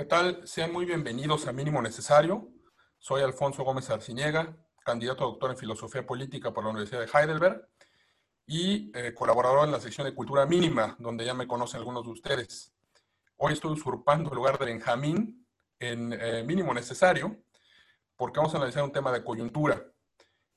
¿Qué 0.00 0.04
tal? 0.06 0.46
Sean 0.46 0.72
muy 0.72 0.86
bienvenidos 0.86 1.46
a 1.46 1.52
Mínimo 1.52 1.82
Necesario. 1.82 2.48
Soy 2.98 3.22
Alfonso 3.22 3.64
Gómez 3.64 3.90
Arciniega, 3.90 4.56
candidato 4.84 5.24
a 5.24 5.26
doctor 5.26 5.50
en 5.50 5.56
Filosofía 5.56 6.06
Política 6.06 6.52
por 6.52 6.64
la 6.64 6.70
Universidad 6.70 7.00
de 7.00 7.10
Heidelberg 7.12 7.68
y 8.46 8.90
eh, 8.94 9.14
colaborador 9.14 9.66
en 9.66 9.72
la 9.72 9.78
sección 9.80 10.06
de 10.06 10.14
Cultura 10.14 10.46
Mínima, 10.46 10.96
donde 10.98 11.24
ya 11.24 11.34
me 11.34 11.46
conocen 11.46 11.78
algunos 11.78 12.04
de 12.04 12.10
ustedes. 12.10 12.72
Hoy 13.36 13.52
estoy 13.52 13.72
usurpando 13.72 14.30
el 14.30 14.36
lugar 14.36 14.58
de 14.58 14.64
Benjamín 14.64 15.46
en 15.78 16.12
eh, 16.12 16.42
Mínimo 16.44 16.74
Necesario, 16.74 17.36
porque 18.16 18.38
vamos 18.38 18.54
a 18.54 18.56
analizar 18.56 18.82
un 18.82 18.92
tema 18.92 19.12
de 19.12 19.22
coyuntura, 19.22 19.84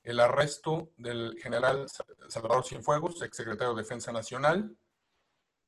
el 0.04 0.20
arresto 0.20 0.90
del 0.98 1.36
general 1.42 1.86
Salvador 2.28 2.64
Cienfuegos, 2.64 3.22
exsecretario 3.22 3.74
de 3.74 3.82
Defensa 3.82 4.12
Nacional, 4.12 4.76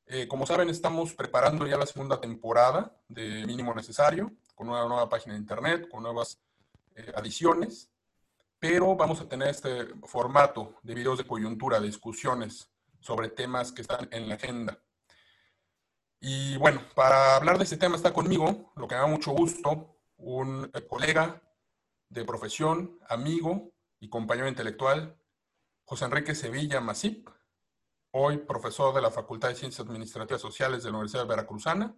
eh, 0.08 0.28
como 0.28 0.46
saben, 0.46 0.68
estamos 0.68 1.14
preparando 1.14 1.66
ya 1.66 1.76
la 1.76 1.86
segunda 1.86 2.20
temporada 2.20 2.96
de 3.08 3.44
Mínimo 3.44 3.74
Necesario, 3.74 4.30
con 4.54 4.68
una 4.68 4.86
nueva 4.86 5.08
página 5.08 5.34
de 5.34 5.40
internet, 5.40 5.88
con 5.88 6.04
nuevas 6.04 6.38
eh, 6.94 7.12
adiciones, 7.16 7.90
pero 8.60 8.94
vamos 8.94 9.20
a 9.20 9.28
tener 9.28 9.48
este 9.48 9.86
formato 10.04 10.76
de 10.82 10.94
videos 10.94 11.18
de 11.18 11.26
coyuntura, 11.26 11.80
de 11.80 11.86
discusiones 11.86 12.70
sobre 13.00 13.30
temas 13.30 13.72
que 13.72 13.82
están 13.82 14.08
en 14.12 14.28
la 14.28 14.36
agenda. 14.36 14.78
Y 16.20 16.56
bueno, 16.58 16.82
para 16.94 17.36
hablar 17.36 17.58
de 17.58 17.64
este 17.64 17.76
tema 17.76 17.96
está 17.96 18.12
conmigo, 18.12 18.72
lo 18.76 18.86
que 18.86 18.94
me 18.94 19.00
da 19.00 19.06
mucho 19.08 19.32
gusto, 19.32 19.96
un 20.18 20.70
eh, 20.72 20.86
colega 20.86 21.42
de 22.10 22.24
profesión, 22.24 23.00
amigo 23.08 23.72
y 24.00 24.08
compañero 24.08 24.48
intelectual, 24.48 25.18
José 25.84 26.04
Enrique 26.04 26.34
Sevilla 26.34 26.80
Masip 26.80 27.28
hoy 28.18 28.38
profesor 28.38 28.94
de 28.94 29.02
la 29.02 29.10
Facultad 29.10 29.50
de 29.50 29.56
Ciencias 29.56 29.86
Administrativas 29.86 30.40
Sociales 30.40 30.82
de 30.82 30.90
la 30.90 30.96
Universidad 30.96 31.26
Veracruzana, 31.26 31.94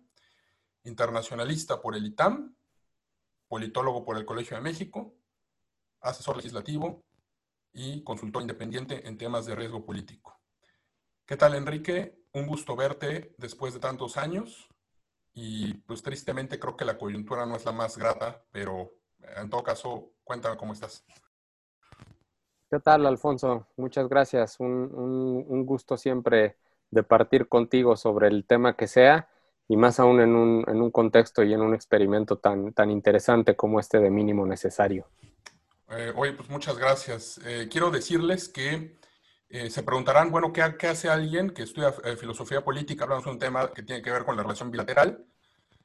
internacionalista 0.82 1.80
por 1.80 1.94
el 1.94 2.06
ITAM, 2.06 2.56
politólogo 3.46 4.04
por 4.04 4.16
el 4.16 4.24
Colegio 4.24 4.56
de 4.56 4.62
México, 4.62 5.14
asesor 6.00 6.36
legislativo 6.36 7.04
y 7.72 8.02
consultor 8.02 8.42
independiente 8.42 9.06
en 9.06 9.16
temas 9.16 9.46
de 9.46 9.54
riesgo 9.54 9.84
político. 9.84 10.40
¿Qué 11.24 11.36
tal, 11.36 11.54
Enrique? 11.54 12.18
Un 12.32 12.48
gusto 12.48 12.74
verte 12.74 13.34
después 13.38 13.72
de 13.72 13.80
tantos 13.80 14.16
años 14.16 14.68
y 15.34 15.74
pues 15.74 16.02
tristemente 16.02 16.58
creo 16.58 16.76
que 16.76 16.84
la 16.84 16.98
coyuntura 16.98 17.46
no 17.46 17.54
es 17.54 17.64
la 17.64 17.72
más 17.72 17.96
grata, 17.96 18.44
pero 18.50 18.92
en 19.36 19.48
todo 19.50 19.62
caso, 19.62 20.14
cuéntame 20.24 20.56
cómo 20.56 20.72
estás. 20.72 21.04
¿Qué 22.70 22.80
tal, 22.80 23.06
Alfonso? 23.06 23.66
Muchas 23.78 24.10
gracias. 24.10 24.60
Un, 24.60 25.64
gusto 25.64 25.96
siempre 25.96 26.56
de 26.90 27.02
partir 27.02 27.48
contigo 27.48 27.96
sobre 27.96 28.28
el 28.28 28.44
tema 28.44 28.76
que 28.76 28.86
sea 28.86 29.28
y 29.68 29.76
más 29.78 29.98
aún 29.98 30.20
en 30.20 30.34
un, 30.36 30.90
contexto 30.90 31.42
y 31.42 31.54
en 31.54 31.62
un 31.62 31.74
experimento 31.74 32.36
tan, 32.36 32.74
tan 32.74 32.90
interesante 32.90 33.56
como 33.56 33.80
este 33.80 34.00
de 34.00 34.10
mínimo 34.10 34.46
necesario. 34.46 35.06
Eh, 35.88 36.12
oye, 36.14 36.34
pues 36.34 36.50
muchas 36.50 36.76
gracias. 36.76 37.40
Eh, 37.46 37.68
quiero 37.70 37.90
decirles 37.90 38.50
que 38.50 38.98
eh, 39.48 39.70
se 39.70 39.82
preguntarán, 39.82 40.30
bueno, 40.30 40.52
¿qué, 40.52 40.62
hace 40.62 41.08
alguien 41.08 41.50
que 41.50 41.62
estudia 41.62 41.92
filosofía 42.18 42.62
política? 42.62 43.04
Hablamos 43.04 43.24
de 43.24 43.30
un 43.30 43.38
tema 43.38 43.72
que 43.72 43.82
tiene 43.82 44.02
que 44.02 44.10
ver 44.10 44.26
con 44.26 44.36
la 44.36 44.42
relación 44.42 44.70
bilateral. 44.70 45.24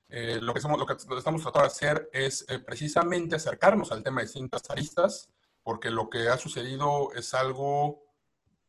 lo, 0.09 0.53
que 0.53 0.59
estamos, 0.59 0.77
lo 0.77 0.85
que 0.85 0.93
estamos 0.93 1.41
tratando 1.41 1.61
de 1.61 1.67
hacer 1.67 2.09
es 2.11 2.45
precisamente 2.65 3.37
acercarnos 3.37 3.93
al 3.93 4.03
tema 4.03 4.19
de 4.19 4.27
distintas 4.27 4.69
aristas 4.69 5.29
porque 5.63 5.89
lo 5.89 6.09
que 6.09 6.29
ha 6.29 6.37
sucedido 6.37 7.11
es 7.13 7.33
algo 7.33 8.03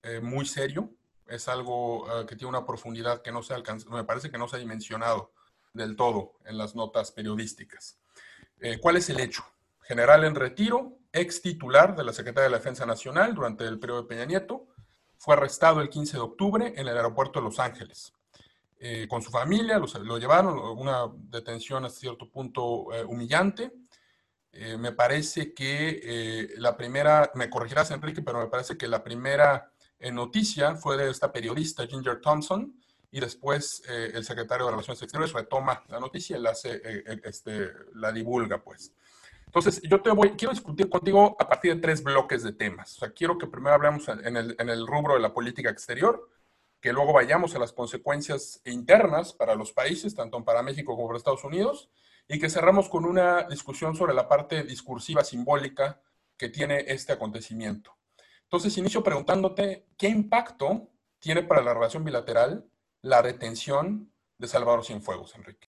eh, 0.02 0.20
muy 0.20 0.46
serio, 0.46 0.90
es 1.26 1.48
algo 1.48 2.06
eh, 2.08 2.26
que 2.26 2.36
tiene 2.36 2.50
una 2.50 2.66
profundidad 2.66 3.22
que 3.22 3.32
no 3.32 3.42
se 3.42 3.54
alcanza, 3.54 3.88
me 3.90 4.04
parece 4.04 4.30
que 4.30 4.38
no 4.38 4.48
se 4.48 4.56
ha 4.56 4.60
dimensionado 4.60 5.32
del 5.72 5.96
todo 5.96 6.34
en 6.44 6.56
las 6.56 6.74
notas 6.74 7.10
periodísticas. 7.10 7.98
Eh, 8.60 8.78
¿Cuál 8.80 8.96
es 8.96 9.10
el 9.10 9.18
hecho? 9.18 9.44
General 9.82 10.24
en 10.24 10.34
retiro, 10.34 10.98
ex 11.12 11.42
titular 11.42 11.96
de 11.96 12.04
la 12.04 12.12
Secretaría 12.12 12.44
de 12.44 12.50
la 12.50 12.58
Defensa 12.58 12.86
Nacional 12.86 13.34
durante 13.34 13.64
el 13.64 13.78
periodo 13.78 14.02
de 14.02 14.08
Peña 14.08 14.24
Nieto, 14.24 14.68
fue 15.16 15.34
arrestado 15.34 15.80
el 15.80 15.88
15 15.88 16.16
de 16.16 16.22
octubre 16.22 16.72
en 16.76 16.86
el 16.86 16.96
aeropuerto 16.96 17.40
de 17.40 17.46
Los 17.46 17.58
Ángeles. 17.58 18.12
con 19.08 19.22
su 19.22 19.30
familia 19.30 19.78
lo, 19.78 20.18
llevaron, 20.18 20.58
una 20.58 21.10
detención 21.30 21.86
a 21.86 21.90
cierto 21.90 22.30
punto 22.30 22.88
humillante, 23.06 23.72
eh, 24.56 24.76
me 24.78 24.92
parece 24.92 25.52
que 25.52 26.00
eh, 26.02 26.48
la 26.58 26.76
primera, 26.76 27.30
me 27.34 27.50
corregirás 27.50 27.90
Enrique, 27.90 28.22
pero 28.22 28.40
me 28.40 28.46
parece 28.46 28.76
que 28.76 28.86
la 28.86 29.02
primera 29.02 29.72
eh, 29.98 30.12
noticia 30.12 30.76
fue 30.76 30.96
de 30.96 31.10
esta 31.10 31.32
periodista 31.32 31.86
Ginger 31.86 32.20
Thompson 32.20 32.74
y 33.10 33.20
después 33.20 33.82
el 33.86 34.24
secretario 34.24 34.66
de 34.66 34.72
Relaciones 34.72 35.00
Exteriores 35.00 35.32
retoma 35.32 35.84
la 35.86 36.00
noticia 36.00 36.36
y 36.36 36.40
la, 36.40 36.50
hace, 36.50 36.82
este, 37.22 37.70
la 37.94 38.10
divulga, 38.10 38.60
pues. 38.60 38.92
Entonces, 39.46 39.80
yo 39.82 40.02
te 40.02 40.10
voy, 40.10 40.30
quiero 40.30 40.52
discutir 40.52 40.88
contigo 40.88 41.36
a 41.38 41.48
partir 41.48 41.76
de 41.76 41.80
tres 41.80 42.02
bloques 42.02 42.42
de 42.42 42.52
temas. 42.52 42.96
O 42.96 42.98
sea, 42.98 43.12
quiero 43.12 43.38
que 43.38 43.46
primero 43.46 43.76
hablemos 43.76 44.08
en 44.08 44.36
el, 44.36 44.56
en 44.58 44.68
el 44.68 44.84
rubro 44.84 45.14
de 45.14 45.20
la 45.20 45.32
política 45.32 45.70
exterior, 45.70 46.28
que 46.80 46.92
luego 46.92 47.12
vayamos 47.12 47.54
a 47.54 47.60
las 47.60 47.72
consecuencias 47.72 48.60
internas 48.64 49.32
para 49.32 49.54
los 49.54 49.72
países, 49.72 50.16
tanto 50.16 50.44
para 50.44 50.64
México 50.64 50.96
como 50.96 51.06
para 51.06 51.18
Estados 51.18 51.44
Unidos, 51.44 51.88
y 52.28 52.38
que 52.38 52.50
cerramos 52.50 52.88
con 52.88 53.04
una 53.04 53.44
discusión 53.44 53.94
sobre 53.96 54.14
la 54.14 54.28
parte 54.28 54.62
discursiva 54.62 55.24
simbólica 55.24 56.00
que 56.36 56.48
tiene 56.48 56.84
este 56.88 57.12
acontecimiento. 57.12 57.96
Entonces, 58.44 58.76
inicio 58.78 59.02
preguntándote, 59.02 59.86
¿qué 59.96 60.08
impacto 60.08 60.88
tiene 61.18 61.42
para 61.42 61.62
la 61.62 61.74
relación 61.74 62.04
bilateral 62.04 62.66
la 63.02 63.22
detención 63.22 64.12
de 64.38 64.48
Salvador 64.48 64.84
Cienfuegos, 64.84 65.34
Enrique? 65.34 65.68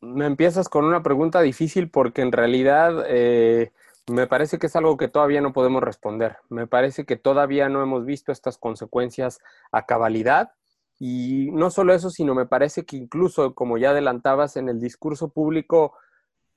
Me 0.00 0.26
empiezas 0.26 0.68
con 0.68 0.84
una 0.84 1.02
pregunta 1.02 1.40
difícil 1.40 1.90
porque 1.90 2.22
en 2.22 2.32
realidad 2.32 3.04
eh, 3.08 3.72
me 4.08 4.26
parece 4.26 4.58
que 4.58 4.66
es 4.66 4.76
algo 4.76 4.96
que 4.96 5.08
todavía 5.08 5.40
no 5.40 5.52
podemos 5.52 5.82
responder. 5.82 6.38
Me 6.48 6.66
parece 6.66 7.04
que 7.04 7.16
todavía 7.16 7.68
no 7.68 7.82
hemos 7.82 8.04
visto 8.04 8.30
estas 8.30 8.58
consecuencias 8.58 9.40
a 9.72 9.86
cabalidad 9.86 10.52
y 10.98 11.50
no 11.52 11.70
solo 11.70 11.94
eso, 11.94 12.10
sino 12.10 12.34
me 12.34 12.46
parece 12.46 12.84
que 12.84 12.96
incluso, 12.96 13.54
como 13.54 13.78
ya 13.78 13.90
adelantabas, 13.90 14.56
en 14.56 14.68
el 14.68 14.80
discurso 14.80 15.32
público, 15.32 15.96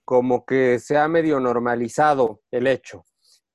como 0.04 0.46
que 0.46 0.80
se 0.80 0.98
ha 0.98 1.08
medio 1.08 1.40
normalizado 1.40 2.42
el 2.50 2.68
hecho. 2.68 3.06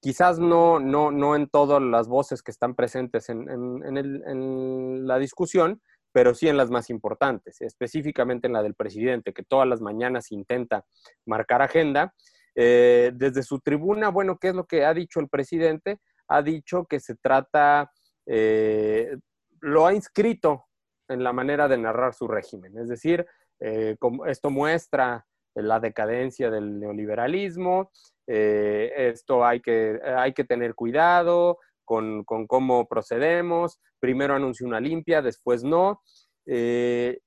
Quizás 0.00 0.38
no, 0.38 0.78
no, 0.78 1.10
no 1.10 1.34
en 1.34 1.48
todas 1.48 1.82
las 1.82 2.06
voces 2.06 2.42
que 2.42 2.52
están 2.52 2.76
presentes 2.76 3.28
en, 3.28 3.48
en, 3.50 5.06
la 5.06 5.18
discusión, 5.18 5.82
pero 6.12 6.34
sí 6.34 6.48
en 6.48 6.56
las 6.56 6.70
más 6.70 6.88
importantes, 6.90 7.60
específicamente 7.60 8.46
en 8.46 8.52
la 8.52 8.62
del 8.62 8.74
presidente, 8.74 9.32
que 9.32 9.42
todas 9.42 9.66
las 9.66 9.80
mañanas 9.80 10.30
intenta 10.30 10.84
marcar 11.24 11.62
agenda. 11.62 12.14
Eh, 12.54 13.10
desde 13.14 13.42
su 13.42 13.58
tribuna, 13.58 14.08
bueno, 14.10 14.38
¿qué 14.38 14.48
es 14.48 14.54
lo 14.54 14.66
que 14.66 14.84
ha 14.84 14.94
dicho 14.94 15.18
el 15.18 15.28
presidente? 15.28 15.98
Ha 16.28 16.42
dicho 16.42 16.86
que 16.86 17.00
se 17.00 17.16
trata, 17.16 17.90
eh, 18.24 19.16
lo 19.60 19.86
ha 19.86 19.92
inscrito 19.92 20.66
en 21.08 21.22
la 21.22 21.32
manera 21.32 21.68
de 21.68 21.78
narrar 21.78 22.14
su 22.14 22.28
régimen. 22.28 22.76
Es 22.78 22.88
decir, 22.88 23.26
eh, 23.60 23.96
esto 24.26 24.50
muestra 24.50 25.26
la 25.54 25.80
decadencia 25.80 26.50
del 26.50 26.78
neoliberalismo, 26.78 27.90
eh, 28.26 28.92
esto 28.96 29.44
hay 29.44 29.60
que, 29.60 29.98
hay 30.04 30.34
que 30.34 30.44
tener 30.44 30.74
cuidado 30.74 31.58
con, 31.84 32.24
cómo 32.24 32.86
procedemos, 32.86 33.80
primero 34.00 34.34
anunció 34.34 34.66
una 34.66 34.80
limpia, 34.80 35.22
después 35.22 35.64
no, 35.64 36.02
eh, 36.44 37.20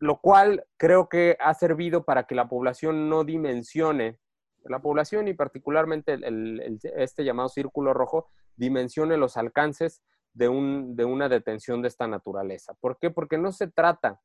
lo 0.00 0.20
cual 0.20 0.64
creo 0.76 1.08
que 1.08 1.36
ha 1.40 1.54
servido 1.54 2.04
para 2.04 2.24
que 2.24 2.34
la 2.34 2.48
población 2.48 3.08
no 3.08 3.24
dimensione, 3.24 4.18
la 4.64 4.80
población 4.80 5.28
y 5.28 5.34
particularmente 5.34 6.18
este 6.96 7.24
llamado 7.24 7.48
círculo 7.48 7.94
rojo, 7.94 8.28
dimensione 8.56 9.16
los 9.16 9.36
alcances 9.36 10.02
de, 10.38 10.48
un, 10.48 10.94
de 10.94 11.04
una 11.04 11.28
detención 11.28 11.82
de 11.82 11.88
esta 11.88 12.06
naturaleza. 12.06 12.72
¿Por 12.74 12.96
qué? 12.98 13.10
Porque 13.10 13.36
no 13.36 13.50
se 13.50 13.66
trata 13.66 14.20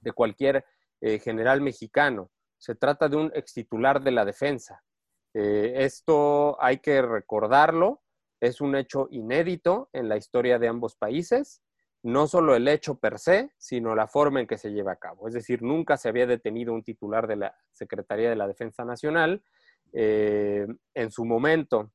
de 0.00 0.12
cualquier 0.12 0.64
eh, 1.02 1.18
general 1.18 1.60
mexicano, 1.60 2.30
se 2.56 2.74
trata 2.74 3.08
de 3.08 3.16
un 3.16 3.30
extitular 3.34 4.02
de 4.02 4.10
la 4.10 4.24
defensa. 4.24 4.82
Eh, 5.34 5.74
esto 5.84 6.60
hay 6.62 6.78
que 6.78 7.02
recordarlo, 7.02 8.02
es 8.40 8.62
un 8.62 8.74
hecho 8.74 9.08
inédito 9.10 9.90
en 9.92 10.08
la 10.08 10.16
historia 10.16 10.58
de 10.58 10.68
ambos 10.68 10.96
países, 10.96 11.62
no 12.02 12.26
solo 12.26 12.56
el 12.56 12.66
hecho 12.66 12.98
per 12.98 13.18
se, 13.18 13.52
sino 13.58 13.94
la 13.94 14.06
forma 14.06 14.40
en 14.40 14.46
que 14.46 14.56
se 14.56 14.70
lleva 14.70 14.92
a 14.92 14.96
cabo. 14.96 15.28
Es 15.28 15.34
decir, 15.34 15.62
nunca 15.62 15.98
se 15.98 16.08
había 16.08 16.26
detenido 16.26 16.72
un 16.72 16.82
titular 16.82 17.26
de 17.26 17.36
la 17.36 17.54
Secretaría 17.72 18.30
de 18.30 18.36
la 18.36 18.48
Defensa 18.48 18.84
Nacional. 18.84 19.42
Eh, 19.92 20.66
en 20.94 21.10
su 21.10 21.24
momento, 21.24 21.92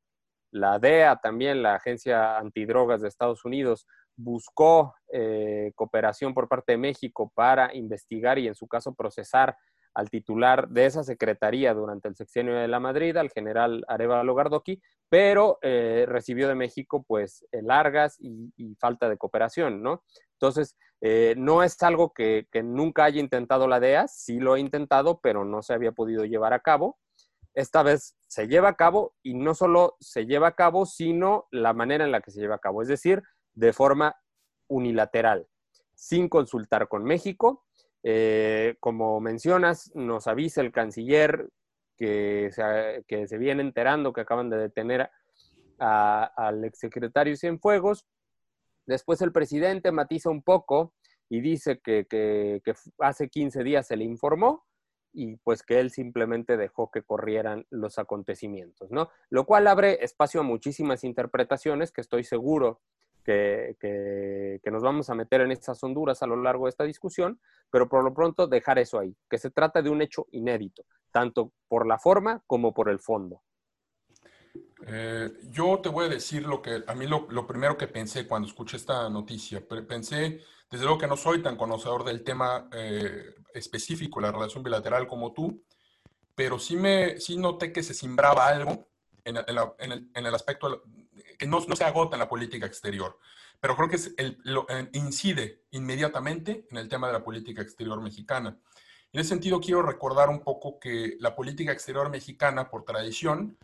la 0.54 0.78
DEA 0.78 1.16
también, 1.18 1.64
la 1.64 1.76
Agencia 1.76 2.38
Antidrogas 2.38 3.02
de 3.02 3.08
Estados 3.08 3.44
Unidos, 3.44 3.88
buscó 4.16 4.94
eh, 5.12 5.72
cooperación 5.76 6.36
por 6.36 6.48
parte 6.48 6.74
de 6.74 6.78
México 6.78 7.32
para 7.34 7.74
investigar 7.74 8.38
y 8.38 8.48
en 8.48 8.54
su 8.54 8.68
caso 8.68 8.94
procesar 8.94 9.58
al 9.96 10.12
titular 10.12 10.70
de 10.70 10.86
esa 10.86 11.04
secretaría 11.04 11.74
durante 11.74 12.08
el 12.08 12.16
sexenio 12.16 12.56
de 12.56 12.68
la 12.68 12.80
Madrid, 12.80 13.18
al 13.18 13.32
general 13.32 13.84
Arevalo 13.88 14.36
Gardoqui, 14.36 14.80
pero 15.10 15.58
eh, 15.62 16.06
recibió 16.08 16.48
de 16.48 16.56
México 16.56 17.04
pues 17.08 17.46
largas 17.52 18.18
y, 18.20 18.76
falta 18.80 19.10
de 19.10 19.18
cooperación, 19.18 19.82
¿no? 19.82 20.04
Entonces, 20.34 20.76
eh, 21.02 21.34
no 21.38 21.64
es 21.64 21.82
algo 21.82 22.14
que, 22.14 22.48
que, 22.52 22.64
nunca 22.64 23.06
haya 23.06 23.20
intentado 23.20 23.68
la 23.68 23.80
DEA, 23.80 24.08
sí 24.08 24.40
lo 24.40 24.54
ha 24.54 24.60
intentado, 24.60 25.20
pero 25.20 25.46
no 25.46 25.62
se 25.62 25.74
había 25.74 25.92
podido 25.92 26.26
llevar 26.26 26.54
a 26.54 26.60
cabo. 26.60 26.98
Esta 27.54 27.84
vez 27.84 28.16
se 28.28 28.48
lleva 28.48 28.70
a 28.70 28.76
cabo 28.76 29.16
y 29.22 29.36
no 29.36 29.54
solo 29.54 29.96
se 30.00 30.26
lleva 30.26 30.50
a 30.50 30.56
cabo, 30.56 30.86
sino 30.86 31.48
la 31.52 31.74
manera 31.74 32.04
en 32.04 32.12
la 32.12 32.22
que 32.22 32.32
se 32.32 32.42
lleva 32.42 32.56
a 32.56 32.60
cabo, 32.60 32.82
es 32.82 32.88
decir, 32.88 33.22
de 33.54 33.74
forma 33.74 34.16
unilateral, 34.68 35.48
sin 35.94 36.30
consultar 36.30 36.88
con 36.88 37.04
México. 37.04 37.64
Eh, 38.02 38.76
como 38.80 39.20
mencionas, 39.20 39.92
nos 39.94 40.28
avisa 40.28 40.62
el 40.62 40.72
canciller 40.72 41.50
que 41.96 42.50
se, 42.52 43.38
viene 43.38 43.62
enterando 43.62 44.14
que 44.14 44.22
acaban 44.22 44.50
de 44.50 44.58
detener 44.58 45.10
al 45.78 46.64
exsecretario 46.66 47.36
Cienfuegos. 47.36 48.06
Después 48.86 49.22
el 49.22 49.32
presidente 49.32 49.92
matiza 49.92 50.30
un 50.30 50.44
poco 50.44 50.94
y 51.30 51.40
dice 51.40 51.80
que, 51.80 52.06
que, 52.10 52.62
hace 53.00 53.30
15 53.30 53.64
días 53.64 53.88
se 53.88 53.96
le 53.96 54.04
informó 54.04 54.66
y 55.14 55.38
pues 55.38 55.64
que 55.64 55.80
él 55.80 55.92
simplemente 55.92 56.58
dejó 56.58 56.92
que 56.92 57.04
corrieran 57.04 57.66
los 57.70 58.00
acontecimientos, 58.00 58.92
¿no? 58.92 59.10
Lo 59.30 59.46
cual 59.46 59.68
abre 59.68 60.04
espacio 60.04 60.42
a 60.42 60.44
muchísimas 60.44 61.04
interpretaciones 61.04 61.92
que 61.92 62.02
estoy 62.02 62.24
seguro 62.24 62.82
que, 63.24 63.78
que, 63.80 64.72
nos 64.72 64.84
vamos 64.84 65.10
a 65.10 65.16
meter 65.16 65.42
en 65.42 65.52
estas 65.52 65.82
honduras 65.84 66.22
a 66.22 66.28
lo 66.28 66.36
largo 66.36 66.66
de 66.66 66.72
esta 66.72 66.84
discusión, 66.84 67.40
pero 67.70 67.88
por 67.88 68.04
lo 68.04 68.14
pronto 68.14 68.48
dejar 68.48 68.80
eso 68.80 69.00
ahí, 69.00 69.16
que 69.30 69.38
se 69.38 69.50
trata 69.50 69.82
de 69.82 69.90
un 69.90 70.02
hecho 70.02 70.28
inédito, 70.32 70.84
tanto 71.12 71.54
por 71.68 71.88
la 71.88 71.98
forma 72.00 72.44
como 72.48 72.74
por 72.74 72.90
el 72.90 73.00
fondo. 73.00 73.42
Eh, 74.86 75.32
yo 75.50 75.80
te 75.80 75.90
voy 75.90 76.06
a 76.06 76.10
decir 76.10 76.46
lo 76.46 76.62
que 76.62 76.84
a 76.86 76.94
mí 76.94 77.08
lo, 77.08 77.28
lo, 77.30 77.48
primero 77.48 77.78
que 77.78 77.88
pensé 77.88 78.28
cuando 78.28 78.48
escuché 78.48 78.78
esta 78.78 79.10
noticia. 79.10 79.66
Pensé, 79.88 80.42
desde 80.70 80.84
luego 80.84 81.00
que 81.00 81.08
no 81.08 81.16
soy 81.16 81.42
tan 81.42 81.56
conocedor 81.56 82.04
del 82.04 82.24
tema 82.24 82.68
eh, 82.74 83.34
específico, 83.54 84.20
la 84.20 84.32
relación 84.32 84.64
bilateral 84.64 85.08
como 85.08 85.34
tú, 85.34 85.64
pero 86.36 86.60
sí, 86.60 86.76
me, 86.76 87.20
sí 87.20 87.38
noté 87.38 87.72
que 87.72 87.84
se 87.84 87.94
simbraba 87.94 88.48
algo 88.48 88.88
en, 89.24 89.38
en, 89.38 89.46
en, 89.80 89.92
el, 89.92 90.10
en 90.14 90.26
el, 90.26 90.36
aspecto 90.36 90.84
que 91.38 91.48
no, 91.48 91.60
no, 91.68 91.76
se 91.76 91.84
agota 91.84 92.16
en 92.16 92.20
la 92.20 92.30
política 92.30 92.66
exterior, 92.66 93.18
pero 93.60 93.76
creo 93.76 93.90
que 93.90 93.96
es 93.96 94.14
el, 94.18 94.40
lo, 94.44 94.66
incide 94.94 95.64
inmediatamente 95.72 96.66
en 96.70 96.78
el 96.78 96.90
tema 96.90 97.08
de 97.08 97.14
la 97.14 97.24
política 97.24 97.62
exterior 97.62 98.02
mexicana. 98.02 98.58
En 99.12 99.20
ese 99.20 99.30
sentido, 99.30 99.62
quiero 99.62 99.84
recordar 99.84 100.30
un 100.30 100.44
poco 100.44 100.80
que 100.80 101.18
la 101.20 101.36
política 101.36 101.72
exterior 101.72 102.10
mexicana, 102.10 102.70
por 102.70 102.84
tradición, 102.84 103.58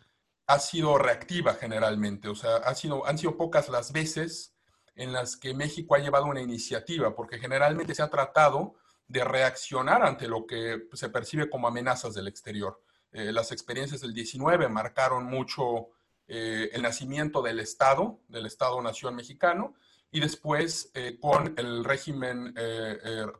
ha 0.46 0.58
sido 0.58 0.96
reactiva 0.96 1.54
generalmente, 1.54 2.28
o 2.28 2.34
sea, 2.34 2.56
ha 2.56 2.74
sido, 2.74 3.06
han 3.06 3.18
sido 3.18 3.36
pocas 3.36 3.68
las 3.68 3.92
veces 3.92 4.54
en 4.94 5.12
las 5.12 5.36
que 5.36 5.54
México 5.54 5.94
ha 5.94 5.98
llevado 5.98 6.26
una 6.26 6.40
iniciativa, 6.40 7.14
porque 7.14 7.38
generalmente 7.38 7.94
se 7.94 8.02
ha 8.02 8.10
tratado 8.10 8.74
de 9.10 9.24
reaccionar 9.24 10.04
ante 10.04 10.28
lo 10.28 10.46
que 10.46 10.86
se 10.92 11.08
percibe 11.08 11.50
como 11.50 11.66
amenazas 11.66 12.14
del 12.14 12.28
exterior. 12.28 12.80
Eh, 13.10 13.32
las 13.32 13.50
experiencias 13.50 14.00
del 14.00 14.14
19 14.14 14.68
marcaron 14.68 15.24
mucho 15.24 15.88
eh, 16.28 16.70
el 16.72 16.82
nacimiento 16.82 17.42
del 17.42 17.58
Estado, 17.58 18.20
del 18.28 18.46
Estado-Nación 18.46 19.16
mexicano, 19.16 19.74
y 20.12 20.20
después 20.20 20.92
eh, 20.94 21.18
con 21.20 21.54
el 21.58 21.84
régimen 21.84 22.54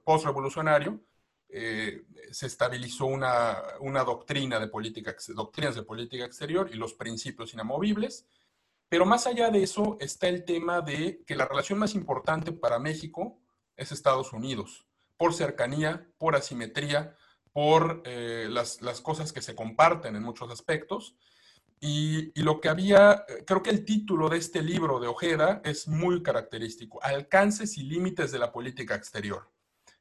postrevolucionario, 0.04 1.00
se 1.48 2.46
estabilizó 2.46 3.06
una, 3.06 3.56
una, 3.80 4.04
doctrina 4.04 4.60
de 4.60 4.68
política, 4.68 5.16
doctrinas 5.34 5.74
de 5.74 5.82
política 5.82 6.24
exterior 6.24 6.68
y 6.72 6.76
los 6.76 6.94
principios 6.94 7.54
inamovibles. 7.54 8.24
Pero 8.88 9.04
más 9.04 9.26
allá 9.26 9.50
de 9.50 9.64
eso 9.64 9.96
está 10.00 10.28
el 10.28 10.44
tema 10.44 10.80
de 10.80 11.24
que 11.26 11.34
la 11.34 11.46
relación 11.46 11.80
más 11.80 11.94
importante 11.96 12.52
para 12.52 12.78
México 12.78 13.40
es 13.76 13.90
Estados 13.90 14.32
Unidos, 14.32 14.86
por 15.20 15.34
cercanía, 15.34 16.08
por 16.16 16.34
asimetría, 16.34 17.14
por 17.52 18.00
eh, 18.06 18.48
las, 18.48 18.78
cosas 19.02 19.34
que 19.34 19.42
se 19.42 19.54
comparten 19.54 20.16
en 20.16 20.22
muchos 20.22 20.50
aspectos. 20.50 21.14
Y, 21.78 22.32
lo 22.40 22.58
que 22.58 22.70
había, 22.70 23.26
creo 23.46 23.62
que 23.62 23.68
el 23.68 23.84
título 23.84 24.30
de 24.30 24.38
este 24.38 24.62
libro 24.62 24.98
de 24.98 25.08
Ojeda 25.08 25.60
es 25.62 25.88
muy 25.88 26.22
característico, 26.22 27.02
Alcances 27.02 27.76
y 27.76 27.82
Límites 27.82 28.32
de 28.32 28.38
la 28.38 28.50
Política 28.50 28.94
Exterior. 28.94 29.50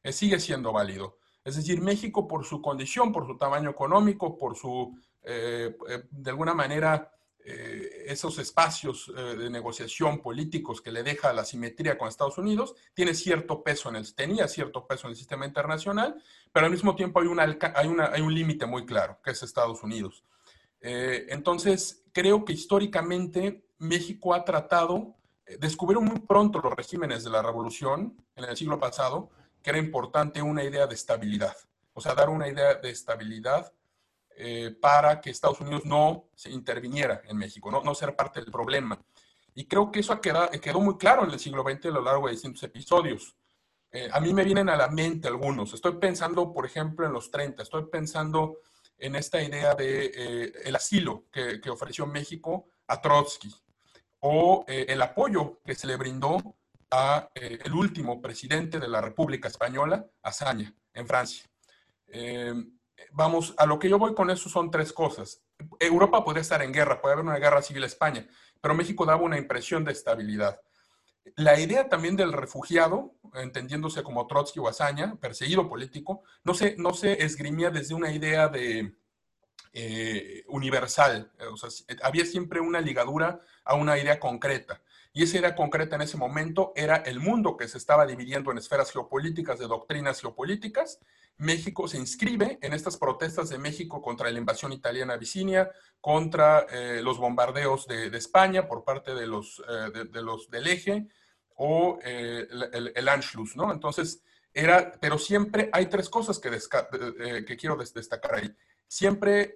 Eh, 0.04 0.13
sigue 0.13 0.39
siendo 0.39 0.71
válido. 0.71 1.18
Es 1.44 1.57
decir, 1.57 1.81
México 1.81 2.25
por 2.25 2.45
su 2.45 2.62
condición, 2.62 3.12
por 3.12 3.27
su 3.27 3.38
tamaño 3.38 3.69
económico, 3.71 4.38
por 4.38 4.56
su, 4.56 4.98
eh, 5.24 5.75
eh, 5.89 6.04
de 6.10 6.30
alguna 6.30 6.54
manera, 6.54 7.12
eh, 7.51 8.05
esos 8.07 8.37
espacios 8.39 9.11
de 9.15 9.49
negociación 9.49 10.21
políticos 10.21 10.81
que 10.81 10.91
le 10.91 11.03
deja 11.03 11.33
la 11.33 11.45
simetría 11.45 11.97
con 11.97 12.07
Estados 12.07 12.37
Unidos, 12.37 12.75
tiene 12.93 13.13
cierto 13.13 13.63
peso 13.63 13.89
en 13.89 13.95
el, 13.95 14.13
tenía 14.13 14.47
cierto 14.47 14.85
peso 14.85 15.07
en 15.07 15.11
el 15.11 15.17
sistema 15.17 15.45
internacional, 15.45 16.21
pero 16.51 16.65
al 16.65 16.71
mismo 16.71 16.95
tiempo 16.95 17.19
hay, 17.19 17.27
una, 17.27 17.57
hay, 17.75 17.87
una, 17.87 18.11
hay 18.11 18.21
un 18.21 18.33
límite 18.33 18.65
muy 18.65 18.85
claro, 18.85 19.19
que 19.23 19.31
es 19.31 19.43
Estados 19.43 19.83
Unidos. 19.83 20.23
entonces, 20.81 22.03
creo 22.13 22.45
que 22.45 22.53
históricamente 22.53 23.65
México 23.79 24.33
ha 24.33 24.45
tratado, 24.45 25.15
descubrieron 25.59 26.05
muy 26.05 26.19
pronto 26.19 26.59
los 26.59 26.73
regímenes 26.73 27.23
de 27.23 27.29
la 27.29 27.41
revolución 27.41 28.15
en 28.35 28.45
el 28.45 28.55
siglo 28.55 28.79
pasado, 28.79 29.29
que 29.61 29.71
era 29.71 29.79
importante 29.79 30.41
una 30.41 30.63
idea 30.63 30.87
de 30.87 30.95
estabilidad, 30.95 31.55
o 31.93 32.01
sea, 32.01 32.15
dar 32.15 32.29
una 32.29 32.47
idea 32.47 32.75
de 32.75 32.89
estabilidad 32.89 33.73
eh, 34.41 34.71
para 34.71 35.19
que 35.19 35.31
Estados 35.31 35.59
Unidos 35.59 35.83
no 35.83 36.30
se 36.33 36.50
interviniera 36.50 37.21
en 37.25 37.36
México, 37.36 37.69
no, 37.69 37.83
no 37.83 37.94
ser 37.94 38.15
parte 38.15 38.39
del 38.39 38.50
problema. 38.50 38.97
Y 39.53 39.65
creo 39.65 39.91
que 39.91 40.00
eso 40.00 40.21
quedado, 40.21 40.50
quedó 40.62 40.80
muy 40.80 40.95
claro 40.95 41.25
en 41.25 41.31
el 41.31 41.39
siglo 41.41 41.62
XX 41.62 41.88
a 41.88 41.89
lo 41.89 42.01
largo 42.01 42.27
de 42.27 42.36
distintos 42.36 42.63
episodios. 42.63 43.36
Eh, 43.91 44.07
a 44.09 44.21
mí 44.21 44.33
me 44.33 44.45
vienen 44.45 44.69
a 44.69 44.77
la 44.77 44.88
mente 44.88 45.27
algunos. 45.27 45.74
Estoy 45.74 45.97
pensando, 45.97 46.53
por 46.53 46.65
ejemplo, 46.65 47.06
en 47.06 47.12
los 47.12 47.30
30, 47.30 47.63
estoy 47.63 47.88
pensando 47.88 48.59
en 48.97 49.18
esta 49.18 49.44
idea 49.44 49.75
de 49.75 50.06
eh, 50.06 50.53
el 50.63 50.74
asilo 50.77 51.25
que, 51.33 51.59
ofreció 51.69 52.07
México 52.07 52.69
a 52.88 53.01
Trotsky 53.01 53.53
o 54.21 54.63
el 54.68 55.01
apoyo 55.01 55.59
que 55.65 55.75
se 55.75 55.85
le 55.85 55.97
brindó 55.97 56.56
a 56.92 57.30
el 57.35 57.74
último 57.74 58.21
presidente 58.21 58.80
de 58.80 58.88
la 58.88 59.01
República 59.01 59.50
Española, 59.50 60.06
Azaña, 60.24 60.74
en 60.94 61.07
Francia. 61.07 61.44
Vamos, 63.11 63.53
a 63.57 63.65
lo 63.65 63.79
que 63.79 63.89
yo 63.89 63.97
voy 63.97 64.13
con 64.13 64.29
eso 64.29 64.49
son 64.49 64.71
tres 64.71 64.93
cosas. 64.93 65.41
Europa 65.79 66.23
podría 66.23 66.41
estar 66.41 66.61
en 66.61 66.73
guerra, 66.73 67.01
puede 67.01 67.13
haber 67.13 67.25
una 67.25 67.37
guerra 67.37 67.61
civil 67.61 67.83
a 67.83 67.87
España, 67.87 68.27
pero 68.61 68.75
México 68.75 69.05
daba 69.05 69.21
una 69.21 69.37
impresión 69.37 69.83
de 69.83 69.91
estabilidad. 69.91 70.61
La 71.35 71.59
idea 71.59 71.89
también 71.89 72.15
del 72.15 72.33
refugiado, 72.33 73.15
entendiéndose 73.35 74.03
como 74.03 74.25
Trotsky 74.27 74.59
o 74.59 74.68
Azaña, 74.68 75.15
perseguido 75.19 75.69
político, 75.69 76.23
no 76.44 76.53
se, 76.53 76.75
no 76.77 76.94
se 76.94 77.23
esgrimía 77.23 77.69
desde 77.69 77.94
una 77.94 78.11
idea 78.11 78.47
de 78.47 78.95
eh, 79.73 80.44
universal. 80.47 81.31
Había 82.01 82.25
siempre 82.25 82.59
una 82.59 82.81
ligadura 82.81 83.41
a 83.63 83.75
una 83.75 83.97
idea 83.97 84.19
concreta. 84.19 84.81
Y 85.11 85.23
esa 85.23 85.39
idea 85.39 85.56
concreta 85.56 85.95
en 85.95 86.04
ese 86.04 86.18
momento 86.18 86.71
era 86.75 86.97
el 86.97 87.19
mundo 87.19 87.57
que 87.57 87.68
se 87.68 87.80
estaba 87.80 88.06
dividiendo 88.06 88.51
en 88.51 88.59
esferas 88.59 88.92
geopolíticas, 88.92 89.57
de 89.57 89.68
doctrinas 89.68 90.21
geopolíticas. 90.21 90.99
México 91.37 91.87
se 91.87 91.97
inscribe 91.97 92.59
en 92.61 92.73
estas 92.73 92.97
protestas 92.97 93.49
de 93.49 93.57
México 93.57 94.01
contra 94.01 94.30
la 94.30 94.37
invasión 94.37 94.71
italiana 94.71 95.13
a 95.13 95.16
Abisinia, 95.16 95.71
contra 95.99 96.68
eh, 96.71 97.01
los 97.04 97.18
bombardeos 97.18 97.87
de, 97.87 98.16
España 98.16 98.68
por 98.68 98.83
parte 98.83 99.16
de 99.16 99.25
los, 99.25 99.63
eh, 99.68 100.06
de, 100.11 100.21
los 100.21 100.49
del 100.49 100.68
eje 100.68 101.07
o 101.56 101.97
eh, 102.04 102.47
el, 102.95 103.09
Anschluss, 103.09 103.56
¿no? 103.56 103.71
Entonces, 103.71 104.21
era, 104.54 104.92
pero 105.01 105.18
siempre 105.18 105.69
hay 105.73 105.87
tres 105.87 106.07
cosas 106.09 106.37
que, 106.39 106.51
que 107.45 107.57
quiero 107.57 107.75
destacar 107.75 108.35
ahí 108.35 108.56
siempre 108.92 109.54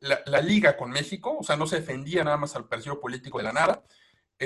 la, 0.00 0.22
la, 0.24 0.40
liga 0.40 0.74
con 0.74 0.90
México, 0.90 1.36
o 1.38 1.42
sea, 1.42 1.54
no 1.54 1.66
se 1.66 1.76
defendía 1.76 2.24
nada 2.24 2.38
más 2.38 2.56
al 2.56 2.66
periodo 2.66 2.98
político 2.98 3.36
de 3.36 3.44
la 3.44 3.52
nada, 3.52 3.84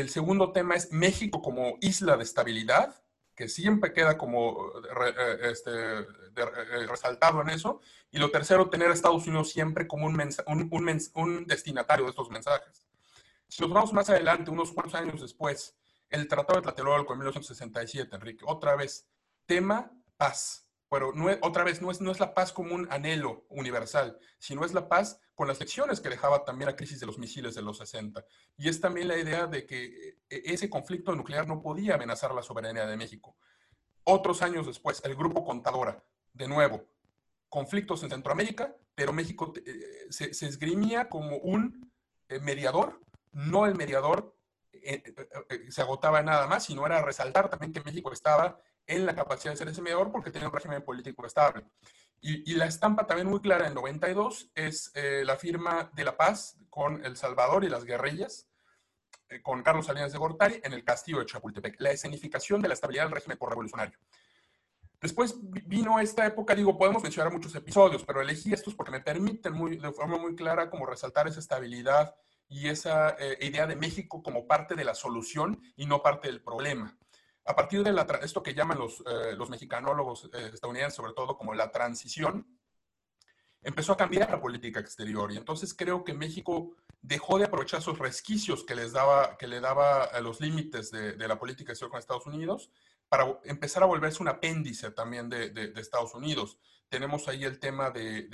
el 0.00 0.11
segundo 0.11 0.52
tema 0.52 0.75
es 0.75 0.93
México 0.93 1.43
como 1.43 1.76
isla 1.81 2.17
de 2.17 2.25
estabilidad, 2.25 3.02
que 3.35 3.49
siempre 3.49 3.93
queda 3.93 4.19
como 4.19 4.73
eh, 5.07 5.38
este, 5.43 5.71
eh, 5.71 6.87
resaltado 6.88 7.40
en 7.43 7.50
eso. 7.50 7.81
Y 8.11 8.19
lo 8.19 8.31
tercero, 8.31 8.71
tener 8.71 8.90
Estados 8.90 9.26
Unidos 9.26 9.50
siempre 9.50 9.87
como 9.87 10.07
un, 10.07 11.47
destinatario 11.47 12.05
de 12.05 12.11
estos 12.11 12.31
mensajes. 12.31 12.87
Si 13.49 13.62
nos 13.62 13.73
vamos 13.73 13.93
más 13.93 14.11
adelante, 14.11 14.50
unos 14.50 14.73
cuantos 14.73 14.95
años 14.95 15.21
después, 15.21 15.76
el 16.11 16.26
Tratado 16.26 16.59
de 16.59 16.62
Tlatelolco 16.62 17.12
en 17.12 17.21
1967, 17.21 18.17
Enrique, 18.17 18.45
otra 18.47 18.76
vez, 18.76 19.07
tema 19.47 19.93
paz 20.17 20.69
pero 20.90 21.12
otra 21.43 21.64
vez, 21.64 21.83
no 21.83 21.90
es, 21.90 22.00
no 22.00 22.11
es 22.11 22.21
la 22.21 22.35
paz 22.35 22.52
como 22.52 22.75
un 22.75 22.90
anhelo 22.90 23.45
universal, 23.50 24.19
sino 24.38 24.64
es 24.64 24.73
la 24.73 24.88
paz 24.88 25.21
con 25.38 25.47
las 25.47 25.61
lecciones 25.61 26.00
que 26.00 26.09
dejaba 26.09 26.45
también 26.45 26.66
la 26.66 26.75
crisis 26.75 26.99
de 26.99 27.07
los 27.07 27.16
misiles 27.16 27.54
de 27.54 27.62
los 27.62 27.78
60. 27.78 28.25
Y 28.57 28.68
es 28.68 28.80
también 28.80 29.07
la 29.07 29.16
idea 29.16 29.47
de 29.47 29.66
que 29.66 30.18
eh, 30.28 30.42
ese 30.47 30.68
conflicto 30.68 31.14
nuclear 31.14 31.47
no 31.47 31.62
podía 31.62 31.95
amenazar 31.95 32.35
la 32.35 32.42
soberanía 32.42 32.87
de 32.87 32.97
México. 32.97 33.37
Otros 34.02 34.42
años 34.42 34.66
después, 34.66 35.00
el 35.04 35.14
grupo 35.14 35.45
Contadora, 35.45 36.02
de 36.33 36.49
nuevo, 36.49 36.85
conflictos 37.49 38.02
en 38.02 38.11
Centroamérica, 38.11 38.75
pero 38.97 39.12
México 39.12 39.52
eh, 39.64 40.09
se, 40.11 40.28
esgrimía 40.45 41.09
como 41.09 41.37
un 41.37 41.88
eh, 42.28 42.40
mediador, 42.40 43.00
no 43.30 43.64
el 43.66 43.76
mediador 43.76 44.35
se 45.68 45.83
agotaba 45.83 46.21
nada 46.21 46.49
más, 46.49 46.64
sino 46.64 46.85
era 46.85 47.00
resaltar 47.00 47.49
también 47.49 47.73
que 47.73 47.85
México 47.85 48.12
estaba 48.12 48.61
en 48.88 49.07
la 49.07 49.14
capacidad 49.14 49.52
de 49.52 49.57
ser 49.57 49.68
ese 49.68 49.83
mediador 49.83 50.11
porque 50.11 50.33
tenía 50.33 50.49
un 50.49 50.54
régimen 50.54 50.83
político 50.83 51.25
estable. 51.25 51.64
Y, 52.20 52.54
la 52.54 52.66
estampa 52.66 53.06
también 53.06 53.28
muy 53.28 53.40
clara 53.40 53.68
en 53.68 53.75
92 53.75 54.50
es 54.54 54.92
la 54.94 55.37
firma 55.37 55.90
de 55.94 56.04
la 56.04 56.16
paz 56.16 56.56
con 56.68 57.04
El 57.04 57.16
Salvador 57.16 57.64
y 57.64 57.68
las 57.68 57.84
guerrillas, 57.84 58.48
con 59.42 59.62
Carlos 59.62 59.87
Salinas 59.87 60.12
de 60.12 60.18
Gortari 60.18 60.60
en 60.64 60.72
el 60.72 60.84
castillo 60.84 61.20
de 61.20 61.26
Chapultepec, 61.26 61.80
la 61.80 61.92
escenificación 61.92 62.60
de 62.60 62.68
la 62.68 62.75
estabilidad 62.75 63.04
del 63.04 63.12
régimen 63.12 63.38
por 63.38 63.50
revolucionario. 63.50 63.98
Después 65.00 65.37
vino 65.40 66.00
esta 66.00 66.26
época, 66.26 66.54
digo, 66.56 66.76
podemos 66.76 67.02
mencionar 67.02 67.32
muchos 67.32 67.54
episodios, 67.54 68.04
pero 68.04 68.20
elegí 68.20 68.52
estos 68.52 68.75
porque 68.75 68.90
me 68.90 69.00
permiten 69.00 69.52
muy, 69.52 69.76
de 69.76 69.92
forma 69.92 70.18
muy 70.18 70.34
clara 70.34 70.70
como 70.70 70.87
resaltar 70.87 71.28
esa 71.28 71.38
estabilidad 71.38 72.16
y 72.48 72.68
esa 72.68 73.10
eh, 73.18 73.38
idea 73.42 73.66
de 73.66 73.76
México 73.76 74.22
como 74.22 74.46
parte 74.46 74.75
de 74.75 74.84
la 74.84 74.94
solución 74.94 75.62
y 75.76 75.87
no 75.87 76.02
parte 76.02 76.28
del 76.28 76.42
problema. 76.42 76.98
A 77.49 77.57
partir 77.57 77.83
de 77.83 77.93
la, 77.93 78.02
esto 78.23 78.43
que 78.43 78.52
llaman 78.52 78.78
los, 78.78 79.00
eh, 79.00 79.35
los 79.35 79.49
mexicanólogos 79.49 80.28
eh, 80.35 80.50
estadounidenses, 80.52 80.97
sobre 80.97 81.14
todo 81.14 81.38
como 81.38 81.55
la 81.55 81.71
transición, 81.71 82.47
empezó 83.62 83.93
a 83.93 83.97
cambiar 83.97 84.31
la 84.31 84.38
política 84.38 84.81
exterior. 84.81 85.33
Y 85.33 85.38
entonces 85.38 85.73
creo 85.73 86.05
que 86.05 86.12
México 86.12 86.76
dejó 87.00 87.38
de 87.38 87.47
aprovechar 87.47 87.81
esos 87.81 87.99
resquicios 87.99 88.64
que, 88.64 88.75
les 88.75 88.93
daba, 88.93 89.38
que 89.38 89.47
le 89.47 89.61
daba 89.61 90.05
a 90.05 90.21
los 90.21 90.43
límites 90.43 90.90
de, 90.90 91.17
la 91.26 91.38
política 91.38 91.73
exterior 91.73 91.90
con 91.90 91.99
Estados 91.99 92.26
Unidos 92.26 92.71
para 93.09 93.40
empezar 93.45 93.83
a 93.83 93.87
volverse 93.87 94.23
un 94.23 94.28
apéndice 94.28 94.90
también 94.90 95.31
de, 95.31 95.73
Estados 95.76 96.14
Unidos. 96.14 96.59
Tenemos 96.90 97.28
ahí 97.28 97.45
el 97.45 97.59
tema 97.59 97.90
de, 97.90 98.28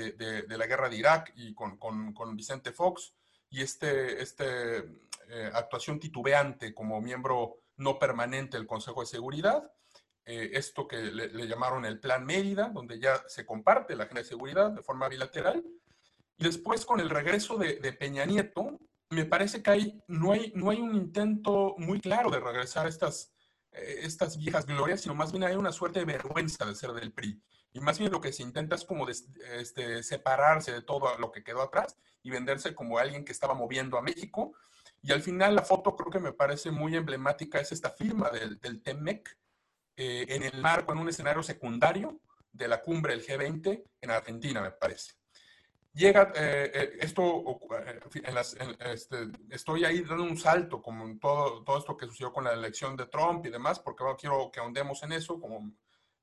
la 0.49 0.66
guerra 0.66 0.88
de 0.88 0.97
Irak 0.97 1.33
y 1.37 1.54
con, 1.54 1.76
con, 1.78 2.12
con 2.12 2.35
Vicente 2.35 2.73
Fox 2.73 3.14
y 3.49 3.62
este, 3.62 4.21
este 4.21 4.78
eh, 5.28 5.50
actuación 5.54 6.00
titubeante 6.00 6.75
como 6.75 7.00
miembro 7.00 7.61
no 7.76 7.99
permanente 7.99 8.57
del 8.57 8.66
Consejo 8.66 9.00
de 9.00 9.07
Seguridad. 9.07 9.73
Eh, 10.26 10.50
esto 10.54 10.88
que 10.88 10.97
le, 11.02 11.47
llamaron 11.47 11.85
el 11.85 12.00
Plan 12.00 12.25
Mérida, 12.25 12.71
donde 12.71 12.99
ya 12.99 13.23
se 13.28 13.45
comparte 13.45 13.95
la 13.95 14.04
agenda 14.04 14.23
de 14.23 14.28
seguridad 14.28 14.71
de 14.71 14.83
forma 14.83 15.09
bilateral. 15.09 15.64
Y 16.37 16.45
después 16.45 16.87
con 16.87 17.00
el 17.00 17.11
regreso 17.11 17.57
de, 17.57 17.93
Peña 17.93 18.25
Nieto, 18.25 18.78
me 19.11 19.25
parece 19.25 19.62
que 19.62 19.71
hay, 19.71 20.02
no, 20.09 20.33
hay, 20.33 20.52
no 20.54 20.71
hay 20.71 20.81
un 20.81 20.95
intento 20.95 21.75
muy 21.78 22.00
claro 22.00 22.31
de 22.31 22.40
regresar 22.40 22.87
a 22.87 22.88
estas 22.88 23.35
eh, 23.75 24.00
estas 24.02 24.37
viejas 24.37 24.66
glorias, 24.66 25.00
sino 25.00 25.14
más 25.14 25.33
bien 25.33 25.43
hay 25.43 25.57
una 25.57 25.73
suerte 25.73 25.99
de 25.99 26.04
vergüenza 26.04 26.64
de 26.64 26.75
ser 26.75 26.93
del 26.93 27.12
PRI. 27.12 27.43
Y 27.73 27.81
más 27.81 27.99
bien 27.99 28.12
lo 28.12 28.21
que 28.21 28.33
se 28.33 28.45
intenta 28.45 28.76
es 28.76 28.85
como 28.85 29.09
este, 29.09 30.02
separarse 30.04 30.73
de 30.73 30.83
todo 30.83 31.19
lo 31.19 31.33
que 31.33 31.43
quedó 31.43 31.61
atrás 31.61 31.97
y 32.23 32.31
venderse 32.31 32.75
como 32.75 32.99
alguien 32.99 33.25
que 33.25 33.33
estaba 33.33 33.54
moviendo 33.54 33.99
a 33.99 34.02
México. 34.02 34.54
Y 35.04 35.12
al 35.12 35.20
final 35.20 35.54
la 35.54 35.62
foto 35.62 35.94
creo 35.94 36.11
que 36.11 36.18
me 36.18 36.32
parece 36.32 36.70
muy 36.70 36.96
emblemática, 36.96 37.61
es 37.61 37.73
esta 37.73 37.90
firma 37.90 38.30
del, 38.30 38.58
del 38.58 38.82
TEMEC 38.82 39.38
eh, 39.96 40.25
en 40.30 40.42
el 40.42 40.62
marco, 40.62 40.92
en 40.92 40.99
un 40.99 41.11
escenario 41.11 41.42
secundario 41.42 42.20
de 42.50 42.68
la 42.68 42.80
cumbre 42.80 43.14
del 43.14 43.26
G20 43.26 43.84
en 44.00 44.11
Argentina, 44.11 44.62
me 44.62 44.70
parece. 44.70 45.12
Llega 45.92 46.32
eh, 46.34 46.70
eh, 46.73 46.96
esto, 47.00 47.61
eh, 47.78 48.00
este, 48.80 49.28
estoy 49.50 49.84
ahí 49.84 50.00
dando 50.00 50.25
un 50.25 50.38
salto 50.38 50.80
como 50.80 51.18
todo, 51.18 51.62
todo 51.62 51.78
esto 51.78 51.96
que 51.99 52.06
sucedió 52.06 52.32
con 52.32 52.44
la 52.44 52.54
elección 52.54 52.96
de 52.96 53.04
Trump 53.04 53.44
y 53.44 53.50
demás, 53.50 53.80
porque 53.80 54.02
quiero 54.18 54.50
que 54.50 54.61
ahondemos 54.61 55.02
en 55.02 55.12
eso, 55.12 55.38
como 55.38 55.70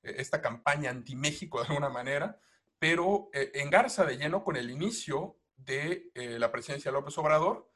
esta 0.02 0.42
campaña 0.42 0.90
anti-México 0.90 1.60
de 1.60 1.68
alguna 1.68 1.90
manera, 1.90 2.40
pero 2.80 3.30
engarza 3.32 4.04
de 4.06 4.18
lleno 4.18 4.44
con 4.44 4.56
el 4.56 4.72
inicio 4.72 5.38
de 5.56 6.10
la 6.16 6.52
presidencia 6.52 6.90
de 6.90 6.98
López 6.98 7.16
Obrador 7.20 7.71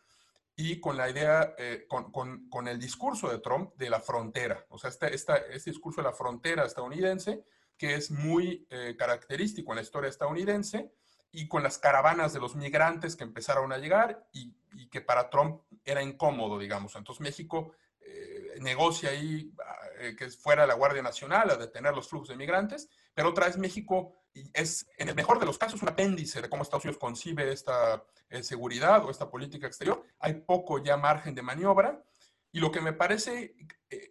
y 0.56 0.80
con 0.80 0.96
la 0.98 1.10
idea, 1.10 1.56
con, 1.88 2.12
con, 2.12 2.50
con, 2.50 2.68
el 2.68 2.80
discurso 2.80 3.30
de 3.30 3.40
Trump 3.40 3.76
de 3.76 3.90
la 3.90 4.00
frontera, 4.00 4.66
o 4.70 4.78
sea, 4.78 4.90
este, 4.90 5.14
este 5.16 5.70
discurso 5.70 6.02
de 6.02 6.08
la 6.08 6.14
frontera 6.14 6.66
estadounidense, 6.66 7.44
que 7.78 7.96
es 7.96 8.10
muy 8.10 8.66
característico 8.98 9.72
en 9.72 9.78
la 9.78 9.82
historia 9.82 10.10
estadounidense, 10.10 10.94
y 11.36 11.50
con 11.50 11.64
las 11.64 11.78
caravanas 11.78 12.32
de 12.34 12.40
los 12.40 12.56
migrantes 12.56 13.18
que 13.18 13.26
empezaron 13.26 13.74
a 13.74 13.78
llegar 13.78 14.26
y, 14.32 14.56
que 14.90 15.02
para 15.02 15.30
Trump 15.30 15.62
era 15.84 16.02
incómodo, 16.02 16.58
digamos. 16.58 16.96
Entonces 16.96 17.22
México 17.22 17.74
eh, 18.00 18.56
negocia 18.62 19.10
ahí 19.10 19.54
eh, 20.00 20.16
que 20.18 20.30
fuera 20.30 20.66
la 20.66 20.76
Guardia 20.76 21.02
Nacional 21.02 21.50
a 21.50 21.58
detener 21.58 21.94
los 21.94 22.08
flujos 22.08 22.30
de 22.30 22.38
migrantes, 22.38 22.90
pero 23.14 23.30
otra 23.30 23.48
vez 23.48 23.58
México 23.58 24.16
es, 24.54 24.88
en 24.98 25.10
el 25.10 25.16
mejor 25.16 25.40
de 25.40 25.46
los 25.46 25.58
casos, 25.58 25.82
un 25.82 25.90
apéndice 25.90 26.42
de 26.42 26.50
cómo 26.50 26.64
Estados 26.64 26.86
Unidos 26.86 27.00
concibe 27.00 27.52
esta 27.52 28.04
eh, 28.30 28.44
seguridad 28.44 29.04
o 29.06 29.12
esta 29.12 29.30
política 29.30 29.68
exterior. 29.68 30.04
Hay 30.20 30.34
poco 30.34 30.84
ya 30.84 30.98
margen 30.98 31.36
de 31.36 31.42
maniobra. 31.42 32.04
Y 32.52 32.60
lo 32.60 32.72
que 32.72 32.80
me 32.80 32.94
parece, 32.94 33.56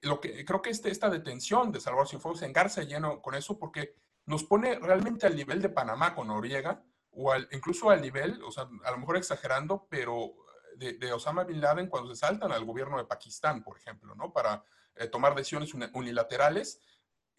lo 0.03 0.21
que 0.21 0.45
creo 0.45 0.61
que 0.61 0.69
este, 0.69 0.91
esta 0.91 1.09
detención 1.09 1.73
de 1.73 1.81
Salvador 1.81 2.09
Cienfuegos 2.09 2.41
se 2.41 2.47
engarza 2.47 2.83
lleno 2.83 3.23
con 3.23 3.35
eso 3.35 3.59
porque 3.59 3.95
nos 4.27 4.45
pone 4.45 4.79
realmente 4.79 5.27
al 5.27 5.37
nivel 5.37 5.63
de 5.63 5.69
Panamá 5.69 6.15
con 6.15 6.29
Noriega, 6.29 6.83
o 7.13 7.35
incluso 7.53 7.91
al 7.91 8.01
nivel, 8.01 8.43
o 8.43 8.51
sea, 8.51 8.69
a 8.85 8.91
lo 8.91 8.99
mejor 8.99 9.17
exagerando, 9.17 9.87
pero 9.89 10.35
de, 10.77 11.13
Osama 11.13 11.45
Bin 11.45 11.61
Laden 11.61 11.89
cuando 11.89 12.13
se 12.13 12.21
saltan 12.21 12.51
al 12.51 12.65
gobierno 12.65 12.99
de 12.99 13.05
Pakistán, 13.05 13.63
por 13.63 13.79
ejemplo, 13.79 14.15
¿no? 14.15 14.33
Para 14.33 14.65
eh, 14.97 15.07
tomar 15.07 15.35
decisiones 15.35 15.73
unilaterales 15.93 16.81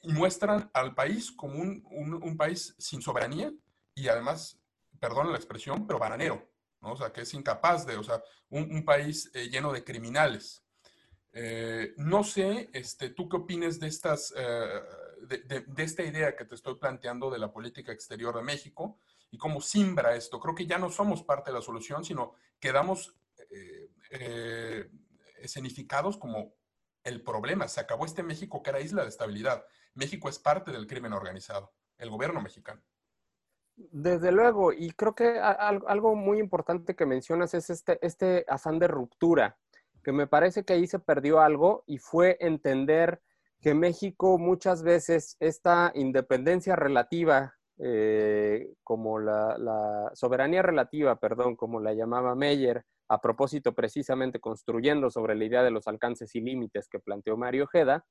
y 0.01 0.13
muestran 0.13 0.69
al 0.73 0.93
país 0.93 1.31
como 1.31 1.59
un, 1.59 1.83
un, 2.21 2.37
país 2.37 2.75
sin 2.77 3.01
soberanía 3.01 3.51
y 3.95 4.07
además, 4.07 4.59
perdón 4.99 5.31
la 5.31 5.37
expresión, 5.37 5.87
pero 5.87 5.99
bananero, 5.99 6.47
¿no? 6.81 6.93
O 6.93 6.97
sea, 6.97 7.11
que 7.11 7.21
es 7.21 7.33
incapaz 7.33 7.85
de, 7.85 7.97
o 7.97 8.03
sea, 8.03 8.21
un, 8.49 8.85
país 8.85 9.31
eh, 9.33 9.49
lleno 9.49 9.71
de 9.71 9.83
criminales. 9.83 10.63
Eh, 11.33 11.93
no 11.97 12.23
sé, 12.23 12.69
este, 12.73 13.09
¿tú 13.09 13.27
qué 13.27 13.37
opinas 13.37 13.79
de, 13.79 13.87
estas, 13.87 14.33
de, 14.33 15.65
de, 15.67 15.83
esta 15.83 16.03
idea 16.03 16.35
que 16.35 16.45
te 16.45 16.55
estoy 16.55 16.75
planteando 16.75 17.29
de 17.29 17.39
la 17.39 17.51
política 17.51 17.91
exterior 17.91 18.35
de 18.35 18.43
México? 18.43 18.99
y 19.35 19.37
cómo 19.37 19.59
simbra 19.59 20.15
esto. 20.15 20.39
Creo 20.39 20.55
que 20.55 20.65
ya 20.65 20.77
no 20.77 20.89
somos 20.89 21.21
parte 21.23 21.51
de 21.51 21.57
la 21.57 21.61
solución, 21.61 22.05
sino 22.05 22.35
quedamos 22.59 23.13
eh, 23.51 23.89
eh, 24.11 24.89
escenificados 25.41 26.17
como 26.17 26.55
el 27.03 27.21
problema. 27.21 27.67
Se 27.67 27.81
acabó 27.81 28.05
este 28.05 28.23
México 28.23 28.63
que 28.63 28.69
era 28.69 28.79
isla 28.79 29.03
de 29.03 29.09
estabilidad. 29.09 29.65
México 29.95 30.29
es 30.29 30.39
parte 30.39 30.71
del 30.71 30.87
crimen 30.87 31.13
organizado, 31.13 31.71
el 31.97 32.09
gobierno 32.09 32.41
mexicano. 32.41 32.81
Desde 33.75 34.31
luego, 34.31 34.71
y 34.71 34.91
creo 34.91 35.15
que 35.15 35.37
algo 35.39 36.15
muy 36.15 36.39
importante 36.39 36.95
que 36.95 37.05
mencionas 37.05 37.53
es 37.53 37.69
este, 37.69 37.99
este 38.05 38.45
afán 38.47 38.79
de 38.79 38.87
ruptura, 38.87 39.57
que 40.03 40.13
me 40.13 40.27
parece 40.27 40.63
que 40.63 40.73
ahí 40.73 40.87
se 40.87 40.99
perdió 40.99 41.41
algo 41.41 41.83
y 41.85 41.97
fue 41.97 42.37
entender 42.39 43.21
que 43.61 43.73
México 43.73 44.37
muchas 44.37 44.83
veces 44.83 45.35
esta 45.39 45.91
independencia 45.95 46.75
relativa 46.75 47.55
eh, 47.77 48.69
como 48.83 49.19
la, 49.19 50.11
soberanía 50.13 50.61
relativa, 50.61 51.19
perdón, 51.19 51.55
como 51.55 51.81
la 51.81 51.93
llamaba 51.93 52.35
Meyer, 52.35 52.85
a 53.09 53.19
propósito 53.19 53.73
precisamente 53.73 54.39
construyendo 54.39 55.09
sobre 55.11 55.35
la 55.35 55.45
idea 55.45 55.63
de 55.63 55.71
los 55.71 55.87
alcances 55.87 56.33
y 56.35 56.41
límites 56.41 56.87
que 56.87 56.99
planteó 56.99 57.35
Mario 57.35 57.65
Ojeda, 57.65 58.05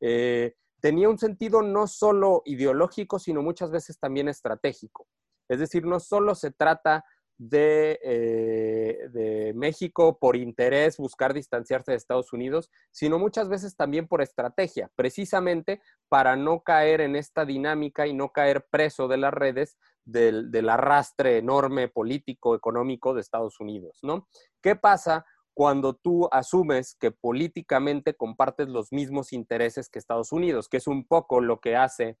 eh, 0.00 0.54
tenía 0.84 1.08
un 1.08 1.16
sentido 1.16 1.62
no 1.62 1.86
solo 1.86 2.42
ideológico, 2.44 3.18
sino 3.18 3.40
muchas 3.40 3.70
veces 3.70 3.98
también 3.98 4.28
estratégico. 4.28 5.06
Es 5.48 5.58
decir, 5.58 5.86
no 5.86 5.98
solo 5.98 6.34
se 6.34 6.50
trata 6.50 7.06
eh, 7.50 9.08
de, 9.10 9.52
México 9.54 10.18
por 10.18 10.36
interés 10.36 10.98
buscar 10.98 11.32
distanciarse 11.32 11.92
de 11.92 11.96
Estados 11.96 12.34
Unidos, 12.34 12.70
sino 12.90 13.18
muchas 13.18 13.48
veces 13.48 13.76
también 13.76 14.06
por 14.06 14.20
estrategia, 14.20 14.90
precisamente 14.94 15.80
para 16.10 16.36
no 16.36 16.60
caer 16.60 17.00
en 17.00 17.16
esta 17.16 17.46
dinámica 17.46 18.06
y 18.06 18.12
no 18.12 18.28
caer 18.28 18.66
preso 18.70 19.08
de 19.08 19.16
las 19.16 19.32
redes 19.32 19.78
del, 20.04 20.50
del 20.50 20.68
arrastre 20.68 21.38
enorme 21.38 21.88
político, 21.88 22.54
económico 22.54 23.14
de 23.14 23.22
Estados 23.22 23.58
Unidos, 23.58 24.00
¿no? 24.02 24.28
¿Qué 24.60 24.76
pasa 24.76 25.24
cuando 25.54 25.94
tú 25.94 26.28
asumes 26.32 26.96
que 26.98 27.12
políticamente 27.12 28.14
compartes 28.14 28.68
los 28.68 28.92
mismos 28.92 29.32
intereses 29.32 29.88
que 29.88 30.00
Estados 30.00 30.32
Unidos, 30.32 30.68
que 30.68 30.78
es 30.78 30.88
un 30.88 31.06
poco 31.06 31.40
lo 31.40 31.60
que 31.60 31.76
hace 31.76 32.18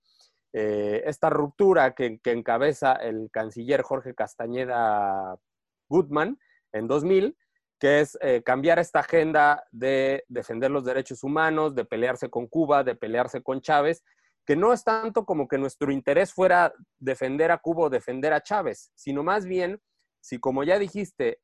eh, 0.52 1.02
esta 1.06 1.30
ruptura 1.30 1.94
que, 1.96 2.20
encabeza 2.24 2.92
el 2.92 3.28
canciller 3.32 3.82
Jorge 3.82 4.14
Castañeda 4.14 5.36
Goodman 5.88 6.38
en 6.72 6.86
2000, 6.86 7.36
que 7.80 8.00
es 8.00 8.16
eh, 8.20 8.42
cambiar 8.44 8.78
esta 8.78 9.00
agenda 9.00 9.64
de 9.72 10.24
defender 10.28 10.70
los 10.70 10.84
derechos 10.84 11.24
humanos, 11.24 11.74
de 11.74 11.84
pelearse 11.84 12.30
con 12.30 12.46
Cuba, 12.46 12.84
de 12.84 12.94
pelearse 12.94 13.42
con 13.42 13.60
Chávez, 13.60 14.04
que 14.46 14.54
no 14.54 14.72
es 14.72 14.84
tanto 14.84 15.24
como 15.24 15.48
que 15.48 15.58
nuestro 15.58 15.90
interés 15.90 16.32
fuera 16.32 16.72
defender 16.98 17.50
a 17.50 17.58
Cuba 17.58 17.86
o 17.86 17.90
defender 17.90 18.32
a 18.32 18.42
Chávez, 18.42 18.92
sino 18.94 19.24
más 19.24 19.46
bien, 19.46 19.80
si 20.20 20.38
como 20.38 20.62
ya 20.62 20.78
dijiste, 20.78 21.40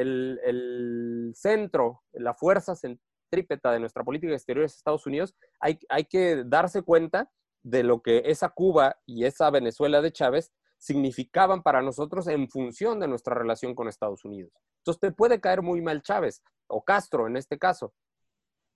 el, 0.00 0.40
el 0.44 1.32
centro, 1.34 2.02
la 2.12 2.34
fuerza 2.34 2.74
centrípeta 2.74 3.72
de 3.72 3.80
nuestra 3.80 4.04
política 4.04 4.32
exterior 4.32 4.64
es 4.64 4.76
Estados 4.76 5.06
Unidos, 5.06 5.34
hay, 5.60 5.78
hay 5.88 6.04
que 6.04 6.44
darse 6.44 6.82
cuenta 6.82 7.30
de 7.62 7.82
lo 7.82 8.02
que 8.02 8.22
esa 8.26 8.50
Cuba 8.50 8.96
y 9.06 9.24
esa 9.24 9.50
Venezuela 9.50 10.02
de 10.02 10.12
Chávez 10.12 10.52
significaban 10.78 11.62
para 11.62 11.80
nosotros 11.80 12.28
en 12.28 12.48
función 12.48 13.00
de 13.00 13.08
nuestra 13.08 13.34
relación 13.34 13.74
con 13.74 13.88
Estados 13.88 14.24
Unidos. 14.24 14.52
Entonces 14.78 15.00
te 15.00 15.12
puede 15.12 15.40
caer 15.40 15.62
muy 15.62 15.80
mal 15.80 16.02
Chávez 16.02 16.42
o 16.66 16.84
Castro 16.84 17.26
en 17.26 17.36
este 17.36 17.58
caso, 17.58 17.94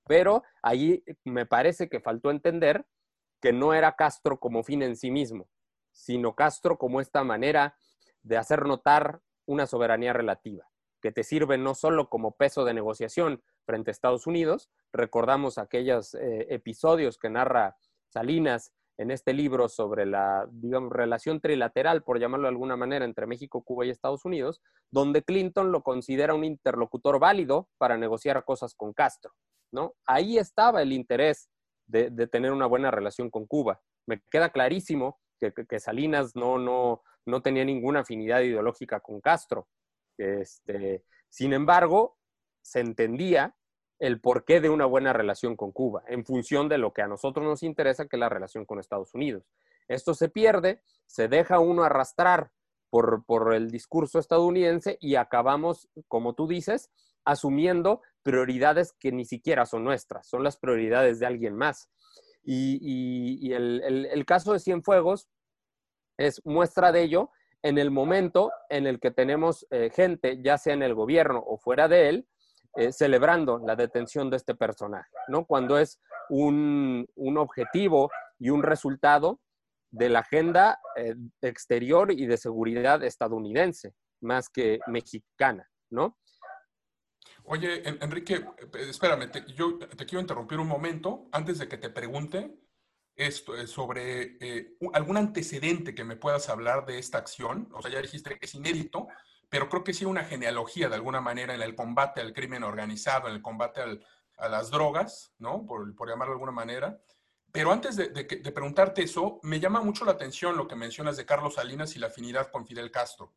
pero 0.06 0.42
ahí 0.62 1.04
me 1.24 1.44
parece 1.44 1.88
que 1.88 2.00
faltó 2.00 2.30
entender 2.30 2.86
que 3.40 3.52
no 3.52 3.74
era 3.74 3.94
Castro 3.94 4.40
como 4.40 4.64
fin 4.64 4.82
en 4.82 4.96
sí 4.96 5.10
mismo, 5.10 5.48
sino 5.92 6.34
Castro 6.34 6.78
como 6.78 7.00
esta 7.00 7.22
manera 7.24 7.76
de 8.22 8.36
hacer 8.36 8.64
notar 8.64 9.20
una 9.46 9.66
soberanía 9.66 10.12
relativa, 10.12 10.67
que 11.00 11.12
te 11.12 11.22
sirve 11.22 11.58
no 11.58 11.74
solo 11.74 12.08
como 12.08 12.36
peso 12.36 12.64
de 12.64 12.74
negociación 12.74 13.42
frente 13.66 13.90
a 13.90 13.92
Estados 13.92 14.26
Unidos, 14.26 14.70
recordamos 14.92 15.58
aquellos 15.58 16.14
eh, 16.14 16.46
episodios 16.50 17.18
que 17.18 17.30
narra 17.30 17.76
Salinas 18.08 18.72
en 18.98 19.12
este 19.12 19.32
libro 19.32 19.68
sobre 19.68 20.06
la, 20.06 20.48
relación 20.90 21.40
trilateral, 21.40 22.02
por 22.02 22.18
llamarlo 22.18 22.46
de 22.46 22.50
alguna 22.50 22.76
manera, 22.76 23.04
entre 23.04 23.26
México, 23.26 23.62
Cuba 23.62 23.86
y 23.86 23.90
Estados 23.90 24.24
Unidos, 24.24 24.60
donde 24.90 25.22
Clinton 25.22 25.70
lo 25.70 25.82
considera 25.82 26.34
un 26.34 26.44
interlocutor 26.44 27.20
válido 27.20 27.68
para 27.78 27.96
negociar 27.96 28.44
cosas 28.44 28.74
con 28.74 28.92
Castro, 28.92 29.32
¿no? 29.72 29.94
Ahí 30.04 30.36
estaba 30.36 30.82
el 30.82 30.92
interés 30.92 31.48
de, 31.86 32.10
tener 32.26 32.52
una 32.52 32.66
buena 32.66 32.90
relación 32.90 33.30
con 33.30 33.46
Cuba. 33.46 33.80
Me 34.06 34.20
queda 34.30 34.50
clarísimo 34.50 35.20
que, 35.38 35.78
Salinas 35.78 36.34
no, 36.34 36.58
no, 36.58 37.02
no 37.24 37.40
tenía 37.40 37.64
ninguna 37.64 38.00
afinidad 38.00 38.40
ideológica 38.40 38.98
con 38.98 39.20
Castro. 39.20 39.68
Este, 40.18 41.04
sin 41.28 41.52
embargo, 41.52 42.18
se 42.60 42.80
entendía 42.80 43.56
el 43.98 44.20
porqué 44.20 44.60
de 44.60 44.68
una 44.68 44.86
buena 44.86 45.12
relación 45.12 45.56
con 45.56 45.72
Cuba, 45.72 46.02
en 46.06 46.24
función 46.24 46.68
de 46.68 46.78
lo 46.78 46.92
que 46.92 47.02
a 47.02 47.08
nosotros 47.08 47.44
nos 47.46 47.62
interesa, 47.62 48.06
que 48.06 48.16
es 48.16 48.20
la 48.20 48.28
relación 48.28 48.64
con 48.64 48.78
Estados 48.78 49.14
Unidos. 49.14 49.44
Esto 49.88 50.14
se 50.14 50.28
pierde, 50.28 50.82
se 51.06 51.28
deja 51.28 51.58
uno 51.58 51.82
arrastrar 51.82 52.50
por, 52.90 53.24
por 53.24 53.54
el 53.54 53.70
discurso 53.70 54.18
estadounidense 54.18 54.98
y 55.00 55.16
acabamos, 55.16 55.88
como 56.06 56.34
tú 56.34 56.46
dices, 56.46 56.90
asumiendo 57.24 58.02
prioridades 58.22 58.92
que 58.92 59.12
ni 59.12 59.24
siquiera 59.24 59.66
son 59.66 59.84
nuestras, 59.84 60.28
son 60.28 60.44
las 60.44 60.56
prioridades 60.56 61.18
de 61.18 61.26
alguien 61.26 61.56
más. 61.56 61.90
Y, 62.50 63.52
el, 63.52 64.24
caso 64.26 64.54
de 64.54 64.58
Cienfuegos 64.58 65.28
es 66.16 66.40
muestra 66.46 66.92
de 66.92 67.02
ello 67.02 67.30
en 67.62 67.78
el 67.78 67.90
momento 67.90 68.52
en 68.68 68.86
el 68.86 69.00
que 69.00 69.10
tenemos 69.10 69.66
eh, 69.70 69.90
gente, 69.94 70.40
ya 70.42 70.58
sea 70.58 70.74
en 70.74 70.82
el 70.82 70.94
gobierno 70.94 71.42
o 71.46 71.58
fuera 71.58 71.88
de 71.88 72.08
él, 72.08 72.28
eh, 72.76 72.92
celebrando 72.92 73.58
la 73.58 73.74
detención 73.74 74.30
de 74.30 74.36
este 74.36 74.54
personaje, 74.54 75.10
¿no? 75.28 75.44
Cuando 75.46 75.78
es 75.78 76.00
un, 76.28 77.08
objetivo 77.36 78.10
y 78.38 78.50
un 78.50 78.62
resultado 78.62 79.40
de 79.90 80.08
la 80.08 80.20
agenda 80.20 80.78
eh, 80.96 81.14
exterior 81.40 82.12
y 82.12 82.26
de 82.26 82.36
seguridad 82.36 83.02
estadounidense, 83.02 83.94
más 84.20 84.48
que 84.48 84.78
mexicana, 84.86 85.68
¿no? 85.90 86.18
Oye, 87.44 87.82
Enrique, 87.84 88.44
espérame, 88.74 89.30
yo 89.54 89.78
te 89.78 90.04
quiero 90.04 90.20
interrumpir 90.20 90.58
un 90.58 90.68
momento 90.68 91.28
antes 91.32 91.58
de 91.58 91.66
que 91.66 91.78
te 91.78 91.88
pregunte 91.88 92.54
esto, 93.18 93.66
sobre 93.66 94.38
algún 94.94 95.16
antecedente 95.16 95.94
que 95.94 96.04
me 96.04 96.16
puedas 96.16 96.48
hablar 96.48 96.86
de 96.86 96.98
esta 96.98 97.18
acción. 97.18 97.68
O 97.74 97.82
sea, 97.82 97.90
ya 97.90 98.00
dijiste 98.00 98.38
que 98.38 98.46
es 98.46 98.54
inédito, 98.54 99.08
pero 99.48 99.68
creo 99.68 99.84
que 99.84 99.92
sí 99.92 100.04
una 100.04 100.24
genealogía 100.24 100.88
de 100.88 100.94
alguna 100.94 101.20
manera 101.20 101.54
en 101.54 101.62
el 101.62 101.74
combate 101.74 102.20
al 102.20 102.32
crimen 102.32 102.62
organizado, 102.62 103.28
en 103.28 103.34
el 103.34 103.42
combate 103.42 103.80
a 104.36 104.48
las 104.48 104.70
drogas, 104.70 105.32
¿no? 105.38 105.66
Por, 105.66 105.94
por, 105.96 106.08
llamarlo 106.08 106.32
de 106.32 106.36
alguna 106.36 106.52
manera. 106.52 107.00
Pero 107.50 107.72
antes 107.72 107.96
de, 107.96 108.08
de, 108.08 108.52
preguntarte 108.52 109.02
eso, 109.02 109.40
me 109.42 109.58
llama 109.58 109.80
mucho 109.80 110.04
la 110.04 110.12
atención 110.12 110.56
lo 110.56 110.68
que 110.68 110.76
mencionas 110.76 111.16
de 111.16 111.26
Carlos 111.26 111.54
Salinas 111.54 111.96
y 111.96 111.98
la 111.98 112.08
afinidad 112.08 112.50
con 112.50 112.66
Fidel 112.66 112.90
Castro, 112.90 113.34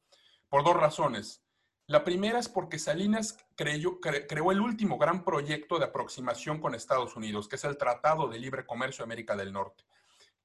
por 0.48 0.64
dos 0.64 0.76
razones. 0.76 1.44
La 1.92 2.06
primera 2.06 2.40
es 2.40 2.48
porque 2.48 2.80
Salinas 2.80 3.38
creó 3.58 4.52
el 4.54 4.62
último 4.62 4.98
gran 4.98 5.26
proyecto 5.26 5.78
de 5.78 5.84
aproximación 5.84 6.62
con 6.62 6.74
Estados 6.74 7.18
Unidos, 7.18 7.50
que 7.50 7.58
es 7.58 7.66
el 7.66 7.76
Tratado 7.76 8.30
de 8.30 8.40
Libre 8.40 8.66
Comercio 8.66 9.04
de 9.04 9.08
América 9.08 9.36
del 9.36 9.52
Norte, 9.52 9.84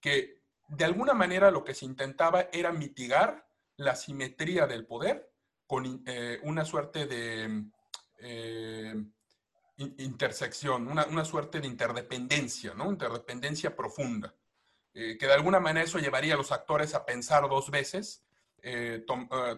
que 0.01 0.43
de 0.67 0.85
alguna 0.85 1.15
manera 1.15 1.53
lo 1.53 1.63
que 1.63 1.73
se 1.73 1.85
intentaba 1.85 2.49
era 2.53 2.73
mitigar 2.73 3.49
la 3.77 3.95
simetría 3.95 4.67
del 4.67 4.87
poder 4.87 5.33
con 5.69 6.03
eh, 6.05 6.41
una 6.43 6.65
suerte 6.65 7.07
de 7.07 7.67
eh, 8.19 9.05
intersección, 9.77 10.89
una, 10.89 11.25
suerte 11.25 11.61
de 11.61 11.69
interdependencia, 11.69 12.75
¿no? 12.75 12.91
Interdependencia 12.91 13.77
profunda, 13.77 14.35
eh, 14.95 15.17
que 15.17 15.27
de 15.27 15.35
alguna 15.35 15.61
manera 15.61 15.85
eso 15.85 16.01
llevaría 16.01 16.35
a 16.35 16.39
los 16.39 16.51
actores 16.51 16.93
a 16.97 17.07
pensar 17.07 17.49
dos 17.49 17.71
veces, 17.71 18.26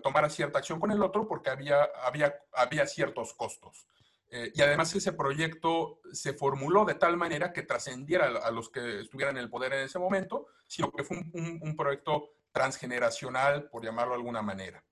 tomar 0.02 0.30
cierta 0.30 0.58
acción 0.58 0.78
con 0.78 0.90
el 0.90 1.02
otro 1.02 1.26
porque 1.26 1.50
había, 1.50 1.82
había, 2.04 2.34
había 2.52 2.86
ciertos 2.86 3.32
costos. 3.34 3.86
y 4.30 4.60
además 4.60 4.94
ese 4.94 5.12
proyecto 5.12 6.00
se 6.12 6.34
formuló 6.34 6.84
de 6.84 6.94
tal 6.94 7.16
manera 7.16 7.52
que 7.52 7.62
trascendiera 7.62 8.26
a 8.26 8.50
los 8.50 8.68
que 8.68 9.00
estuvieran 9.00 9.36
en 9.36 9.44
el 9.44 9.50
poder 9.50 9.72
en 9.72 9.84
ese 9.84 9.98
momento, 9.98 10.48
sino 10.66 10.92
que 10.92 11.04
fue 11.04 11.16
un, 11.16 11.58
un 11.62 11.76
proyecto 11.76 12.34
transgeneracional, 12.52 13.68
por 13.70 13.84
llamarlo 13.84 14.12
de 14.12 14.18
alguna 14.18 14.42
manera. 14.42 14.84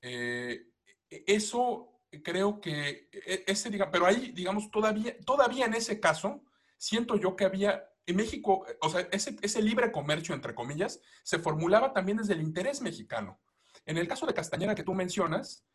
Eh, 0.00 0.72
eso 1.08 2.00
creo 2.22 2.60
que, 2.60 3.08
e, 3.12 3.44
ese, 3.46 3.70
pero 3.90 4.06
ahí, 4.06 4.32
digamos, 4.32 4.70
todavía, 4.70 5.16
todavía 5.24 5.66
en 5.66 5.74
ese 5.74 6.00
caso, 6.00 6.42
siento 6.78 7.16
yo 7.16 7.36
que 7.36 7.44
había, 7.44 7.88
en 8.06 8.16
México, 8.16 8.66
o 8.80 8.88
sea, 8.88 9.06
ese, 9.10 9.36
ese 9.42 9.62
libre 9.62 9.92
comercio, 9.92 10.34
entre 10.34 10.54
comillas, 10.54 11.00
se 11.22 11.38
formulaba 11.38 11.92
también 11.92 12.18
desde 12.18 12.34
el 12.34 12.42
interés 12.42 12.80
mexicano. 12.80 13.38
En 13.86 13.98
el 13.98 14.08
caso 14.08 14.26
de 14.26 14.34
Castañeda 14.34 14.74
que 14.74 14.84
tú 14.84 14.94
mencionas, 14.94 15.66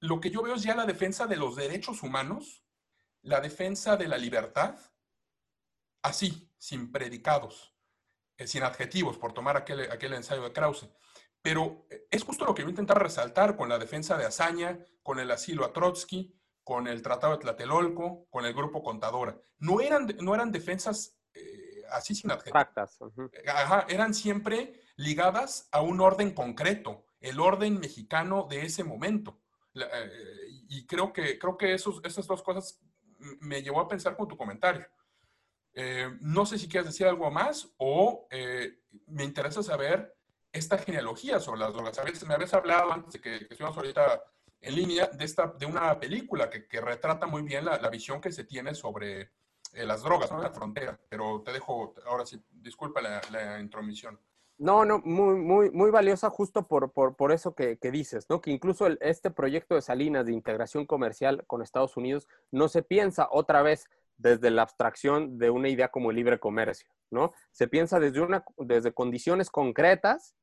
lo 0.00 0.20
que 0.20 0.30
yo 0.30 0.42
veo 0.42 0.54
es 0.54 0.62
ya 0.62 0.74
la 0.74 0.86
defensa 0.86 1.26
de 1.26 1.36
los 1.36 1.56
derechos 1.56 2.02
humanos, 2.02 2.64
la 3.22 3.40
defensa 3.40 3.96
de 3.96 4.08
la 4.08 4.18
libertad, 4.18 4.76
así, 6.02 6.52
sin 6.58 6.92
predicados, 6.92 7.74
eh, 8.36 8.46
sin 8.46 8.62
adjetivos, 8.62 9.18
por 9.18 9.32
tomar 9.32 9.56
aquel, 9.56 9.90
aquel 9.90 10.14
ensayo 10.14 10.42
de 10.42 10.52
Krause. 10.52 10.88
Pero 11.40 11.86
eh, 11.90 12.06
es 12.10 12.22
justo 12.22 12.44
lo 12.44 12.54
que 12.54 12.62
yo 12.62 12.68
intentar 12.68 13.02
resaltar 13.02 13.56
con 13.56 13.68
la 13.68 13.78
defensa 13.78 14.16
de 14.16 14.26
Azaña, 14.26 14.78
con 15.02 15.18
el 15.18 15.30
asilo 15.30 15.64
a 15.64 15.72
Trotsky, 15.72 16.38
con 16.64 16.86
el 16.86 17.02
Tratado 17.02 17.34
de 17.34 17.40
Tlatelolco, 17.40 18.26
con 18.30 18.44
el 18.44 18.54
Grupo 18.54 18.82
Contadora. 18.82 19.36
No 19.58 19.80
eran, 19.80 20.06
no 20.20 20.34
eran 20.34 20.52
defensas 20.52 21.18
eh, 21.34 21.82
así 21.90 22.14
sin 22.14 22.30
adjetivos. 22.30 22.54
Eh, 23.32 23.50
ajá, 23.50 23.86
eran 23.88 24.14
siempre 24.14 24.80
ligadas 24.96 25.68
a 25.72 25.80
un 25.82 26.00
orden 26.00 26.32
concreto, 26.32 27.04
el 27.22 27.40
orden 27.40 27.80
mexicano 27.80 28.46
de 28.48 28.64
ese 28.66 28.84
momento. 28.84 29.40
y 30.68 30.86
creo 30.86 31.12
que, 31.12 31.38
creo 31.38 31.56
que 31.56 31.74
esos, 31.74 32.00
esas 32.04 32.26
dos 32.26 32.42
cosas 32.42 32.80
me 33.40 33.62
llevó 33.62 33.80
a 33.80 33.88
pensar 33.88 34.16
con 34.16 34.28
tu 34.28 34.36
comentario. 34.36 34.86
no 36.20 36.44
sé 36.44 36.58
si 36.58 36.68
quieres 36.68 36.88
decir 36.88 37.06
algo 37.06 37.30
más 37.30 37.72
o 37.78 38.28
me 39.06 39.24
interesa 39.24 39.62
saber 39.62 40.14
esta 40.52 40.76
genealogía 40.78 41.40
sobre 41.40 41.60
las 41.60 41.72
drogas. 41.72 41.98
A 41.98 42.04
veces 42.04 42.26
me 42.26 42.34
habías 42.34 42.52
hablado 42.52 42.92
antes 42.92 43.14
de 43.14 43.20
que, 43.20 43.38
que 43.46 43.54
estuvimos 43.54 43.76
ahorita 43.76 44.22
en 44.62 44.76
línea 44.76 45.08
de, 45.08 45.24
esta, 45.24 45.48
de 45.58 45.66
una 45.66 45.98
película 45.98 46.48
que, 46.48 46.80
retrata 46.80 47.26
muy 47.26 47.42
bien 47.42 47.64
la, 47.64 47.88
visión 47.90 48.20
que 48.20 48.30
se 48.32 48.44
tiene 48.44 48.74
sobre 48.74 49.32
eh, 49.72 49.84
las 49.84 50.02
drogas 50.02 50.30
¿no? 50.30 50.40
la 50.40 50.50
frontera. 50.50 50.98
Pero 51.08 51.42
te 51.44 51.52
dejo, 51.52 51.94
ahora 52.06 52.24
sí, 52.24 52.40
disculpa 52.50 53.00
la, 53.00 53.20
la 53.30 53.60
intromisión. 53.60 54.18
No, 54.58 54.84
no, 54.84 55.00
muy, 55.00 55.36
muy, 55.36 55.70
muy 55.70 55.90
valiosa 55.90 56.30
justo 56.30 56.68
por, 56.68 56.92
por, 56.92 57.16
por 57.16 57.32
eso 57.32 57.54
que, 57.54 57.78
que, 57.78 57.90
dices, 57.90 58.26
¿no? 58.28 58.40
Que 58.40 58.50
incluso 58.50 58.86
este 59.00 59.30
proyecto 59.30 59.74
de 59.74 59.82
Salinas 59.82 60.26
de 60.26 60.32
integración 60.32 60.86
comercial 60.86 61.44
con 61.46 61.62
Estados 61.62 61.96
Unidos 61.96 62.28
no 62.50 62.68
se 62.68 62.82
piensa 62.82 63.28
otra 63.30 63.62
vez 63.62 63.88
desde 64.18 64.50
la 64.50 64.62
abstracción 64.62 65.38
de 65.38 65.50
una 65.50 65.68
idea 65.68 65.88
como 65.88 66.10
el 66.10 66.16
libre 66.16 66.38
comercio, 66.38 66.88
¿no? 67.10 67.32
Se 67.50 67.66
piensa 67.66 67.98
desde, 67.98 68.20
una, 68.20 68.44
desde 68.58 68.92
condiciones 68.92 69.50
concretas 69.50 70.36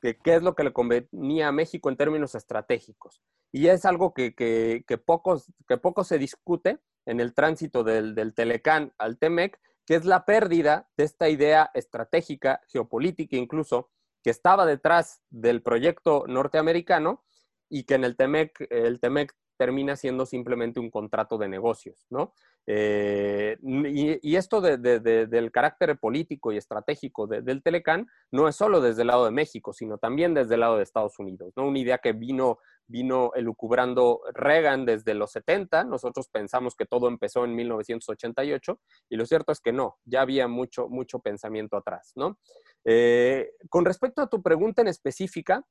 qué 0.00 0.16
es 0.24 0.42
lo 0.42 0.54
que 0.54 0.64
le 0.64 0.72
convenía 0.72 1.48
a 1.48 1.52
México 1.52 1.88
en 1.88 1.96
términos 1.96 2.34
estratégicos. 2.34 3.22
Y 3.50 3.68
es 3.68 3.84
algo 3.84 4.14
que, 4.14 4.34
que, 4.34 4.84
que 4.86 4.98
poco 4.98 6.04
se 6.04 6.18
discute 6.18 6.78
en 7.06 7.20
el 7.20 7.34
tránsito 7.34 7.82
del, 7.82 8.14
del 8.14 8.34
Telecán 8.34 8.92
al 8.98 9.18
Temec, 9.18 9.58
que 9.88 9.94
es 9.94 10.04
la 10.04 10.26
pérdida 10.26 10.86
de 10.98 11.04
esta 11.04 11.30
idea 11.30 11.70
estratégica, 11.72 12.60
geopolítica 12.68 13.36
incluso, 13.36 13.88
que 14.22 14.28
estaba 14.28 14.66
detrás 14.66 15.22
del 15.30 15.62
proyecto 15.62 16.24
norteamericano 16.28 17.24
y 17.70 17.84
que 17.84 17.94
en 17.94 18.04
el 18.04 18.14
TEMEC, 18.14 18.66
el 18.68 19.00
TEMEC 19.00 19.34
termina 19.56 19.96
siendo 19.96 20.26
simplemente 20.26 20.78
un 20.78 20.90
contrato 20.90 21.38
de 21.38 21.48
negocios, 21.48 22.06
¿no? 22.10 22.34
Eh, 22.66 23.56
y, 23.62 24.36
esto 24.36 24.60
del 24.60 25.50
carácter 25.50 25.98
político 25.98 26.52
y 26.52 26.58
estratégico 26.58 27.26
del 27.26 27.62
Telecán 27.62 28.06
no 28.30 28.46
es 28.46 28.56
solo 28.56 28.82
desde 28.82 29.00
el 29.00 29.08
lado 29.08 29.24
de 29.24 29.30
México, 29.30 29.72
sino 29.72 29.96
también 29.96 30.34
desde 30.34 30.52
el 30.52 30.60
lado 30.60 30.76
de 30.76 30.82
Estados 30.82 31.18
Unidos, 31.18 31.54
¿no? 31.56 31.66
Una 31.66 31.78
idea 31.78 31.96
que 31.96 32.12
vino, 32.12 32.58
vino 32.88 33.32
elucubrando 33.34 34.22
Reagan 34.32 34.86
desde 34.86 35.14
los 35.14 35.30
70, 35.32 35.84
nosotros 35.84 36.28
pensamos 36.28 36.74
que 36.74 36.86
todo 36.86 37.08
empezó 37.08 37.44
en 37.44 37.54
1988, 37.54 38.80
y 39.10 39.16
lo 39.16 39.26
cierto 39.26 39.52
es 39.52 39.60
que 39.60 39.72
no, 39.72 39.98
ya 40.04 40.22
había 40.22 40.48
mucho, 40.48 40.88
mucho 40.88 41.20
pensamiento 41.20 41.76
atrás, 41.76 42.12
¿no? 42.16 42.38
Eh, 42.84 43.52
con 43.68 43.84
respecto 43.84 44.22
a 44.22 44.28
tu 44.28 44.42
pregunta 44.42 44.80
en 44.80 44.88
específica, 44.88 45.64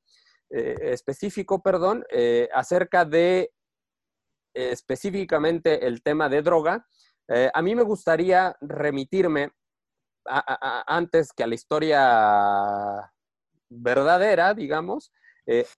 eh, 0.50 0.76
específico, 0.80 1.60
perdón, 1.60 2.04
eh, 2.10 2.48
acerca 2.54 3.04
de 3.04 3.52
específicamente 4.54 5.86
el 5.86 6.02
tema 6.02 6.28
de 6.28 6.42
droga, 6.42 6.86
a 7.52 7.60
mí 7.60 7.74
me 7.74 7.82
gustaría 7.82 8.56
remitirme 8.62 9.50
antes 10.24 11.34
que 11.34 11.42
a 11.42 11.46
la 11.46 11.54
historia 11.54 13.12
verdadera, 13.68 14.54
digamos, 14.54 15.12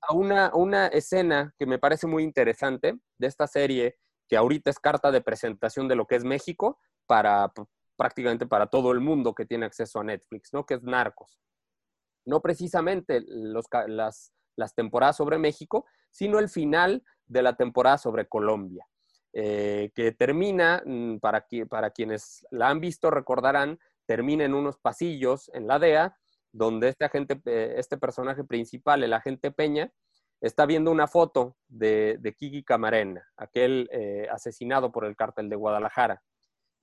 a 0.08 0.14
una, 0.14 0.50
una 0.54 0.88
escena 0.88 1.54
que 1.58 1.66
me 1.66 1.78
parece 1.78 2.06
muy 2.06 2.22
interesante 2.24 2.98
de 3.18 3.26
esta 3.26 3.46
serie 3.46 3.98
que 4.28 4.36
ahorita 4.36 4.70
es 4.70 4.78
carta 4.78 5.10
de 5.10 5.20
presentación 5.20 5.88
de 5.88 5.96
lo 5.96 6.06
que 6.06 6.16
es 6.16 6.24
México 6.24 6.78
para 7.06 7.52
prácticamente 7.96 8.46
para 8.46 8.66
todo 8.66 8.92
el 8.92 9.00
mundo 9.00 9.34
que 9.34 9.44
tiene 9.44 9.66
acceso 9.66 10.00
a 10.00 10.04
Netflix, 10.04 10.54
¿no? 10.54 10.64
Que 10.64 10.74
es 10.74 10.82
Narcos. 10.82 11.38
No 12.24 12.40
precisamente 12.40 13.22
las, 13.26 14.32
las 14.56 14.74
temporadas 14.74 15.16
sobre 15.16 15.36
México, 15.36 15.84
sino 16.10 16.38
el 16.38 16.48
final 16.48 17.04
de 17.26 17.42
la 17.42 17.56
temporada 17.56 17.98
sobre 17.98 18.26
Colombia, 18.26 18.86
eh, 19.32 19.90
que 19.94 20.12
termina, 20.12 20.82
mm, 20.84 21.18
para, 21.18 21.46
para 21.68 21.90
quienes 21.90 22.46
la 22.50 22.70
han 22.70 22.80
visto 22.80 23.10
recordarán, 23.10 23.78
termina 24.06 24.44
en 24.44 24.54
unos 24.54 24.78
pasillos 24.78 25.50
en 25.52 25.66
la 25.66 25.78
DEA, 25.78 26.16
donde 26.52 26.88
este, 26.88 27.04
agente, 27.04 27.40
eh, 27.46 27.74
este 27.76 27.96
personaje 27.96 28.44
principal, 28.44 29.02
el 29.02 29.12
agente 29.12 29.50
Peña, 29.50 29.92
está 30.40 30.66
viendo 30.66 30.90
una 30.90 31.06
foto 31.06 31.56
de, 31.68 32.16
de 32.20 32.34
Kiki 32.34 32.64
Camarena, 32.64 33.26
aquel 33.36 33.88
eh, 33.92 34.26
asesinado 34.30 34.90
por 34.90 35.04
el 35.04 35.16
cártel 35.16 35.48
de 35.48 35.56
Guadalajara 35.56 36.22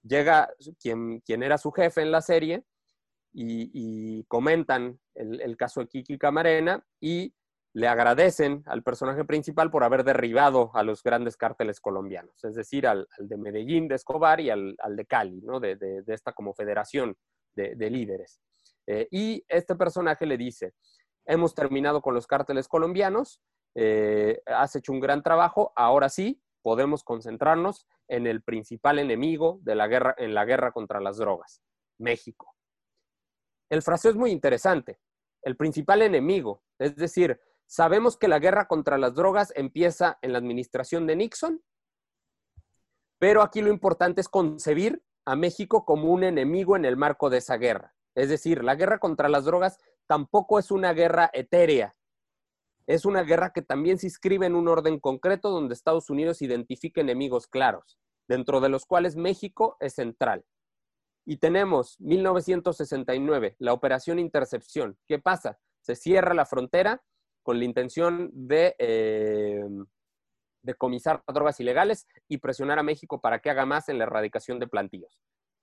llega 0.08 0.50
quien, 0.80 1.20
quien 1.22 1.44
era 1.44 1.58
su 1.58 1.72
jefe 1.72 2.02
en 2.02 2.12
la 2.12 2.22
serie 2.22 2.64
y, 3.34 4.24
comentan 4.28 5.00
el, 5.14 5.58
caso 5.58 5.82
de 5.82 5.88
Kiki 5.88 6.18
Camarena 6.18 6.84
y 7.00 7.36
le 7.74 7.88
agradecen 7.88 8.64
al 8.66 8.82
personaje 8.82 9.26
principal 9.26 9.70
por 9.70 9.84
haber 9.84 10.04
derribado 10.04 10.72
a 10.74 10.82
los 10.82 11.04
grandes 11.04 11.38
cárteles 11.38 11.80
colombianos, 11.80 12.44
es 12.44 12.56
decir, 12.56 12.88
al, 12.88 13.08
de 13.20 13.38
Medellín 13.38 13.88
de 13.88 13.96
Escobar 13.96 14.40
y 14.40 14.50
al, 14.50 14.76
de 14.76 15.06
Cali, 15.06 15.42
¿no? 15.42 15.60
de, 15.60 16.04
esta 16.08 16.34
como 16.34 16.56
federación 16.56 17.16
de, 17.54 17.90
líderes. 17.92 18.40
Eh, 18.88 19.08
y 19.12 19.46
este 19.50 19.76
personaje 19.76 20.26
le 20.26 20.38
dice, 20.38 20.74
hemos 21.26 21.54
terminado 21.54 22.02
con 22.02 22.14
los 22.14 22.26
cárteles 22.26 22.68
colombianos, 22.68 23.42
eh, 23.76 24.42
has 24.46 24.76
hecho 24.76 24.94
un 24.94 25.00
gran 25.00 25.22
trabajo, 25.22 25.74
ahora 25.76 26.10
sí, 26.10 26.42
podemos 26.64 27.04
concentrarnos 27.04 27.86
en 28.08 28.26
el 28.28 28.42
principal 28.42 29.00
enemigo 29.00 29.60
de 29.62 29.76
la 29.76 29.88
guerra, 29.88 30.16
en 30.18 30.34
la 30.34 30.46
guerra 30.46 30.72
contra 30.72 31.00
las 31.00 31.18
drogas, 31.18 31.62
México. 32.00 32.56
El 33.70 33.82
fraseo 33.82 34.12
es 34.12 34.18
muy 34.18 34.32
interesante. 34.32 35.00
El 35.44 35.58
principal 35.58 36.02
enemigo, 36.02 36.64
es 36.80 36.96
decir, 36.96 37.40
sabemos 37.66 38.18
que 38.18 38.28
la 38.28 38.40
guerra 38.40 38.68
contra 38.68 38.98
las 38.98 39.14
drogas 39.14 39.52
empieza 39.56 40.18
en 40.22 40.32
la 40.32 40.40
administración 40.40 41.06
de 41.06 41.16
Nixon, 41.18 41.62
pero 43.20 43.42
aquí 43.42 43.62
lo 43.62 43.70
importante 43.70 44.22
es 44.22 44.30
concebir 44.30 45.04
a 45.26 45.36
México 45.36 45.86
como 45.86 46.12
un 46.12 46.24
enemigo 46.24 46.76
en 46.76 46.86
el 46.86 46.96
marco 46.96 47.30
de 47.30 47.40
esa 47.40 47.58
guerra. 47.58 47.97
Es 48.18 48.30
decir, 48.30 48.64
la 48.64 48.74
guerra 48.74 48.98
contra 48.98 49.30
las 49.30 49.46
drogas 49.46 49.78
tampoco 50.08 50.58
es 50.58 50.72
una 50.72 50.92
guerra 50.92 51.30
etérea, 51.34 51.96
es 52.88 53.06
una 53.06 53.22
guerra 53.22 53.52
que 53.54 53.62
también 53.62 54.00
se 54.00 54.08
inscribe 54.08 54.48
en 54.48 54.56
un 54.56 54.68
orden 54.68 55.00
concreto 55.00 55.52
donde 55.52 55.76
Estados 55.76 56.10
Unidos 56.10 56.42
identifica 56.42 57.00
enemigos 57.00 57.46
claros, 57.46 58.00
dentro 58.28 58.60
de 58.60 58.70
los 58.70 58.88
cuales 58.88 59.16
México 59.16 59.78
es 59.80 59.94
central. 59.94 60.44
Y 61.26 61.38
tenemos 61.38 62.00
1969, 62.00 63.56
la 63.60 63.74
Operación 63.74 64.18
Intercepción. 64.18 64.98
¿Qué 65.06 65.20
pasa? 65.20 65.60
Se 65.82 65.96
cierra 65.96 66.34
la 66.34 66.48
frontera 66.48 67.04
con 67.44 67.60
la 67.60 67.66
intención 67.66 68.32
de 68.34 68.76
eh, 68.80 69.64
decomisar 70.64 71.22
drogas 71.32 71.60
ilegales 71.60 72.08
y 72.28 72.40
presionar 72.40 72.80
a 72.80 72.84
México 72.84 73.22
para 73.22 73.42
que 73.42 73.52
haga 73.52 73.68
más 73.68 73.90
en 73.90 74.00
la 74.00 74.06
erradicación 74.06 74.58
de 74.58 74.68
plantillos. 74.68 75.20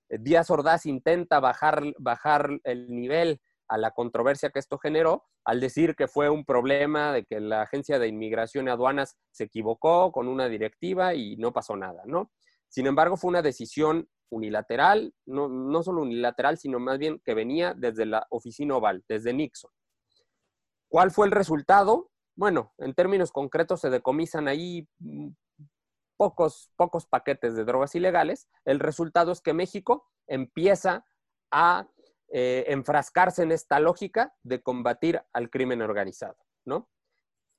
Díaz 0.08 0.50
Ordaz 0.50 0.86
intenta 0.86 1.40
bajar, 1.40 1.82
bajar 1.98 2.60
el 2.64 2.88
nivel 2.90 3.40
a 3.68 3.78
la 3.78 3.92
controversia 3.92 4.50
que 4.50 4.58
esto 4.58 4.78
generó 4.78 5.24
al 5.44 5.60
decir 5.60 5.94
que 5.94 6.08
fue 6.08 6.30
un 6.30 6.44
problema 6.44 7.12
de 7.12 7.24
que 7.24 7.40
la 7.40 7.62
Agencia 7.62 7.98
de 7.98 8.08
Inmigración 8.08 8.66
y 8.66 8.70
Aduanas 8.70 9.16
se 9.30 9.44
equivocó 9.44 10.10
con 10.10 10.28
una 10.28 10.48
directiva 10.48 11.14
y 11.14 11.36
no 11.36 11.52
pasó 11.52 11.76
nada, 11.76 12.02
¿no? 12.06 12.30
Sin 12.68 12.86
embargo, 12.86 13.16
fue 13.16 13.28
una 13.28 13.42
decisión 13.42 14.08
unilateral, 14.30 15.14
no, 15.26 15.48
no 15.48 15.82
solo 15.82 16.02
unilateral, 16.02 16.58
sino 16.58 16.80
más 16.80 16.98
bien 16.98 17.20
que 17.24 17.34
venía 17.34 17.74
desde 17.76 18.06
la 18.06 18.26
oficina 18.30 18.76
oval, 18.76 19.04
desde 19.06 19.32
Nixon. 19.32 19.70
¿Cuál 20.88 21.10
fue 21.10 21.26
el 21.26 21.32
resultado? 21.32 22.10
Bueno, 22.36 22.72
en 22.78 22.94
términos 22.94 23.30
concretos 23.30 23.80
se 23.80 23.90
decomisan 23.90 24.48
ahí 24.48 24.88
mm, 24.98 25.28
pocos, 26.24 26.70
pocos 26.76 27.06
paquetes 27.06 27.54
de 27.54 27.66
drogas 27.66 27.94
ilegales. 27.94 28.48
El 28.64 28.80
resultado 28.80 29.30
es 29.30 29.42
que 29.42 29.52
México 29.52 30.08
empieza 30.26 31.04
a 31.50 31.86
eh, 32.28 32.64
enfrascarse 32.68 33.42
en 33.42 33.52
esta 33.52 33.78
lógica 33.78 34.34
de 34.42 34.62
combatir 34.62 35.22
al 35.34 35.50
crimen 35.50 35.82
organizado, 35.82 36.38
¿no? 36.64 36.88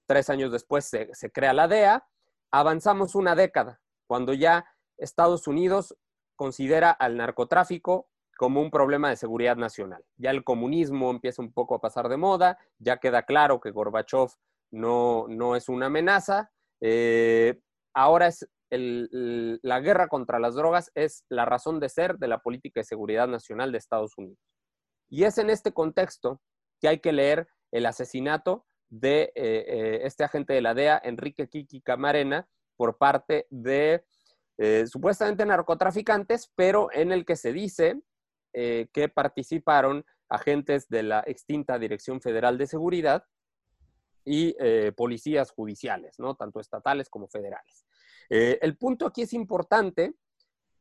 Tres 0.07 0.31
años 0.31 0.51
después 0.51 0.85
se, 0.85 1.31
crea 1.31 1.53
la 1.53 1.67
DEA, 1.67 2.07
avanzamos 2.51 3.13
una 3.13 3.35
década, 3.35 3.81
cuando 4.07 4.33
ya 4.33 4.65
Estados 4.97 5.47
Unidos 5.47 5.95
considera 6.35 6.89
al 6.89 7.17
narcotráfico 7.17 8.09
como 8.35 8.61
un 8.61 8.71
problema 8.71 9.09
de 9.09 9.15
seguridad 9.15 9.57
nacional. 9.57 10.03
Ya 10.17 10.31
el 10.31 10.43
comunismo 10.43 11.11
empieza 11.11 11.43
un 11.43 11.53
poco 11.53 11.75
a 11.75 11.81
pasar 11.81 12.09
de 12.09 12.17
moda, 12.17 12.57
ya 12.79 12.97
queda 12.97 13.23
claro 13.23 13.61
que 13.61 13.69
Gorbachev 13.69 14.29
no, 14.71 15.27
no 15.29 15.55
es 15.55 15.69
una 15.69 15.85
amenaza. 15.85 16.51
Eh, 16.81 17.61
ahora 17.93 18.27
es 18.27 18.47
la 18.77 19.79
guerra 19.79 20.07
contra 20.07 20.39
las 20.39 20.55
drogas 20.55 20.91
es 20.95 21.25
la 21.29 21.45
razón 21.45 21.79
de 21.79 21.89
ser 21.89 22.17
de 22.17 22.27
la 22.27 22.39
política 22.39 22.79
de 22.79 22.85
seguridad 22.85 23.27
nacional 23.27 23.71
de 23.71 23.77
Estados 23.77 24.17
Unidos. 24.17 24.39
Y 25.09 25.23
es 25.23 25.37
en 25.37 25.49
este 25.49 25.73
contexto 25.73 26.41
que 26.81 26.87
hay 26.87 26.99
que 26.99 27.13
leer 27.13 27.47
el 27.71 27.85
asesinato 27.85 28.65
de 28.89 29.23
eh, 29.23 29.65
eh, 29.67 29.99
este 30.03 30.23
agente 30.23 30.53
de 30.53 30.61
la 30.61 30.73
DEA, 30.73 31.01
Enrique 31.03 31.47
Kiki 31.47 31.81
Camarena, 31.81 32.47
por 32.77 32.97
parte 32.97 33.47
de 33.49 34.05
eh, 34.57 34.85
supuestamente 34.87 35.45
narcotraficantes, 35.45 36.51
pero 36.55 36.89
en 36.91 37.11
el 37.11 37.25
que 37.25 37.35
se 37.35 37.53
dice 37.53 38.01
que 38.53 39.09
participaron 39.13 40.05
agentes 40.29 40.87
de 40.87 41.03
la 41.03 41.21
extinta 41.27 41.77
Dirección 41.77 42.21
Federal 42.21 42.57
de 42.57 42.67
Seguridad 42.67 43.25
y 44.23 44.55
policías 44.93 45.51
judiciales, 45.51 46.15
¿no? 46.19 46.35
tanto 46.35 46.61
estatales 46.61 47.09
como 47.09 47.27
federales. 47.27 47.85
El 48.29 48.77
punto 48.77 49.05
aquí 49.05 49.23
es 49.23 49.33
importante 49.33 50.13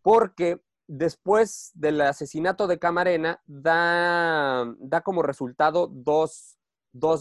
porque 0.02 0.60
después 0.86 1.70
del 1.74 2.00
asesinato 2.00 2.66
de 2.66 2.78
Camarena, 2.78 3.40
da, 3.46 4.66
da 4.78 5.00
como 5.00 5.22
resultado 5.22 5.88
dos, 5.88 6.58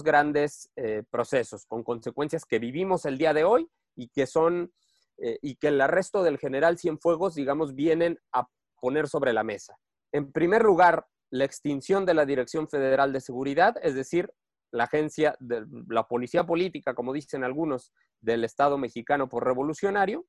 grandes 0.03 0.69
eh, 0.75 1.03
procesos 1.09 1.65
con 1.65 1.83
consecuencias 1.83 2.45
que 2.45 2.59
vivimos 2.59 3.05
el 3.05 3.17
día 3.17 3.33
de 3.33 3.43
hoy 3.43 3.69
y 3.95 4.09
que 4.09 4.27
son, 4.27 4.71
eh, 5.17 5.39
y 5.41 5.55
que 5.55 5.69
el 5.69 5.81
arresto 5.81 6.23
del 6.23 6.37
general 6.37 6.77
Cienfuegos, 6.77 7.35
digamos, 7.35 7.73
vienen 7.73 8.19
a 8.31 8.47
poner 8.79 9.07
sobre 9.07 9.33
la 9.33 9.43
mesa. 9.43 9.77
En 10.11 10.31
primer 10.31 10.63
lugar, 10.63 11.07
la 11.31 11.45
extinción 11.45 12.05
de 12.05 12.13
la 12.13 12.25
Dirección 12.25 12.67
Federal 12.67 13.13
de 13.13 13.21
Seguridad, 13.21 13.75
es 13.81 13.95
decir, 13.95 14.31
la 14.73 14.85
agencia 14.85 15.37
de 15.39 15.65
la 15.87 16.07
policía 16.07 16.45
política, 16.45 16.95
como 16.95 17.13
dicen 17.13 17.43
algunos, 17.43 17.93
del 18.19 18.43
Estado 18.43 18.77
mexicano 18.77 19.29
por 19.29 19.45
revolucionario, 19.45 20.25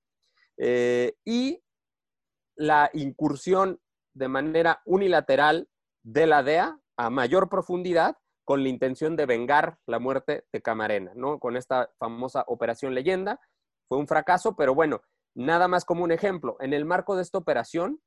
eh, 0.58 1.14
y 1.24 1.62
la 2.56 2.90
incursión 2.92 3.80
de 4.14 4.28
manera 4.28 4.82
unilateral 4.84 5.68
de 6.04 6.26
la 6.26 6.42
DEA 6.42 6.78
a 6.96 7.10
mayor 7.10 7.48
profundidad 7.48 8.16
con 8.44 8.62
la 8.62 8.68
intención 8.68 9.16
de 9.16 9.26
vengar 9.26 9.78
la 9.86 9.98
muerte 9.98 10.44
de 10.52 10.60
Camarena, 10.60 11.12
¿no? 11.14 11.40
Con 11.40 11.56
esta 11.56 11.90
famosa 11.98 12.44
operación 12.46 12.94
leyenda. 12.94 13.40
Fue 13.88 13.96
un 13.98 14.06
fracaso, 14.06 14.54
pero 14.54 14.74
bueno, 14.74 15.00
nada 15.34 15.66
más 15.68 15.86
como 15.86 16.04
un 16.04 16.12
ejemplo. 16.12 16.56
En 16.60 16.74
el 16.74 16.84
marco 16.84 17.16
de 17.16 17.22
esta 17.22 17.38
operación, 17.38 18.00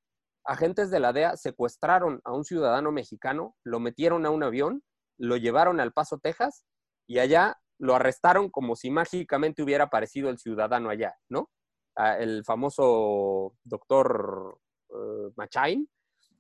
agentes 0.46 0.92
de 0.92 1.00
la 1.00 1.14
DEA 1.14 1.36
secuestraron 1.36 2.22
a 2.24 2.34
un 2.34 2.46
ciudadano 2.46 2.92
mexicano, 2.92 3.56
lo 3.64 3.80
metieron 3.80 4.26
a 4.28 4.30
un 4.30 4.44
avión, 4.44 4.84
lo 5.18 5.38
llevaron 5.38 5.80
al 5.80 5.94
Paso, 5.94 6.20
Texas, 6.20 6.66
y 7.08 7.20
allá 7.20 7.58
lo 7.80 7.96
arrestaron 7.96 8.50
como 8.50 8.76
si 8.76 8.90
mágicamente 8.90 9.62
hubiera 9.64 9.86
aparecido 9.86 10.30
el 10.30 10.40
ciudadano 10.40 10.90
allá, 10.90 11.16
¿no? 11.30 11.50
el 12.20 12.44
famoso 12.46 13.56
doctor 13.64 14.60
uh, 14.90 15.32
Machain, 15.36 15.90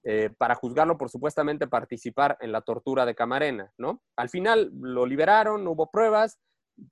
eh, 0.03 0.29
para 0.37 0.55
juzgarlo 0.55 0.97
por 0.97 1.09
supuestamente 1.09 1.67
participar 1.67 2.37
en 2.39 2.51
la 2.51 2.61
tortura 2.61 3.05
de 3.05 3.15
Camarena, 3.15 3.73
¿no? 3.77 4.03
Al 4.15 4.29
final 4.29 4.71
lo 4.73 5.05
liberaron, 5.05 5.67
hubo 5.67 5.89
pruebas, 5.89 6.39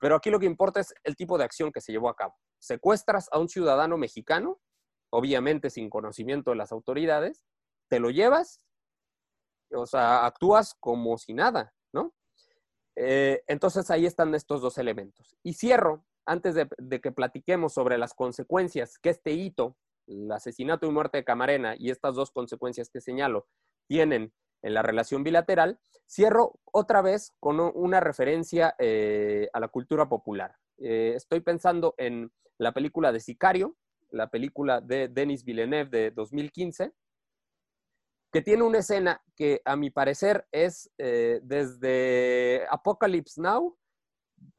pero 0.00 0.16
aquí 0.16 0.30
lo 0.30 0.40
que 0.40 0.46
importa 0.46 0.80
es 0.80 0.92
el 1.04 1.16
tipo 1.16 1.38
de 1.38 1.44
acción 1.44 1.72
que 1.72 1.80
se 1.80 1.92
llevó 1.92 2.08
a 2.08 2.16
cabo. 2.16 2.34
Secuestras 2.58 3.28
a 3.32 3.38
un 3.38 3.48
ciudadano 3.48 3.96
mexicano, 3.96 4.58
obviamente 5.10 5.70
sin 5.70 5.88
conocimiento 5.88 6.50
de 6.50 6.56
las 6.56 6.72
autoridades, 6.72 7.42
te 7.88 8.00
lo 8.00 8.10
llevas, 8.10 8.60
o 9.72 9.86
sea, 9.86 10.26
actúas 10.26 10.74
como 10.80 11.16
si 11.16 11.32
nada, 11.32 11.72
¿no? 11.72 11.75
Eh, 12.96 13.42
entonces 13.46 13.90
ahí 13.90 14.06
están 14.06 14.34
estos 14.34 14.62
dos 14.62 14.78
elementos. 14.78 15.36
Y 15.42 15.52
cierro, 15.52 16.04
antes 16.24 16.54
de, 16.54 17.00
que 17.00 17.12
platiquemos 17.12 17.74
sobre 17.74 17.98
las 17.98 18.14
consecuencias 18.14 18.98
que 18.98 19.10
este 19.10 19.32
hito, 19.32 19.76
el 20.06 20.30
asesinato 20.32 20.86
y 20.86 20.90
muerte 20.90 21.18
de 21.18 21.24
Camarena 21.24 21.74
y 21.78 21.90
estas 21.90 22.14
dos 22.14 22.30
consecuencias 22.30 22.90
que 22.90 23.00
señalo, 23.00 23.46
tienen 23.86 24.32
en 24.62 24.74
la 24.74 24.82
relación 24.82 25.22
bilateral, 25.22 25.78
cierro 26.08 26.58
otra 26.64 27.02
vez 27.02 27.34
con 27.38 27.60
una 27.60 28.00
referencia 28.00 28.74
eh, 28.78 29.48
a 29.52 29.60
la 29.60 29.68
cultura 29.68 30.08
popular. 30.08 30.56
Eh, 30.78 31.12
estoy 31.14 31.40
pensando 31.40 31.94
en 31.98 32.32
la 32.58 32.72
película 32.72 33.12
de 33.12 33.20
Sicario, 33.20 33.76
la 34.10 34.28
película 34.30 34.80
de 34.80 35.08
Denis 35.08 35.44
Villeneuve 35.44 35.90
de 35.90 36.10
2015, 36.10 36.92
que 38.36 38.42
tiene 38.42 38.64
una 38.64 38.80
escena 38.80 39.22
que 39.34 39.62
a 39.64 39.76
mi 39.76 39.88
parecer 39.88 40.46
es 40.52 40.92
eh, 40.98 41.40
desde 41.42 42.66
Apocalypse 42.68 43.40
Now, 43.40 43.78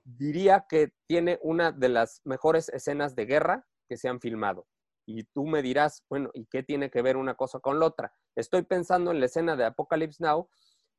diría 0.03 0.65
que 0.67 0.93
tiene 1.05 1.37
una 1.43 1.71
de 1.71 1.89
las 1.89 2.21
mejores 2.23 2.69
escenas 2.69 3.15
de 3.15 3.27
guerra 3.27 3.67
que 3.87 3.95
se 3.95 4.09
han 4.09 4.19
filmado. 4.19 4.65
Y 5.05 5.25
tú 5.25 5.45
me 5.45 5.61
dirás, 5.61 6.03
bueno, 6.09 6.31
¿y 6.33 6.47
qué 6.47 6.63
tiene 6.63 6.89
que 6.89 7.03
ver 7.03 7.17
una 7.17 7.35
cosa 7.35 7.59
con 7.59 7.79
la 7.79 7.85
otra? 7.85 8.11
Estoy 8.35 8.63
pensando 8.63 9.11
en 9.11 9.19
la 9.19 9.27
escena 9.27 9.55
de 9.55 9.65
Apocalypse 9.65 10.23
Now, 10.23 10.49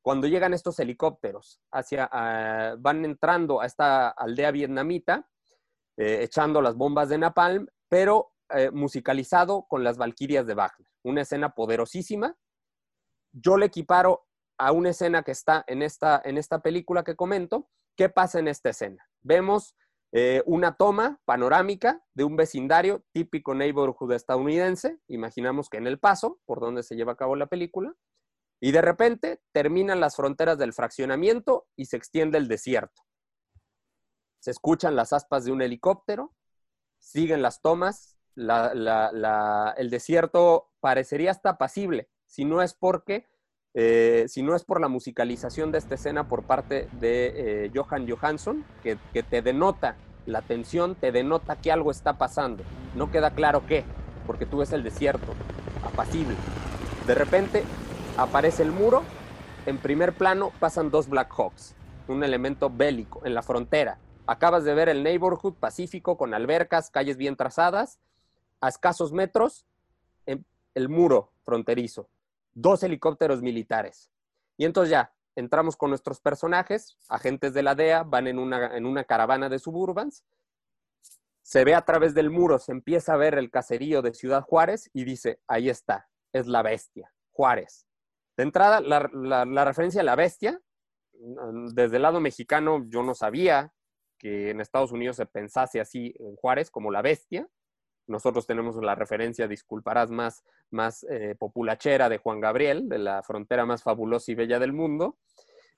cuando 0.01 0.29
llegan 0.29 0.55
estos 0.55 0.79
helicópteros, 0.79 1.61
hacia, 1.73 2.09
van 2.79 3.05
entrando 3.05 3.61
a 3.61 3.67
esta 3.67 4.11
aldea 4.11 4.53
vietnamita, 4.53 5.29
eh, 5.97 6.23
echando 6.23 6.63
las 6.63 6.77
bombas 6.77 7.09
de 7.09 7.19
napalm, 7.19 7.67
pero 7.89 8.35
eh, 8.51 8.71
musicalizado 8.71 9.67
con 9.69 9.83
las 9.83 9.99
Valquirias 9.99 10.47
de 10.47 10.55
Wagner. 10.55 10.89
Una 11.03 11.23
escena 11.23 11.57
poderosísima 11.57 12.37
yo 13.41 13.57
le 13.57 13.67
equiparo 13.67 14.27
a 14.59 14.73
una 14.73 14.91
escena 14.91 15.23
que 15.23 15.31
está 15.31 15.65
en 15.67 15.83
esta, 15.83 16.21
en 16.25 16.39
esta 16.39 16.61
película 16.61 17.05
que 17.05 17.17
comento. 17.17 17.69
¿Qué 17.97 18.09
pasa 18.09 18.39
en 18.39 18.49
esta 18.49 18.71
escena? 18.71 19.09
Vemos 19.23 19.75
eh, 20.13 20.43
una 20.47 20.77
toma 20.77 21.21
panorámica 21.25 22.03
de 22.15 22.25
un 22.25 22.37
vecindario 22.37 23.05
típico 23.13 23.55
neighborhood 23.55 24.13
estadounidense, 24.13 24.99
imaginamos 25.07 25.69
que 25.69 25.77
en 25.77 25.87
El 25.87 25.99
Paso, 25.99 26.41
por 26.47 26.61
donde 26.61 26.83
se 26.83 26.97
lleva 26.97 27.13
a 27.13 27.17
cabo 27.17 27.37
la 27.37 27.47
película, 27.47 27.95
y 28.61 28.73
de 28.73 28.81
repente 28.81 29.41
terminan 29.53 30.01
las 30.01 30.17
fronteras 30.17 30.59
del 30.59 30.73
fraccionamiento 30.73 31.67
y 31.77 31.87
se 31.87 31.97
extiende 31.97 32.39
el 32.39 32.49
desierto. 32.49 33.03
Se 34.41 34.51
escuchan 34.51 34.97
las 34.97 35.13
aspas 35.13 35.45
de 35.45 35.53
un 35.53 35.63
helicóptero, 35.63 36.35
siguen 36.99 37.43
las 37.43 37.61
tomas, 37.61 38.17
el 38.37 39.91
desierto 39.91 40.71
parecería 40.81 41.33
hasta 41.33 41.51
apacible, 41.51 42.09
si 42.29 42.45
no 42.45 42.63
es 42.63 42.75
porque, 42.75 43.27
eh, 43.75 44.27
si 44.29 44.43
no 44.43 44.55
es 44.55 44.63
por 44.63 44.81
la 44.81 44.89
musicalización 44.89 45.73
de 45.73 45.79
esta 45.79 45.95
escena 45.95 46.29
por 46.29 46.45
parte 46.45 46.89
de 46.93 47.65
eh, 47.65 47.73
Johan 47.75 48.09
Johansson, 48.09 48.65
que, 48.83 48.97
te 49.23 49.43
denota 49.43 49.97
la 50.27 50.43
tensión, 50.43 50.95
te 50.95 51.11
denota 51.11 51.57
que 51.57 51.73
algo 51.73 51.91
está 51.91 52.19
pasando. 52.19 52.63
No 52.95 53.11
queda 53.11 53.31
claro 53.31 53.65
qué, 53.67 53.85
porque 54.27 54.47
tú 54.47 54.59
ves 54.59 54.73
el 54.73 54.85
desierto, 54.85 55.33
apacible. 55.83 56.37
De 57.07 57.15
repente 57.15 57.65
aparece 58.19 58.63
el 58.63 58.73
muro, 58.73 59.03
en 59.65 59.79
primer 59.79 60.13
plano 60.13 60.53
pasan 60.61 60.91
dos 60.91 61.09
Black 61.09 61.33
Hawks, 61.35 61.75
un 62.09 62.23
elemento 62.23 62.69
bélico 62.71 63.25
en 63.25 63.35
la 63.35 63.43
frontera. 63.43 63.99
Acabas 64.27 64.65
de 64.65 64.75
ver 64.75 64.91
el 64.91 65.03
neighborhood 65.03 65.55
pacífico 65.55 66.19
con 66.19 66.35
albercas, 66.35 66.91
calles 66.91 67.17
bien 67.17 67.37
trazadas, 67.37 67.99
a 68.61 68.69
escasos 68.69 69.13
metros, 69.13 69.65
el 70.75 70.89
muro 70.89 71.33
fronterizo 71.45 72.09
dos 72.55 72.83
helicópteros 72.83 73.43
militares. 73.43 74.11
Y 74.57 74.65
entonces 74.65 74.91
ya, 74.91 75.15
entramos 75.37 75.77
con 75.77 75.91
nuestros 75.91 76.21
personajes, 76.21 76.99
agentes 77.09 77.55
de 77.55 77.63
la 77.63 77.75
DEA, 77.75 78.03
van 78.03 78.27
en 78.27 78.39
una, 78.39 78.77
en 78.77 78.87
una 78.87 79.05
caravana 79.05 79.49
de 79.49 79.59
suburbans, 79.59 80.25
se 81.43 81.65
ve 81.65 81.75
a 81.75 81.85
través 81.85 82.13
del 82.15 82.31
muro, 82.31 82.59
se 82.59 82.73
empieza 82.73 83.15
a 83.15 83.17
ver 83.17 83.39
el 83.39 83.51
caserío 83.51 84.03
de 84.03 84.13
Ciudad 84.13 84.43
Juárez 84.43 84.91
y 84.93 85.05
dice, 85.05 85.41
ahí 85.47 85.71
está, 85.71 86.09
es 86.33 86.47
la 86.47 86.63
bestia, 86.63 87.13
Juárez. 87.33 87.87
De 88.37 88.43
entrada, 88.43 88.81
la, 88.81 89.45
la 89.45 89.65
referencia 89.65 90.03
a 90.03 90.05
la 90.05 90.15
bestia, 90.15 90.61
desde 91.73 91.97
el 91.97 92.03
lado 92.03 92.21
mexicano 92.21 92.85
yo 92.89 93.03
no 93.03 93.15
sabía 93.15 93.73
que 94.19 94.51
en 94.51 94.61
Estados 94.61 94.93
Unidos 94.93 95.17
se 95.17 95.27
pensase 95.27 95.81
así 95.81 96.15
en 96.19 96.37
Juárez 96.37 96.71
como 96.71 96.91
la 96.91 97.03
bestia, 97.03 97.49
nosotros 98.09 98.47
tenemos 98.47 98.77
la 98.77 98.95
referencia, 98.95 99.47
disculparás, 99.47 100.11
más, 100.11 100.43
más 100.71 101.05
eh, 101.11 101.37
populachera 101.39 102.09
de 102.09 102.19
Juan 102.19 102.41
Gabriel, 102.41 102.89
de 102.89 102.99
la 102.99 103.23
frontera 103.23 103.67
más 103.67 103.83
fabulosa 103.83 104.33
y 104.33 104.35
bella 104.35 104.59
del 104.59 104.73
mundo. 104.73 105.19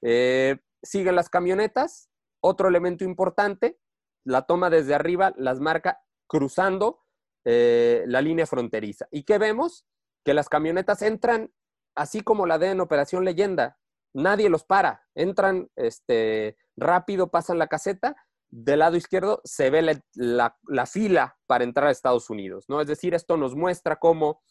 Eh, 0.01 0.59
siguen 0.83 1.16
las 1.16 1.29
camionetas. 1.29 2.09
Otro 2.40 2.69
elemento 2.69 3.05
importante, 3.05 3.79
la 4.25 4.43
toma 4.43 4.71
desde 4.71 4.95
arriba 4.95 5.35
las 5.37 5.61
marca 5.61 6.01
cruzando 6.27 7.01
eh, 7.45 8.05
la 8.07 8.23
línea 8.23 8.47
fronteriza. 8.47 9.09
¿Y 9.11 9.25
qué 9.25 9.38
vemos? 9.38 9.85
Que 10.25 10.33
las 10.33 10.49
camionetas 10.49 11.03
entran 11.03 11.53
así 11.95 12.23
como 12.23 12.47
la 12.47 12.59
de 12.59 12.71
en 12.71 12.81
Operación 12.81 13.25
Leyenda. 13.25 13.79
Nadie 14.14 14.49
los 14.49 14.64
para. 14.64 15.07
Entran 15.14 15.69
este, 15.77 16.57
rápido, 16.77 17.31
pasan 17.31 17.59
la 17.59 17.66
caseta 17.66 18.16
del 18.50 18.80
lado 18.80 18.96
izquierdo 18.96 19.40
se 19.44 19.70
ve 19.70 20.02
la, 20.14 20.86
fila 20.86 21.38
para 21.46 21.64
entrar 21.64 21.86
a 21.86 21.90
Estados 21.90 22.30
Unidos, 22.30 22.64
¿no? 22.68 22.80
Es 22.80 22.88
decir, 22.88 23.14
esto 23.14 23.36
nos 23.36 23.54
muestra 23.54 23.96
cómo 23.96 24.42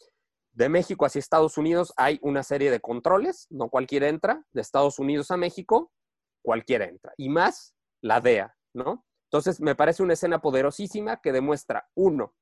de 0.53 0.69
México 0.69 1.05
hacia 1.05 1.19
Estados 1.19 1.57
Unidos 1.57 1.93
hay 1.97 2.19
una 2.21 2.43
serie 2.43 2.71
de 2.71 2.79
controles, 2.79 3.47
no 3.49 3.69
cualquiera 3.69 4.07
entra, 4.07 4.45
de 4.51 4.62
Estados 4.62 4.99
Unidos 4.99 5.31
a 5.31 5.38
México, 5.38 5.91
cualquiera 6.41 6.85
entra, 6.85 7.13
y 7.17 7.29
más 7.29 7.75
la 8.01 8.21
DEA, 8.21 8.55
¿no? 8.73 9.05
Entonces, 9.25 9.62
me 9.62 9.75
parece 9.75 10.01
una 10.01 10.13
escena 10.13 10.41
poderosísima 10.41 11.21
que 11.21 11.31
demuestra, 11.31 11.88
uno, 11.93 12.33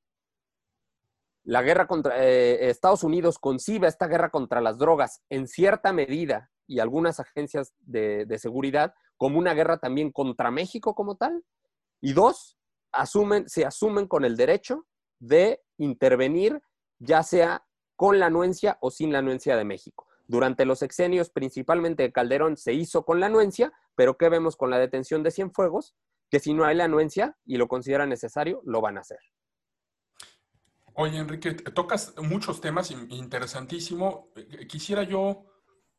la 1.44 1.62
guerra 1.62 1.88
contra 1.88 2.24
eh, 2.24 2.70
Estados 2.70 3.04
Unidos 3.04 3.40
concibe 3.40 3.88
esta 3.88 4.08
guerra 4.08 4.30
contra 4.30 4.62
las 4.62 4.78
drogas 4.78 5.24
en 5.30 5.48
cierta 5.48 5.94
medida 5.94 6.52
y 6.68 6.80
algunas 6.80 7.20
agencias 7.20 7.74
de 7.80 8.38
seguridad 8.38 8.94
como 9.18 9.40
una 9.40 9.54
guerra 9.54 9.78
también 9.78 10.12
contra 10.12 10.52
México 10.52 10.96
como 10.96 11.16
tal. 11.16 11.44
Y 12.02 12.14
dos, 12.14 12.58
asumen, 12.92 13.50
se 13.50 13.66
asumen 13.66 14.08
con 14.08 14.26
el 14.26 14.38
derecho 14.38 14.86
de 15.20 15.62
intervenir, 15.78 16.62
ya 17.00 17.24
sea 17.24 17.66
con 17.96 18.20
la 18.20 18.28
anuencia 18.28 18.78
o 18.82 18.92
sin 18.92 19.12
la 19.12 19.20
anuencia 19.20 19.58
de 19.58 19.66
México. 19.66 20.08
Durante 20.28 20.66
los 20.66 20.80
sexenios, 20.80 21.30
principalmente 21.30 22.04
de 22.04 22.12
Calderón, 22.12 22.58
se 22.58 22.74
hizo 22.74 23.04
con 23.04 23.20
la 23.20 23.28
anuencia, 23.28 23.74
pero 23.96 24.18
¿qué 24.18 24.30
vemos 24.30 24.56
con 24.56 24.70
la 24.70 24.78
detención 24.78 25.24
de 25.24 25.32
Cienfuegos? 25.32 25.96
Que 26.30 26.40
si 26.40 26.54
no 26.54 26.66
hay 26.66 26.76
la 26.76 26.84
anuencia 26.84 27.38
y 27.46 27.58
lo 27.58 27.68
consideran 27.68 28.10
necesario, 28.10 28.62
lo 28.66 28.82
van 28.82 28.98
a 28.98 29.02
hacer. 29.02 29.20
Oye, 30.94 31.18
Enrique, 31.18 31.54
tocas 31.54 32.14
muchos 32.18 32.60
temas 32.60 32.92
interesantísimo. 32.92 34.32
Quisiera 34.68 35.04
yo 35.04 35.46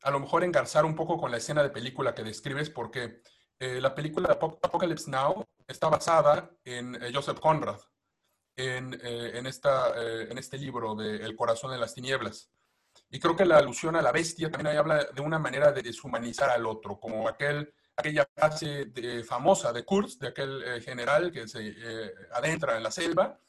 a 0.02 0.10
lo 0.10 0.20
mejor 0.20 0.44
engarzar 0.44 0.84
un 0.84 0.94
poco 0.94 1.18
con 1.18 1.30
la 1.30 1.38
escena 1.38 1.62
de 1.62 1.70
película 1.70 2.14
que 2.14 2.22
describes, 2.22 2.70
porque 2.70 3.22
eh, 3.58 3.80
la 3.80 3.94
película 3.94 4.38
Apocalypse 4.62 5.10
Now 5.10 5.44
está 5.66 5.88
basada 5.88 6.50
en 6.64 6.94
eh, 7.02 7.10
Joseph 7.12 7.40
Conrad, 7.40 7.80
en, 8.56 8.94
eh, 8.94 9.32
en, 9.34 9.46
esta, 9.46 9.92
en 10.00 10.36
este 10.38 10.58
libro 10.58 10.94
de 10.94 11.16
El 11.16 11.36
corazón 11.36 11.70
de 11.70 11.78
las 11.78 11.94
tinieblas. 11.94 12.50
Y 13.10 13.20
creo 13.20 13.36
que 13.36 13.44
la 13.44 13.58
alusión 13.58 13.96
a 13.96 14.02
la 14.02 14.12
bestia 14.12 14.50
también 14.50 14.68
ahí 14.68 14.76
habla 14.76 15.04
de 15.04 15.20
una 15.20 15.38
manera 15.38 15.72
de 15.72 15.82
deshumanizar 15.82 16.50
al 16.50 16.66
otro, 16.66 16.98
como 16.98 17.28
aquel, 17.28 17.72
aquella 17.96 18.28
frase 18.34 18.92
famosa 19.24 19.72
de 19.72 19.84
Kurz, 19.84 20.18
de 20.18 20.28
aquel 20.28 20.82
general 20.82 21.30
que 21.30 21.46
se 21.46 21.74
adentra 22.32 22.76
en 22.76 22.82
la 22.82 22.90
selva 22.90 23.40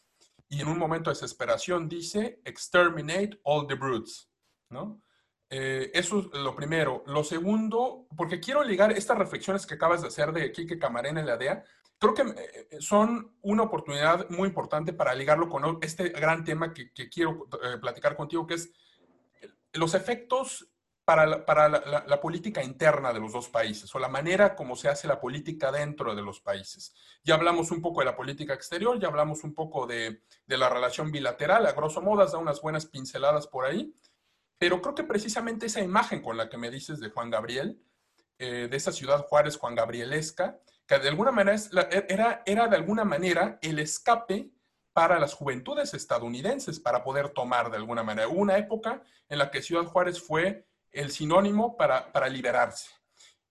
y 0.49 0.61
en 0.61 0.67
un 0.67 0.77
momento 0.77 1.09
de 1.09 1.15
desesperación 1.15 1.87
dice, 1.87 2.41
exterminate 2.43 3.39
all 3.43 3.67
the 3.67 3.75
brutes, 3.75 4.29
¿no? 4.69 5.01
Eh, 5.49 5.91
eso 5.93 6.19
es 6.19 6.39
lo 6.39 6.55
primero. 6.55 7.03
Lo 7.07 7.23
segundo, 7.23 8.07
porque 8.15 8.39
quiero 8.39 8.63
ligar 8.63 8.91
estas 8.91 9.17
reflexiones 9.17 9.65
que 9.65 9.75
acabas 9.75 10.01
de 10.01 10.09
hacer 10.09 10.31
de 10.31 10.51
Kike 10.51 10.77
Camarena 10.77 11.19
en 11.19 11.25
la 11.25 11.37
DEA, 11.37 11.63
creo 11.97 12.13
que 12.13 12.21
eh, 12.21 12.67
eh, 12.71 12.77
son 12.79 13.35
una 13.41 13.63
oportunidad 13.63 14.29
muy 14.29 14.47
importante 14.47 14.93
para 14.93 15.15
ligarlo 15.15 15.49
con 15.49 15.79
este 15.81 16.09
gran 16.09 16.43
tema 16.43 16.73
que, 16.73 16.91
quiero 17.09 17.47
platicar 17.81 18.15
contigo, 18.15 18.45
que 18.45 18.55
es 18.55 18.71
los 19.73 19.93
efectos 19.95 20.69
para, 21.03 21.25
la, 21.25 22.21
política 22.21 22.63
interna 22.63 23.11
de 23.11 23.19
los 23.19 23.33
dos 23.33 23.49
países 23.49 23.93
o 23.95 23.97
la 23.97 24.07
manera 24.07 24.55
como 24.55 24.75
se 24.75 24.89
hace 24.89 25.07
la 25.07 25.19
política 25.19 25.71
dentro 25.71 26.13
de 26.13 26.21
los 26.21 26.39
países. 26.39 26.93
Ya 27.23 27.33
hablamos 27.33 27.71
un 27.71 27.81
poco 27.81 28.01
de 28.01 28.05
la 28.05 28.15
política 28.15 28.53
exterior, 28.53 28.99
ya 28.99 29.07
hablamos 29.07 29.43
un 29.43 29.55
poco 29.55 29.87
de, 29.87 30.21
de 30.45 30.57
la 30.57 30.69
relación 30.69 31.11
bilateral, 31.11 31.65
a 31.65 31.71
grosso 31.71 32.03
modo, 32.03 32.23
da 32.23 32.37
unas 32.37 32.61
buenas 32.61 32.85
pinceladas 32.85 33.47
por 33.47 33.65
ahí. 33.65 33.91
Pero 34.59 34.81
creo 34.81 34.93
que 34.93 35.03
precisamente 35.03 35.65
esa 35.65 35.81
imagen 35.81 36.21
con 36.21 36.37
la 36.37 36.49
que 36.49 36.57
me 36.57 36.69
dices 36.69 36.99
de 36.99 37.09
Juan 37.09 37.31
Gabriel, 37.31 37.81
eh, 38.37 38.67
de 38.69 38.77
esa 38.77 38.91
ciudad 38.91 39.25
Juárez 39.25 39.57
Juan 39.57 39.73
Gabrielesca, 39.73 40.59
que 40.85 40.99
de 40.99 41.09
alguna 41.09 41.31
manera 41.31 41.57
e, 41.57 42.05
era, 42.09 42.43
era 42.45 42.67
de 42.67 42.75
alguna 42.75 43.05
manera 43.05 43.57
el 43.61 43.79
escape 43.79 44.51
para 44.93 45.17
las 45.17 45.33
juventudes 45.33 45.93
estadounidenses 45.93 46.79
para 46.79 47.03
poder 47.03 47.29
tomar 47.29 47.71
de 47.71 47.77
alguna 47.77 48.03
manera. 48.03 48.27
Una 48.27 48.57
época 48.57 49.01
en 49.29 49.39
la 49.39 49.49
que 49.49 49.61
Ciudad 49.61 49.85
Juárez 49.85 50.21
fue 50.21 50.67
el 50.91 51.11
sinónimo 51.11 51.77
para, 51.77 52.11
para 52.11 52.27
liberarse. 52.27 52.89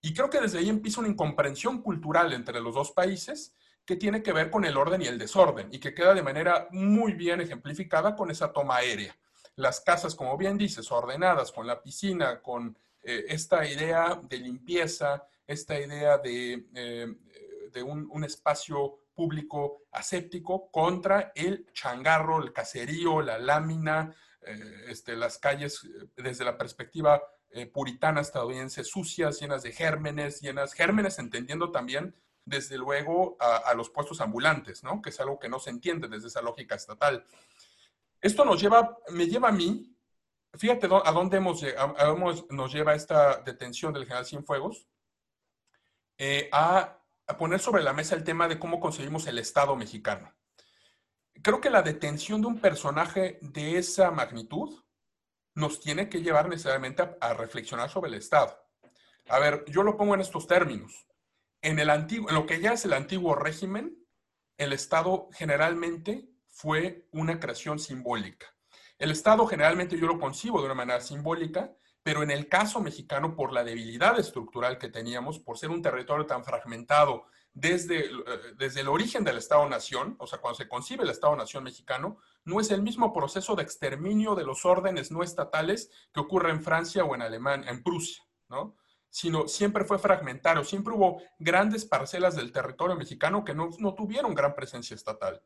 Y 0.03 0.13
creo 0.13 0.29
que 0.29 0.41
desde 0.41 0.59
ahí 0.59 0.69
empieza 0.69 1.01
una 1.01 1.09
incomprensión 1.09 1.81
cultural 1.83 2.33
entre 2.33 2.61
los 2.61 2.75
dos 2.75 2.93
países 2.93 3.55
que 3.85 3.97
tiene 3.97 4.23
que 4.23 4.33
ver 4.33 4.51
con 4.51 4.65
el 4.65 4.77
orden 4.77 5.01
y 5.01 5.07
el 5.07 5.17
desorden 5.17 5.69
y 5.73 5.79
que 5.79 5.95
queda 5.95 6.13
de 6.13 6.23
manera 6.23 6.69
muy 6.71 7.15
bien 7.15 7.41
ejemplificada 7.41 8.15
con 8.15 8.31
esa 8.31 8.53
toma 8.53 8.77
aérea. 8.77 9.17
Las 9.59 9.81
casas, 9.81 10.15
como 10.15 10.37
bien 10.37 10.57
dices, 10.57 10.93
ordenadas, 10.93 11.51
con 11.51 11.67
la 11.67 11.83
piscina, 11.83 12.41
con 12.41 12.79
eh, 13.03 13.25
esta 13.27 13.69
idea 13.69 14.21
de 14.23 14.39
limpieza, 14.39 15.27
esta 15.45 15.77
idea 15.77 16.17
de, 16.19 16.69
eh, 16.77 17.07
de 17.73 17.83
un, 17.83 18.23
espacio 18.23 19.01
público 19.17 19.83
aséptico 19.91 20.71
contra 20.71 21.33
el 21.35 21.67
changarro, 21.73 22.41
el 22.41 22.53
caserío, 22.53 23.21
la 23.21 23.41
lámina, 23.41 24.15
eh, 24.43 24.85
este, 24.91 25.17
las 25.17 25.39
calles 25.39 25.85
desde 26.17 26.45
la 26.45 26.57
perspectiva 26.57 27.21
puritana 27.73 28.21
estadounidense 28.21 28.85
sucias, 28.85 29.41
llenas 29.41 29.65
de 29.65 29.73
gérmenes, 29.73 30.41
llenas, 30.41 30.73
gérmenes 30.73 31.19
entendiendo 31.19 31.73
también 31.73 32.15
desde 32.49 32.79
luego, 32.79 33.37
a, 33.41 33.75
los 33.75 33.91
puestos 33.91 34.21
ambulantes, 34.21 34.83
¿no? 34.83 35.03
Que 35.03 35.11
es 35.11 35.21
algo 35.21 35.39
que 35.39 35.49
no 35.49 35.59
se 35.59 35.71
entiende 35.71 36.09
desde 36.09 36.29
esa 36.29 36.41
lógica 36.41 36.75
estatal. 36.75 37.25
Esto 38.21 38.45
nos 38.45 38.61
lleva, 38.61 38.97
me 39.11 39.27
lleva 39.27 39.49
a 39.49 39.53
mí, 39.53 39.97
fíjate 40.55 40.87
a 40.87 41.13
dónde 41.13 41.37
hemos, 41.37 41.63
nos 42.51 42.73
lleva 42.73 42.95
esta 42.95 43.41
detención 43.43 43.93
del 43.93 44.05
general 44.05 44.27
Cienfuegos, 44.27 44.89
eh, 46.17 46.49
a, 46.53 47.01
a 47.27 47.37
poner 47.37 47.61
sobre 47.61 47.83
la 47.83 47.93
mesa 47.93 48.15
el 48.15 48.25
tema 48.25 48.49
de 48.49 48.59
cómo 48.59 48.81
conseguimos 48.81 49.27
el 49.27 49.39
Estado 49.39 49.77
mexicano. 49.77 50.35
Creo 51.43 51.61
que 51.61 51.71
la 51.71 51.83
detención 51.83 52.41
de 52.41 52.49
un 52.49 52.61
personaje 52.61 53.39
de 53.41 53.79
esa 53.79 54.11
magnitud 54.11 54.83
nos 55.55 55.81
tiene 55.81 56.09
que 56.09 56.23
llevar 56.23 56.49
necesariamente 56.49 57.17
a 57.21 57.35
reflexionar 57.35 57.91
sobre 57.91 58.09
el 58.09 58.15
Estado. 58.15 58.57
A 59.29 59.39
ver, 59.39 59.65
yo 59.69 59.83
lo 59.83 59.97
pongo 59.97 60.15
en 60.15 60.21
estos 60.21 60.47
términos 60.47 61.09
en, 61.63 61.79
el 61.79 61.91
antiguo, 61.91 62.31
lo 62.31 62.47
que 62.47 62.61
ya 62.61 62.73
es 62.73 62.85
el 62.85 62.93
antiguo 62.93 63.35
régimen, 63.35 63.97
el 64.57 64.73
Estado 64.73 65.29
generalmente 65.33 66.29
fue 66.59 67.07
una 67.13 67.39
creación 67.39 67.79
simbólica. 67.79 68.47
El 68.99 69.13
Estado 69.13 69.47
generalmente 69.47 69.97
yo 69.97 70.09
lo 70.09 70.19
concibo 70.19 70.59
de 70.59 70.65
una 70.65 70.75
manera 70.75 71.01
simbólica, 71.01 71.73
pero 72.03 72.25
en 72.25 72.33
el 72.33 72.49
caso 72.49 72.81
mexicano, 72.81 73.37
por 73.37 73.53
la 73.53 73.63
debilidad 73.63 74.19
estructural 74.19 74.77
que 74.77 74.89
teníamos, 74.89 75.39
por 75.39 75.57
ser 75.57 75.71
un 75.71 75.83
territorio 75.83 76.27
tan 76.27 76.45
fragmentado 76.45 77.27
desde, 77.53 78.07
eh, 78.07 78.11
desde 78.57 78.81
el 78.81 78.89
origen 78.89 79.23
del 79.23 79.39
Estado-Nación, 79.39 80.17
o 80.19 80.27
sea, 80.27 80.41
cuando 80.41 80.57
se 80.57 80.69
concibe 80.69 81.05
el 81.05 81.11
Estado-Nación 81.11 81.63
mexicano, 81.63 82.19
no 82.45 82.59
es 82.59 82.73
el 82.73 82.83
mismo 82.83 83.13
proceso 83.13 83.55
de 83.55 83.63
exterminio 83.63 84.35
de 84.35 84.45
los 84.45 84.65
órdenes 84.65 85.13
no 85.13 85.23
estatales 85.23 85.93
que 86.13 86.19
ocurre 86.19 86.51
en 86.51 86.65
Francia 86.65 87.05
o 87.05 87.15
en 87.15 87.23
Alemania, 87.23 87.71
en 87.71 87.85
Prusia, 87.85 88.25
¿no? 88.49 88.75
sino 89.11 89.47
siempre 89.47 89.85
fue 89.85 89.99
fragmentario, 89.99 90.65
siempre 90.65 90.93
hubo 90.95 91.23
grandes 91.39 91.85
parcelas 91.85 92.35
del 92.35 92.51
territorio 92.51 92.97
mexicano 92.97 93.45
que 93.45 93.55
no, 93.55 93.71
tuvieron 93.95 94.35
gran 94.35 94.55
presencia 94.57 94.95
estatal. 94.95 95.41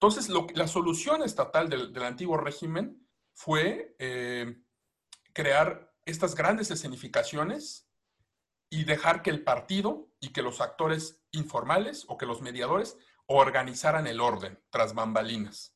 Entonces, 0.00 0.28
la 0.28 0.68
solución 0.68 1.22
estatal 1.22 1.70
del, 1.70 2.02
antiguo 2.02 2.36
régimen 2.36 3.08
fue 3.32 3.96
eh, 3.98 4.60
crear 5.32 5.90
estas 6.04 6.34
grandes 6.34 6.70
escenificaciones 6.70 7.88
y 8.68 8.84
dejar 8.84 9.22
que 9.22 9.30
el 9.30 9.42
partido 9.42 10.10
y 10.20 10.34
que 10.34 10.42
los 10.42 10.60
actores 10.60 11.22
informales 11.32 12.04
o 12.08 12.18
que 12.18 12.26
los 12.26 12.42
mediadores 12.42 12.98
organizaran 13.26 14.06
el 14.06 14.20
orden 14.20 14.60
tras 14.68 14.94
bambalinas. 14.94 15.74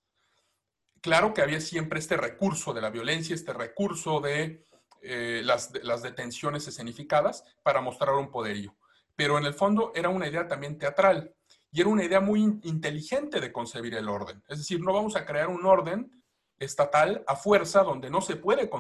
Claro 1.01 1.33
que 1.33 1.41
había 1.41 1.61
siempre 1.63 1.99
este 1.99 2.19
recurso 2.19 2.75
de 2.75 2.83
la 2.83 2.91
violencia, 2.91 3.35
este 3.35 3.55
recurso 3.55 4.21
de 4.21 4.67
eh, 5.01 5.41
las, 5.43 5.73
las, 5.83 6.03
detenciones 6.03 6.69
escenificadas 6.69 7.43
para 7.63 7.81
mostrar 7.81 8.15
un 8.17 8.31
poderío. 8.31 8.77
Pero 9.17 9.39
en 9.39 9.47
el 9.47 9.55
fondo 9.55 9.93
era 9.95 10.11
una 10.11 10.29
idea 10.29 10.47
también 10.47 10.77
teatral 10.77 11.35
y 11.73 11.81
era 11.81 11.91
una 11.91 12.05
idea 12.05 12.21
muy 12.21 12.41
inteligente 12.63 13.41
de 13.41 13.53
concebir 13.53 13.95
el 13.95 14.09
orden. 14.09 14.43
Es 14.49 14.59
decir, 14.59 14.81
no 14.81 14.93
vamos 14.93 15.17
a 15.17 15.25
crear 15.25 15.49
un 15.49 15.65
orden 15.65 16.23
estatal 16.59 17.25
a 17.27 17.37
fuerza 17.37 17.83
donde 17.83 18.11
no 18.11 18.21
se 18.21 18.37
puede 18.37 18.71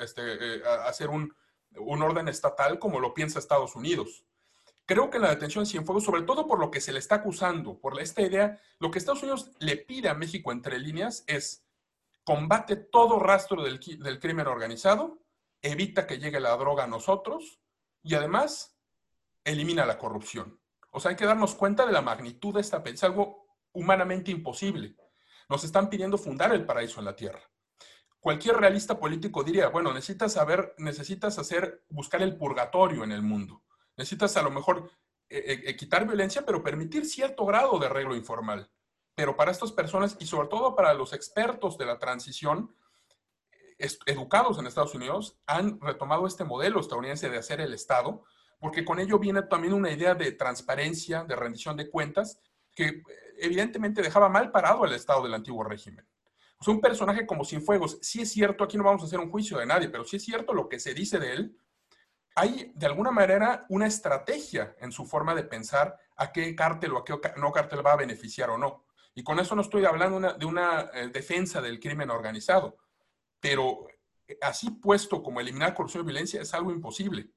este, 0.00 0.56
eh, 0.56 0.62
hacer 0.84 1.08
un, 1.08 1.34
un, 1.76 2.02
orden 2.02 2.28
estatal 2.28 2.78
como 2.78 3.00
lo 3.00 3.14
piensa 3.14 3.38
Estados 3.38 3.76
Unidos. 3.76 4.24
Creo 4.84 5.08
que 5.08 5.20
la 5.20 5.30
detención 5.30 5.64
de 5.64 5.70
Cienfuegos, 5.70 6.04
sobre 6.04 6.22
todo 6.22 6.46
por 6.46 6.58
lo 6.58 6.70
que 6.70 6.80
se 6.80 6.92
le 6.92 6.98
está 6.98 7.16
acusando, 7.16 7.78
por 7.78 7.98
esta 8.00 8.22
idea, 8.22 8.60
lo 8.78 8.90
que 8.90 8.98
Estados 8.98 9.22
Unidos 9.22 9.52
le 9.60 9.76
pide 9.76 10.08
a 10.08 10.14
México 10.14 10.52
entre 10.52 10.78
líneas 10.78 11.24
es 11.26 11.64
combate 12.24 12.76
todo 12.76 13.18
rastro 13.18 13.62
del, 13.62 13.78
del 13.78 14.18
crimen 14.18 14.48
organizado 14.48 15.20
evita 15.62 16.06
que 16.06 16.18
llegue 16.18 16.40
la 16.40 16.56
droga 16.56 16.84
a 16.84 16.88
nosotros 16.88 17.60
y 18.02 18.14
además 18.14 18.76
elimina 19.44 19.86
la 19.86 19.98
corrupción. 19.98 20.59
O 20.90 21.00
sea, 21.00 21.10
hay 21.10 21.16
que 21.16 21.24
darnos 21.24 21.54
cuenta 21.54 21.86
de 21.86 21.92
la 21.92 22.02
magnitud 22.02 22.54
de 22.54 22.60
esta 22.60 22.82
es 22.84 23.04
algo 23.04 23.46
humanamente 23.72 24.30
imposible. 24.30 24.96
Nos 25.48 25.64
están 25.64 25.88
pidiendo 25.88 26.18
fundar 26.18 26.52
el 26.52 26.66
paraíso 26.66 27.00
en 27.00 27.06
la 27.06 27.16
tierra. 27.16 27.40
Cualquier 28.18 28.56
realista 28.56 28.98
político 28.98 29.42
diría, 29.42 29.68
bueno, 29.68 29.92
necesitas 29.92 30.34
saber, 30.34 30.74
necesitas 30.78 31.38
hacer, 31.38 31.84
buscar 31.88 32.22
el 32.22 32.36
purgatorio 32.36 33.04
en 33.04 33.12
el 33.12 33.22
mundo. 33.22 33.62
Necesitas 33.96 34.36
a 34.36 34.42
lo 34.42 34.50
mejor 34.50 34.90
eh, 35.28 35.62
eh, 35.64 35.76
quitar 35.76 36.06
violencia, 36.06 36.44
pero 36.44 36.62
permitir 36.62 37.06
cierto 37.06 37.46
grado 37.46 37.78
de 37.78 37.86
arreglo 37.86 38.14
informal. 38.14 38.70
Pero 39.14 39.36
para 39.36 39.50
estas 39.50 39.72
personas 39.72 40.16
y 40.20 40.26
sobre 40.26 40.48
todo 40.48 40.74
para 40.74 40.92
los 40.94 41.12
expertos 41.12 41.78
de 41.78 41.86
la 41.86 41.98
transición, 41.98 42.74
educados 44.06 44.58
en 44.58 44.66
Estados 44.66 44.94
Unidos 44.94 45.40
han 45.46 45.80
retomado 45.80 46.26
este 46.26 46.44
modelo 46.44 46.80
estadounidense 46.80 47.30
de 47.30 47.38
hacer 47.38 47.60
el 47.60 47.72
Estado, 47.72 48.24
porque 48.60 48.84
con 48.84 49.00
ello 49.00 49.18
viene 49.18 49.42
también 49.42 49.74
una 49.74 49.90
idea 49.90 50.14
de 50.14 50.30
transparencia, 50.32 51.24
de 51.24 51.34
rendición 51.34 51.76
de 51.76 51.90
cuentas, 51.90 52.40
que 52.74 52.86
eh, 52.86 53.04
evidentemente 53.38 54.02
dejaba 54.02 54.28
mal 54.28 54.52
parado 54.52 54.84
al 54.84 54.92
Estado 54.92 55.24
del 55.24 55.34
antiguo 55.34 55.64
régimen. 55.64 56.06
O 56.64 56.70
un 56.70 56.80
personaje 56.80 57.26
como 57.26 57.44
Cienfuegos, 57.44 57.98
sí 58.02 58.20
es 58.20 58.30
cierto, 58.30 58.62
aquí 58.62 58.76
no 58.76 58.84
vamos 58.84 59.02
a 59.02 59.06
hacer 59.06 59.18
un 59.18 59.30
juicio 59.30 59.58
de 59.58 59.66
nadie, 59.66 59.88
pero 59.88 60.04
sí 60.04 60.16
es 60.16 60.24
cierto 60.24 60.54
lo 60.54 60.68
que 60.68 60.78
se 60.78 60.94
dice 60.94 61.18
de 61.18 61.32
él, 61.32 61.58
hay 62.36 62.70
de 62.76 62.86
alguna 62.86 63.10
manera 63.10 63.66
una 63.70 63.86
estrategia 63.88 64.76
en 64.78 64.92
su 64.92 65.04
forma 65.04 65.34
de 65.34 65.42
pensar 65.42 65.98
a 66.16 66.30
qué 66.30 66.54
cártel 66.54 66.92
o 66.92 66.98
a 66.98 67.04
qué 67.04 67.18
no 67.38 67.50
cártel 67.50 67.84
va 67.84 67.94
a 67.94 67.96
beneficiar 67.96 68.50
o 68.50 68.58
no. 68.58 68.84
Y 69.14 69.24
con 69.24 69.40
eso 69.40 69.56
no 69.56 69.62
estoy 69.62 69.84
hablando 69.84 70.34
de 70.34 70.46
una 70.46 70.90
eh, 70.92 71.08
defensa 71.08 71.60
del 71.60 71.80
crimen 71.80 72.10
organizado 72.10 72.76
pero 73.40 73.88
eh, 74.28 74.38
así 74.42 74.70
puesto 74.70 75.22
como 75.22 75.40
eliminar 75.40 75.74
corrupción 75.74 76.04
y 76.04 76.06
violencia 76.06 76.40
es 76.40 76.54
algo 76.54 76.70
imposible. 76.70 77.30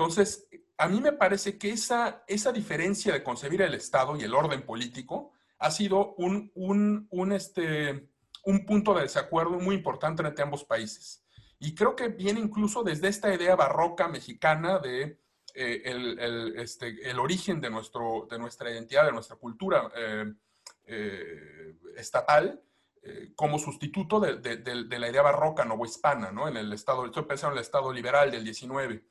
Entonces, 0.00 0.48
a 0.78 0.88
mí 0.88 0.98
me 0.98 1.12
parece 1.12 1.58
que 1.58 1.68
esa, 1.68 2.24
esa 2.26 2.52
diferencia 2.52 3.12
de 3.12 3.22
concebir 3.22 3.60
el 3.60 3.74
Estado 3.74 4.16
y 4.16 4.22
el 4.22 4.34
orden 4.34 4.62
político 4.62 5.32
ha 5.58 5.70
sido 5.70 6.14
un, 6.14 6.50
un, 6.54 7.32
este, 7.32 8.08
un 8.44 8.64
punto 8.64 8.94
de 8.94 9.02
desacuerdo 9.02 9.60
muy 9.60 9.74
importante 9.74 10.22
entre 10.22 10.42
ambos 10.42 10.64
países. 10.64 11.22
Y 11.58 11.74
creo 11.74 11.94
que 11.94 12.08
viene 12.08 12.40
incluso 12.40 12.82
desde 12.82 13.08
esta 13.08 13.34
idea 13.34 13.56
barroca 13.56 14.08
mexicana 14.08 14.78
de 14.78 15.20
eh, 15.54 15.82
el, 15.84 16.54
este, 16.56 17.10
el, 17.10 17.18
origen 17.18 17.60
de, 17.60 17.68
nuestro, 17.68 18.26
de 18.30 18.38
nuestra 18.38 18.70
identidad, 18.70 19.04
de 19.04 19.12
nuestra 19.12 19.36
cultura 19.36 19.92
eh, 19.94 21.74
estatal, 21.94 22.58
eh, 23.02 23.32
como 23.34 23.58
sustituto 23.58 24.20
de, 24.20 24.98
la 24.98 25.08
idea 25.08 25.22
barroca 25.22 25.64
novohispana, 25.64 26.32
¿no? 26.32 26.48
En 26.48 26.58
el 26.58 26.70
estado, 26.74 27.06
estoy 27.06 27.22
pensando 27.22 27.52
en 27.54 27.58
el 27.58 27.64
estado 27.64 27.90
liberal 27.94 28.30
del 28.30 28.44
19, 28.44 29.02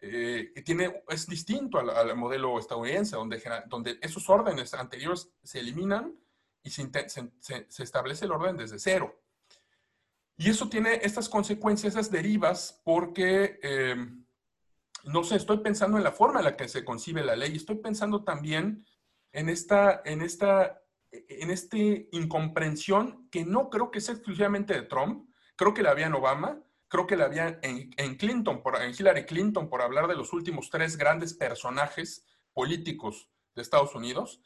eh, 0.00 0.52
tiene, 0.64 1.02
es 1.08 1.26
distinto 1.26 1.78
al, 1.78 2.16
modelo 2.16 2.58
estadounidense, 2.58 3.16
donde, 3.16 3.42
donde 3.66 3.98
esos 4.00 4.28
órdenes 4.28 4.74
anteriores 4.74 5.30
se 5.42 5.60
eliminan 5.60 6.14
y 6.62 6.70
se, 6.70 6.88
establece 7.78 8.24
el 8.24 8.32
orden 8.32 8.56
desde 8.56 8.78
cero. 8.78 9.20
Y 10.36 10.50
eso 10.50 10.68
tiene 10.68 11.00
estas 11.02 11.28
consecuencias, 11.28 11.94
esas 11.94 12.10
derivas, 12.10 12.80
porque, 12.84 13.58
eh, 13.62 13.96
no 15.04 15.24
sé, 15.24 15.36
estoy 15.36 15.58
pensando 15.58 15.96
en 15.96 16.04
la 16.04 16.12
forma 16.12 16.40
en 16.40 16.44
la 16.44 16.56
que 16.56 16.68
se 16.68 16.84
concibe 16.84 17.24
la 17.24 17.34
ley, 17.34 17.56
estoy 17.56 17.76
pensando 17.76 18.22
también 18.22 18.86
en 19.32 19.48
esta, 19.48 20.02
en 20.04 20.22
esta 20.22 20.80
en 21.10 21.50
esta 21.50 21.76
incomprensión 22.12 23.28
que 23.30 23.44
no 23.44 23.70
creo 23.70 23.90
que 23.90 24.00
sea 24.00 24.14
exclusivamente 24.14 24.74
de 24.74 24.82
Trump, 24.82 25.28
creo 25.56 25.74
que 25.74 25.82
la 25.82 25.90
había 25.90 26.06
en 26.06 26.14
Obama, 26.14 26.60
creo 26.88 27.06
que 27.06 27.16
la 27.16 27.26
había 27.26 27.58
en, 27.62 28.16
Clinton, 28.16 28.62
por, 28.62 28.80
en 28.82 28.90
Hillary 28.90 29.24
Clinton, 29.24 29.68
por 29.68 29.82
hablar 29.82 30.08
de 30.08 30.16
los 30.16 30.32
últimos 30.32 30.70
tres 30.70 30.96
grandes 30.96 31.34
personajes 31.34 32.26
políticos 32.52 33.28
de 33.54 33.62
Estados 33.62 33.94
Unidos. 33.94 34.40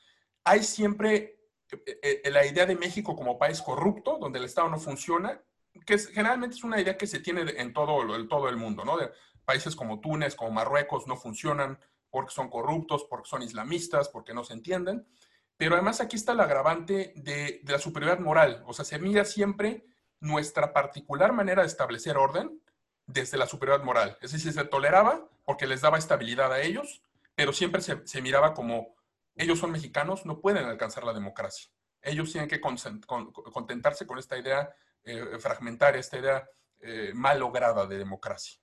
Hay 0.44 0.62
siempre 0.62 1.38
eh, 1.70 2.20
eh, 2.24 2.30
la 2.30 2.44
idea 2.44 2.66
de 2.66 2.76
México 2.76 3.16
como 3.16 3.38
país 3.38 3.62
corrupto, 3.62 4.18
donde 4.18 4.38
el 4.38 4.44
Estado 4.44 4.68
no 4.68 4.78
funciona, 4.78 5.40
que 5.86 5.98
generalmente 5.98 6.56
es 6.56 6.64
una 6.64 6.80
idea 6.80 6.98
que 6.98 7.06
se 7.06 7.20
tiene 7.20 7.42
en 7.56 7.72
todo, 7.72 8.14
en 8.14 8.28
todo 8.28 8.48
el 8.48 8.56
mundo, 8.56 8.84
¿no? 8.84 8.98
De 8.98 9.10
países 9.44 9.74
como 9.74 10.00
Túnez, 10.00 10.34
como 10.34 10.50
Marruecos, 10.50 11.06
no 11.06 11.16
funcionan 11.16 11.78
porque 12.10 12.34
son 12.34 12.50
corruptos, 12.50 13.06
porque 13.08 13.28
son 13.28 13.42
islamistas, 13.42 14.08
porque 14.10 14.34
no 14.34 14.44
se 14.44 14.52
entienden. 14.52 15.06
Pero 15.56 15.74
además 15.74 16.00
aquí 16.00 16.16
está 16.16 16.32
el 16.32 16.40
agravante 16.40 17.12
de, 17.16 17.60
la 17.64 17.78
superioridad 17.78 18.20
moral. 18.22 18.62
O 18.66 18.72
sea, 18.74 18.84
se 18.84 18.98
mira 18.98 19.24
siempre 19.24 19.86
nuestra 20.22 20.72
particular 20.72 21.32
manera 21.32 21.62
de 21.62 21.68
establecer 21.68 22.16
orden 22.16 22.62
desde 23.06 23.36
la 23.36 23.46
superioridad 23.46 23.84
moral. 23.84 24.16
Es 24.22 24.30
decir, 24.30 24.52
se 24.52 24.64
toleraba 24.64 25.28
porque 25.44 25.66
les 25.66 25.80
daba 25.80 25.98
estabilidad 25.98 26.52
a 26.52 26.60
ellos, 26.60 27.02
pero 27.34 27.52
siempre 27.52 27.82
se, 27.82 28.22
miraba 28.22 28.54
como 28.54 28.94
ellos 29.34 29.58
son 29.58 29.72
mexicanos, 29.72 30.24
no 30.24 30.40
pueden 30.40 30.64
alcanzar 30.64 31.02
la 31.02 31.12
democracia. 31.12 31.70
Ellos 32.00 32.30
tienen 32.30 32.48
que 32.48 32.60
contentarse 32.60 34.06
con 34.06 34.18
esta 34.18 34.38
idea 34.38 34.72
eh, 35.02 35.38
fragmentaria, 35.40 35.98
esta 35.98 36.18
idea 36.18 36.48
eh, 36.78 37.10
mal 37.14 37.40
lograda 37.40 37.86
de 37.86 37.98
democracia. 37.98 38.60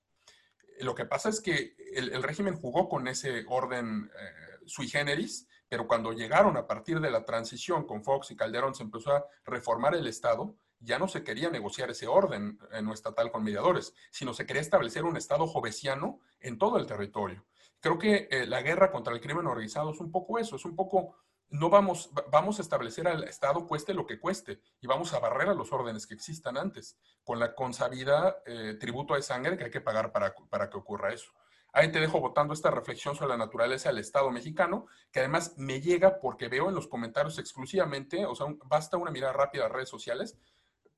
Lo 0.80 0.96
que 0.96 1.06
pasa 1.06 1.28
es 1.28 1.42
que 1.42 1.76
el, 1.94 2.24
régimen 2.24 2.56
jugó 2.56 2.88
con 2.88 3.10
ese 3.10 3.44
orden 3.50 4.10
eh, 4.18 4.66
sui 4.66 4.88
generis, 4.88 5.46
pero 5.68 5.88
cuando 5.88 6.14
llegaron 6.14 6.56
a 6.56 6.68
partir 6.68 7.02
de 7.02 7.12
la 7.12 7.26
transición 7.26 7.86
con 7.86 8.02
Fox 8.02 8.32
y 8.32 8.38
Calderón 8.38 8.76
se 8.76 8.84
empezó 8.84 9.12
a 9.12 9.26
reformar 9.44 9.96
el 9.96 10.08
Estado, 10.08 10.56
ya 10.80 11.00
no 11.00 11.08
se 11.08 11.24
quería 11.24 11.50
negociar 11.50 11.90
ese 11.92 12.08
orden 12.08 12.60
no 12.82 12.94
estatal 12.94 13.32
con 13.32 13.44
mediadores, 13.44 13.94
sino 14.12 14.34
se 14.34 14.46
quería 14.46 14.62
establecer 14.62 15.04
un 15.04 15.18
Estado 15.18 15.48
jovesiano 15.48 16.20
en 16.40 16.58
todo 16.58 16.78
el 16.78 16.86
territorio. 16.86 17.46
Creo 17.80 17.98
que 17.98 18.28
eh, 18.30 18.46
la 18.46 18.62
guerra 18.62 18.92
contra 18.92 19.14
el 19.14 19.22
crimen 19.22 19.48
organizado 19.48 19.92
es 19.92 20.00
un 20.00 20.12
poco 20.12 20.38
eso, 20.38 20.58
es 20.58 20.66
un 20.66 20.76
poco, 20.76 21.16
no 21.50 21.70
vamos, 21.70 22.12
vamos 22.30 22.60
a 22.60 22.62
establecer 22.62 23.08
al 23.08 23.24
Estado 23.24 23.66
cueste 23.68 23.94
lo 23.94 24.06
que 24.06 24.20
cueste 24.20 24.62
y 24.82 24.88
vamos 24.88 25.14
a 25.14 25.20
barrer 25.20 25.50
a 25.50 25.54
los 25.54 25.72
órdenes 25.72 26.06
que 26.06 26.14
existan 26.14 26.58
antes, 26.58 26.98
con 27.24 27.40
la 27.40 27.56
consabida 27.56 28.38
eh, 28.46 28.76
tributo 28.80 29.16
de 29.16 29.22
sangre 29.22 29.58
que 29.58 29.66
hay 29.66 29.72
que 29.72 29.82
pagar 29.82 30.12
para, 30.12 30.36
para 30.50 30.70
que 30.70 30.78
ocurra 30.78 31.14
eso. 31.14 31.32
Ahí 31.72 31.92
te 31.92 32.00
dejo 32.00 32.20
votando 32.20 32.54
esta 32.54 32.72
reflexión 32.72 33.16
sobre 33.16 33.30
la 33.30 33.38
naturaleza 33.38 33.90
del 33.90 34.00
Estado 34.00 34.32
mexicano, 34.32 34.88
que 35.12 35.20
además 35.20 35.54
me 35.56 35.80
llega 35.80 36.20
porque 36.20 36.48
veo 36.50 36.68
en 36.68 36.76
los 36.76 36.88
comentarios 36.88 37.38
exclusivamente, 37.38 38.26
o 38.26 38.36
sea, 38.36 38.48
basta 38.66 38.98
una 38.98 39.12
mirada 39.12 39.34
rápida 39.34 39.68
a 39.68 39.70
redes 39.70 39.90
sociales 39.90 40.38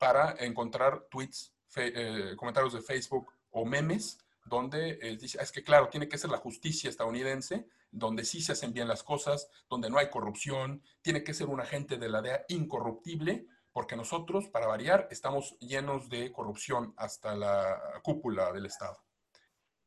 para 0.01 0.35
encontrar 0.39 1.05
tweets, 1.11 1.53
eh, 1.75 2.33
comentarios 2.35 2.73
de 2.73 2.81
Facebook 2.81 3.31
o 3.51 3.65
memes 3.65 4.17
donde 4.45 4.97
eh, 4.99 5.15
dice, 5.15 5.37
es 5.39 5.51
que 5.51 5.63
claro, 5.63 5.89
tiene 5.89 6.09
que 6.09 6.17
ser 6.17 6.31
la 6.31 6.39
justicia 6.39 6.89
estadounidense, 6.89 7.67
donde 7.91 8.25
sí 8.25 8.41
se 8.41 8.53
hacen 8.53 8.73
bien 8.73 8.87
las 8.87 9.03
cosas, 9.03 9.47
donde 9.69 9.91
no 9.91 9.99
hay 9.99 10.09
corrupción, 10.09 10.81
tiene 11.03 11.23
que 11.23 11.35
ser 11.35 11.49
un 11.49 11.61
agente 11.61 11.97
de 11.97 12.09
la 12.09 12.23
DEA 12.23 12.45
incorruptible, 12.47 13.45
porque 13.71 13.95
nosotros, 13.95 14.47
para 14.47 14.65
variar, 14.65 15.07
estamos 15.11 15.55
llenos 15.59 16.09
de 16.09 16.31
corrupción 16.31 16.95
hasta 16.97 17.35
la 17.35 17.79
cúpula 18.01 18.51
del 18.51 18.65
Estado. 18.65 18.97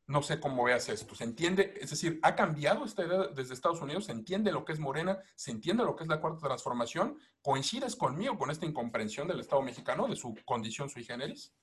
No 0.07 0.21
sé 0.21 0.39
cómo 0.39 0.63
veas 0.63 0.87
esto. 0.89 1.15
¿Se 1.15 1.23
entiende? 1.23 1.73
Es 1.81 1.89
decir, 1.89 2.19
¿ha 2.21 2.35
cambiado 2.35 2.85
esta 2.85 3.05
idea 3.05 3.27
desde 3.27 3.55
Estados 3.55 3.81
Unidos? 3.81 4.05
¿Se 4.05 4.11
entiende 4.11 4.51
lo 4.51 4.63
que 4.63 4.73
es 4.73 4.79
Morena? 4.79 5.17
¿Se 5.35 5.49
entiende 5.49 5.83
lo 5.83 5.95
que 5.95 6.03
es 6.03 6.09
la 6.09 6.21
cuarta 6.21 6.47
transformación? 6.47 7.17
¿Coincides 7.41 7.95
conmigo 7.95 8.37
con 8.37 8.51
esta 8.51 8.67
incomprensión 8.67 9.27
del 9.27 9.39
Estado 9.39 9.63
mexicano, 9.63 10.07
de 10.07 10.15
su 10.15 10.35
condición 10.45 10.89
sui 10.89 11.03
generis? 11.03 11.53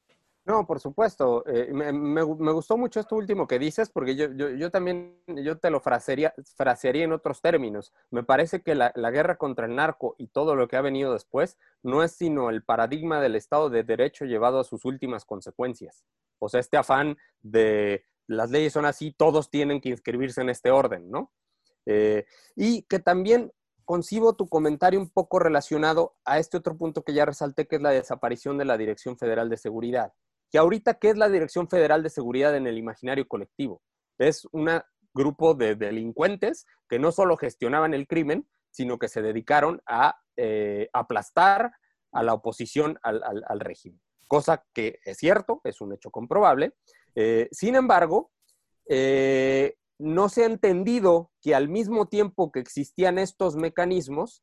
No, 0.44 0.66
por 0.66 0.80
supuesto. 0.80 1.44
Eh, 1.46 1.72
me, 1.72 2.22
gustó 2.22 2.76
mucho 2.76 2.98
esto 2.98 3.14
último 3.14 3.46
que 3.46 3.60
dices, 3.60 3.90
porque 3.90 4.16
yo, 4.16 4.26
yo, 4.32 4.70
también, 4.72 5.22
yo 5.28 5.58
te 5.58 5.70
lo 5.70 5.80
frasearía, 5.80 6.34
frasearía 6.56 7.04
en 7.04 7.12
otros 7.12 7.40
términos. 7.40 7.92
Me 8.10 8.24
parece 8.24 8.60
que 8.60 8.74
la, 8.74 8.92
la, 8.96 9.12
guerra 9.12 9.36
contra 9.36 9.66
el 9.66 9.76
narco 9.76 10.16
y 10.18 10.26
todo 10.26 10.56
lo 10.56 10.66
que 10.66 10.76
ha 10.76 10.80
venido 10.80 11.12
después 11.12 11.58
no 11.84 12.02
es 12.02 12.12
sino 12.12 12.50
el 12.50 12.64
paradigma 12.64 13.20
del 13.20 13.36
Estado 13.36 13.70
de 13.70 13.84
Derecho 13.84 14.24
llevado 14.24 14.58
a 14.58 14.64
sus 14.64 14.84
últimas 14.84 15.24
consecuencias. 15.24 16.04
O 16.40 16.48
sea, 16.48 16.58
este 16.58 16.76
afán 16.76 17.16
de 17.40 18.04
las 18.26 18.50
leyes 18.50 18.72
son 18.72 18.84
así, 18.84 19.12
todos 19.12 19.50
tienen 19.50 19.80
que 19.80 19.90
inscribirse 19.90 20.40
en 20.40 20.48
este 20.50 20.70
orden, 20.70 21.10
¿no? 21.10 21.32
Eh, 21.86 22.24
y 22.54 22.82
que 22.82 22.98
también 22.98 23.52
concibo 23.84 24.34
tu 24.34 24.48
comentario 24.48 25.00
un 25.00 25.10
poco 25.10 25.38
relacionado 25.38 26.14
a 26.24 26.38
este 26.38 26.56
otro 26.56 26.76
punto 26.76 27.02
que 27.02 27.14
ya 27.14 27.24
resalté, 27.24 27.66
que 27.66 27.76
es 27.76 27.82
la 27.82 27.90
desaparición 27.90 28.58
de 28.58 28.64
la 28.64 28.78
Dirección 28.78 29.18
Federal 29.18 29.50
de 29.50 29.56
Seguridad. 29.56 30.12
Que 30.50 30.58
ahorita, 30.58 30.94
¿qué 30.94 31.10
es 31.10 31.16
la 31.16 31.28
Dirección 31.28 31.68
Federal 31.68 32.02
de 32.02 32.10
Seguridad 32.10 32.56
en 32.56 32.66
el 32.66 32.78
imaginario 32.78 33.26
colectivo? 33.26 33.82
Es 34.18 34.46
un 34.52 34.70
grupo 35.14 35.54
de 35.54 35.74
delincuentes 35.74 36.66
que 36.88 36.98
no 36.98 37.12
solo 37.12 37.36
gestionaban 37.36 37.94
el 37.94 38.06
crimen, 38.06 38.48
sino 38.70 38.98
que 38.98 39.08
se 39.08 39.22
dedicaron 39.22 39.82
a 39.86 40.16
eh, 40.36 40.88
aplastar 40.92 41.72
a 42.12 42.22
la 42.22 42.34
oposición 42.34 42.98
al, 43.02 43.22
al 43.46 43.60
régimen. 43.60 44.00
Cosa 44.28 44.64
que 44.72 45.00
es 45.04 45.18
cierto, 45.18 45.60
es 45.64 45.80
un 45.80 45.92
hecho 45.92 46.10
comprobable, 46.10 46.74
eh, 47.14 47.48
sin 47.52 47.74
embargo, 47.74 48.30
eh, 48.88 49.76
no 49.98 50.28
se 50.28 50.42
ha 50.42 50.46
entendido 50.46 51.30
que 51.40 51.54
al 51.54 51.68
mismo 51.68 52.08
tiempo 52.08 52.50
que 52.50 52.60
existían 52.60 53.18
estos 53.18 53.56
mecanismos, 53.56 54.42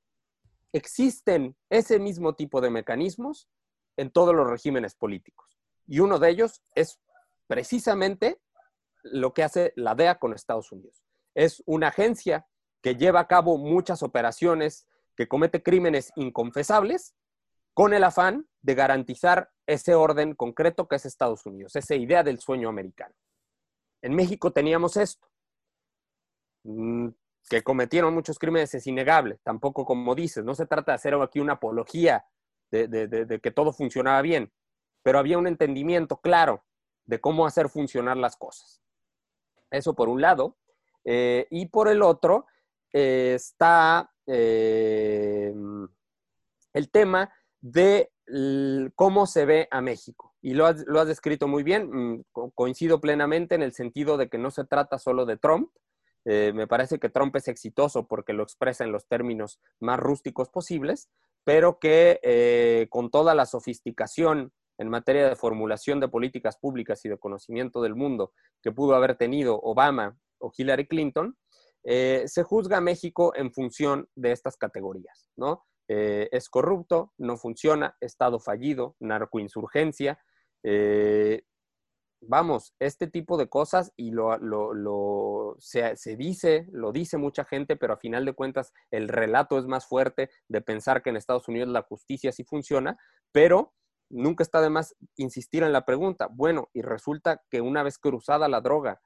existen 0.71 1.55
ese 1.69 1.99
mismo 1.99 2.35
tipo 2.35 2.61
de 2.61 2.69
mecanismos 2.69 3.49
en 3.97 4.11
todos 4.11 4.33
los 4.33 4.49
regímenes 4.49 4.95
políticos. 4.95 5.57
Y 5.87 5.99
uno 5.99 6.19
de 6.19 6.29
ellos 6.29 6.61
es 6.75 6.99
precisamente 7.47 8.39
lo 9.03 9.33
que 9.33 9.43
hace 9.43 9.73
la 9.75 9.95
DEA 9.95 10.19
con 10.19 10.33
Estados 10.33 10.71
Unidos. 10.71 11.03
Es 11.33 11.63
una 11.65 11.87
agencia 11.87 12.47
que 12.81 12.95
lleva 12.95 13.21
a 13.21 13.27
cabo 13.27 13.57
muchas 13.57 14.03
operaciones, 14.03 14.87
que 15.15 15.27
comete 15.27 15.63
crímenes 15.63 16.11
inconfesables, 16.15 17.15
con 17.79 17.93
el 17.93 18.03
afán 18.03 18.45
de 18.61 18.75
garantizar 18.75 19.51
ese 19.65 19.95
orden 19.95 20.35
concreto 20.35 20.85
que 20.85 20.97
es 20.97 21.05
Estados 21.05 21.45
Unidos, 21.45 21.77
esa 21.77 21.95
idea 21.95 22.23
del 22.23 22.41
sueño 22.41 22.67
americano. 22.67 23.15
En 24.01 24.15
México 24.15 24.51
teníamos 24.51 24.97
esto, 24.97 25.25
mm, 26.65 27.07
que 27.49 27.63
cometieron 27.63 28.13
muchos 28.13 28.37
crímenes, 28.37 28.73
es 28.73 28.85
innegable, 28.85 29.39
tampoco 29.43 29.85
como 29.85 30.13
dices, 30.13 30.43
no 30.43 30.55
se 30.55 30.65
trata 30.65 30.91
de 30.91 30.95
hacer 30.97 31.13
aquí 31.13 31.39
una 31.39 31.53
apología 31.53 32.25
de, 32.69 33.39
que 33.41 33.51
todo 33.51 33.71
funcionaba 33.71 34.21
bien, 34.23 34.51
pero 35.01 35.17
había 35.17 35.37
un 35.37 35.47
entendimiento 35.47 36.19
claro 36.19 36.65
de 37.05 37.21
cómo 37.21 37.45
hacer 37.45 37.69
funcionar 37.69 38.17
las 38.17 38.35
cosas. 38.35 38.81
Eso 39.71 39.95
por 39.95 40.09
un 40.09 40.19
lado. 40.19 40.57
Eh, 41.05 41.47
y 41.49 41.67
por 41.67 41.87
el 41.87 42.01
otro 42.01 42.45
eh, 42.91 43.35
está 43.35 44.11
eh, 44.27 45.53
el 46.73 46.91
tema 46.91 47.31
de 47.61 48.09
cómo 48.95 49.25
se 49.25 49.45
ve 49.45 49.67
a 49.71 49.81
México. 49.81 50.35
Y 50.41 50.53
lo 50.53 50.65
has, 50.65 50.85
descrito 51.07 51.47
muy 51.47 51.63
bien, 51.63 51.89
mm, 51.89 52.23
coincido 52.55 53.01
plenamente 53.01 53.55
en 53.55 53.63
el 53.63 53.73
sentido 53.73 54.17
de 54.17 54.29
que 54.29 54.37
no 54.37 54.51
se 54.51 54.65
trata 54.65 54.97
solo 54.97 55.25
de 55.25 55.37
Trump. 55.37 55.71
Eh, 56.25 56.51
me 56.53 56.67
parece 56.67 56.99
que 56.99 57.09
Trump 57.09 57.35
es 57.35 57.47
exitoso 57.47 58.07
porque 58.07 58.33
lo 58.33 58.43
expresa 58.43 58.83
en 58.83 58.91
los 58.91 59.07
términos 59.07 59.59
más 59.79 59.99
rústicos 59.99 60.49
posibles, 60.49 61.09
pero 61.43 61.79
que 61.79 62.19
eh, 62.23 62.87
con 62.89 63.09
toda 63.09 63.33
la 63.35 63.45
sofisticación 63.45 64.53
en 64.77 64.89
materia 64.89 65.27
de 65.27 65.35
formulación 65.35 65.99
de 65.99 66.07
políticas 66.07 66.57
públicas 66.57 67.03
y 67.03 67.09
de 67.09 67.17
conocimiento 67.17 67.81
del 67.81 67.95
mundo 67.95 68.33
que 68.61 68.71
pudo 68.71 68.95
haber 68.95 69.15
tenido 69.15 69.59
Obama 69.61 70.17
o 70.39 70.51
Hillary 70.55 70.87
Clinton, 70.87 71.37
eh, 71.83 72.23
se 72.27 72.43
juzga 72.43 72.77
a 72.77 72.81
México 72.81 73.33
en 73.35 73.51
función 73.51 74.07
de 74.15 74.31
estas 74.31 74.57
categorías, 74.57 75.29
¿no? 75.35 75.65
Eh, 75.91 76.29
es 76.31 76.49
corrupto, 76.49 77.13
no 77.17 77.35
funciona, 77.35 77.97
Estado 77.99 78.39
fallido, 78.39 78.95
narcoinsurgencia. 78.99 80.19
Eh, 80.63 81.41
vamos, 82.21 82.75
este 82.79 83.07
tipo 83.07 83.37
de 83.37 83.49
cosas 83.49 83.91
y 83.97 84.11
lo, 84.11 85.55
se, 85.57 85.95
dice, 86.15 86.67
lo 86.71 86.91
dice 86.91 87.17
mucha 87.17 87.43
gente, 87.43 87.75
pero 87.75 87.93
a 87.93 87.97
final 87.97 88.23
de 88.23 88.33
cuentas 88.33 88.71
el 88.91 89.07
relato 89.07 89.57
es 89.57 89.65
más 89.65 89.87
fuerte 89.87 90.29
de 90.47 90.61
pensar 90.61 91.01
que 91.01 91.09
en 91.09 91.17
Estados 91.17 91.47
Unidos 91.47 91.69
la 91.69 91.81
justicia 91.81 92.31
sí 92.31 92.43
funciona, 92.43 92.95
pero 93.31 93.73
nunca 94.11 94.43
está 94.43 94.61
de 94.61 94.69
más 94.69 94.95
insistir 95.15 95.63
en 95.63 95.73
la 95.73 95.85
pregunta. 95.85 96.27
Bueno, 96.31 96.69
y 96.71 96.83
resulta 96.83 97.41
que 97.49 97.61
una 97.61 97.81
vez 97.81 97.97
cruzada 97.97 98.47
la 98.47 98.61
droga, 98.61 99.01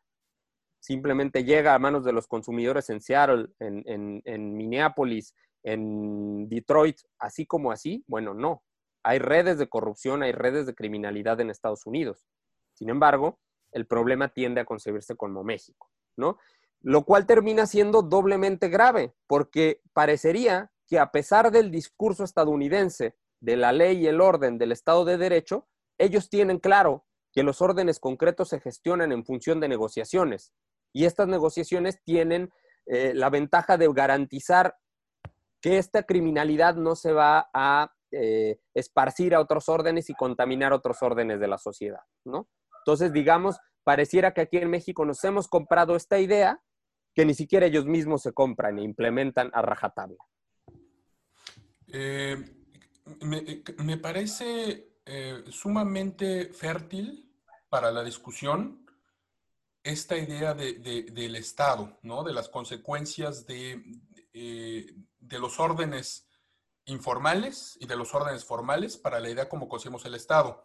simplemente 0.81 1.45
llega 1.45 1.75
a 1.75 1.79
manos 1.79 2.03
de 2.03 2.11
los 2.11 2.27
consumidores 2.27 2.89
en 2.89 2.99
Seattle, 2.99 3.47
en, 3.59 3.83
en, 3.85 4.21
en 4.25 4.57
Minneapolis, 4.57 5.33
en 5.63 6.47
Detroit, 6.49 6.99
así 7.19 7.45
como 7.45 7.71
así, 7.71 8.03
bueno, 8.07 8.33
no. 8.33 8.63
Hay 9.03 9.19
redes 9.19 9.57
de 9.57 9.67
corrupción, 9.67 10.23
hay 10.23 10.31
redes 10.31 10.65
de 10.65 10.75
criminalidad 10.75 11.39
en 11.41 11.49
Estados 11.49 11.85
Unidos. 11.85 12.27
Sin 12.73 12.89
embargo, 12.89 13.39
el 13.71 13.87
problema 13.87 14.29
tiende 14.29 14.61
a 14.61 14.65
concebirse 14.65 15.15
como 15.15 15.43
México, 15.43 15.89
¿no? 16.15 16.37
Lo 16.81 17.05
cual 17.05 17.25
termina 17.25 17.65
siendo 17.65 18.01
doblemente 18.01 18.69
grave, 18.69 19.13
porque 19.27 19.81
parecería 19.93 20.71
que 20.87 20.99
a 20.99 21.11
pesar 21.11 21.51
del 21.51 21.71
discurso 21.71 22.23
estadounidense 22.23 23.15
de 23.39 23.57
la 23.57 23.71
ley 23.71 23.97
y 23.97 24.07
el 24.07 24.21
orden 24.21 24.57
del 24.57 24.71
Estado 24.71 25.05
de 25.05 25.17
Derecho, 25.17 25.67
ellos 25.97 26.29
tienen 26.29 26.59
claro 26.59 27.05
que 27.31 27.43
los 27.43 27.61
órdenes 27.61 27.99
concretos 27.99 28.49
se 28.49 28.59
gestionan 28.59 29.11
en 29.11 29.25
función 29.25 29.59
de 29.59 29.67
negociaciones. 29.67 30.53
Y 30.93 31.05
estas 31.05 31.27
negociaciones 31.27 32.01
tienen 32.03 32.51
eh, 32.85 33.13
la 33.15 33.29
ventaja 33.29 33.77
de 33.77 33.91
garantizar 33.91 34.75
que 35.63 35.77
esta 35.77 36.03
criminalidad 36.03 36.75
no 36.75 36.93
se 36.93 37.13
va 37.13 37.49
a 37.53 37.89
eh, 38.11 38.59
esparcir 38.73 39.33
a 39.33 39.39
otros 39.39 39.69
órdenes 39.69 40.09
y 40.09 40.13
contaminar 40.13 40.73
otros 40.73 41.01
órdenes 41.01 41.39
de 41.39 41.47
la 41.47 41.57
sociedad, 41.57 42.01
¿no? 42.25 42.49
Entonces, 42.79 43.13
digamos, 43.13 43.57
pareciera 43.85 44.33
que 44.33 44.41
aquí 44.41 44.57
en 44.57 44.69
México 44.69 45.05
nos 45.05 45.23
hemos 45.23 45.47
comprado 45.47 45.95
esta 45.95 46.19
idea 46.19 46.61
que 47.15 47.23
ni 47.23 47.33
siquiera 47.33 47.67
ellos 47.67 47.85
mismos 47.85 48.23
se 48.23 48.33
compran 48.33 48.77
e 48.77 48.83
implementan 48.83 49.51
a 49.53 49.61
rajatabla. 49.61 50.17
Eh, 51.87 52.43
me, 53.21 53.97
parece 53.97 54.97
eh, 55.05 55.43
sumamente 55.49 56.51
fértil 56.51 57.31
para 57.69 57.89
la 57.89 58.03
discusión 58.03 58.85
esta 59.81 60.17
idea 60.17 60.53
del 60.53 61.35
Estado, 61.35 61.99
¿no? 62.01 62.23
de 62.23 62.33
las 62.33 62.49
consecuencias 62.49 63.45
de, 63.45 63.81
de 65.27 65.39
los 65.39 65.59
órdenes 65.59 66.27
informales 66.85 67.77
y 67.79 67.85
de 67.85 67.95
los 67.95 68.13
órdenes 68.13 68.43
formales 68.45 68.97
para 68.97 69.19
la 69.19 69.29
idea 69.29 69.49
como 69.49 69.69
conocemos 69.69 70.05
el 70.05 70.15
Estado. 70.15 70.63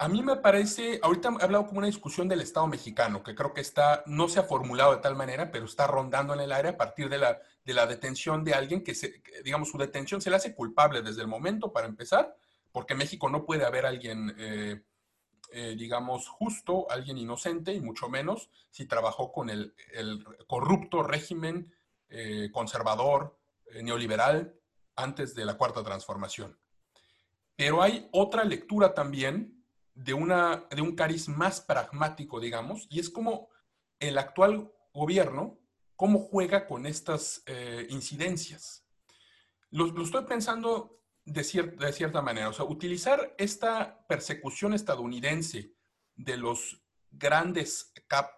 A 0.00 0.06
mí 0.06 0.22
me 0.22 0.36
parece, 0.36 1.00
ahorita 1.02 1.36
he 1.40 1.44
hablado 1.44 1.66
como 1.66 1.78
una 1.78 1.88
discusión 1.88 2.28
del 2.28 2.40
Estado 2.40 2.68
mexicano, 2.68 3.24
que 3.24 3.34
creo 3.34 3.52
que 3.52 3.60
está, 3.60 4.04
no 4.06 4.28
se 4.28 4.38
ha 4.38 4.44
formulado 4.44 4.94
de 4.94 5.02
tal 5.02 5.16
manera, 5.16 5.50
pero 5.50 5.64
está 5.64 5.88
rondando 5.88 6.34
en 6.34 6.40
el 6.40 6.52
aire 6.52 6.68
a 6.68 6.76
partir 6.76 7.08
de 7.08 7.18
la, 7.18 7.40
de 7.64 7.74
la 7.74 7.84
detención 7.86 8.44
de 8.44 8.54
alguien 8.54 8.84
que, 8.84 8.94
se, 8.94 9.20
digamos, 9.44 9.70
su 9.70 9.76
detención 9.76 10.20
se 10.20 10.30
le 10.30 10.36
hace 10.36 10.54
culpable 10.54 11.02
desde 11.02 11.22
el 11.22 11.26
momento 11.26 11.72
para 11.72 11.88
empezar, 11.88 12.36
porque 12.70 12.92
en 12.92 13.00
México 13.00 13.28
no 13.28 13.44
puede 13.44 13.64
haber 13.66 13.86
alguien, 13.86 14.36
eh, 14.38 14.82
eh, 15.50 15.74
digamos, 15.76 16.28
justo, 16.28 16.88
alguien 16.90 17.18
inocente, 17.18 17.72
y 17.72 17.80
mucho 17.80 18.08
menos 18.08 18.50
si 18.70 18.86
trabajó 18.86 19.32
con 19.32 19.50
el, 19.50 19.74
corrupto 20.46 21.02
régimen 21.02 21.74
eh, 22.10 22.50
conservador, 22.52 23.38
neoliberal, 23.82 24.54
antes 24.96 25.34
de 25.34 25.44
la 25.44 25.56
cuarta 25.56 25.82
transformación. 25.82 26.58
Pero 27.56 27.82
hay 27.82 28.08
otra 28.12 28.44
lectura 28.44 28.94
también 28.94 29.64
de, 29.94 30.14
una, 30.14 30.66
de 30.70 30.80
un 30.80 30.94
cariz 30.94 31.28
más 31.28 31.60
pragmático, 31.60 32.40
digamos, 32.40 32.86
y 32.88 33.00
es 33.00 33.10
como 33.10 33.48
el 33.98 34.16
actual 34.18 34.72
gobierno, 34.92 35.58
cómo 35.96 36.20
juega 36.20 36.66
con 36.66 36.86
estas 36.86 37.42
eh, 37.46 37.86
incidencias. 37.90 38.84
Lo, 39.70 40.02
estoy 40.02 40.24
pensando 40.24 41.02
de, 41.24 41.42
de 41.42 41.92
cierta 41.92 42.22
manera, 42.22 42.48
o 42.48 42.52
sea, 42.52 42.64
utilizar 42.64 43.34
esta 43.38 44.06
persecución 44.06 44.72
estadounidense 44.72 45.74
de 46.14 46.36
los 46.36 46.80
grandes, 47.10 47.92
cap, 48.06 48.30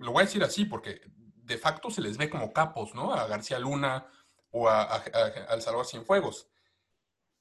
lo 0.00 0.12
voy 0.12 0.22
a 0.22 0.26
decir 0.26 0.42
así 0.42 0.64
porque 0.64 1.00
de 1.44 1.58
facto 1.58 1.90
se 1.90 2.00
les 2.00 2.16
ve 2.16 2.30
como 2.30 2.52
capos, 2.52 2.94
¿no? 2.94 3.12
A 3.12 3.26
García 3.26 3.58
Luna 3.58 4.06
o 4.50 4.68
a, 4.68 4.82
a, 4.82 4.96
a, 4.96 5.60
Salvador 5.60 5.86
Cienfuegos. 5.86 6.48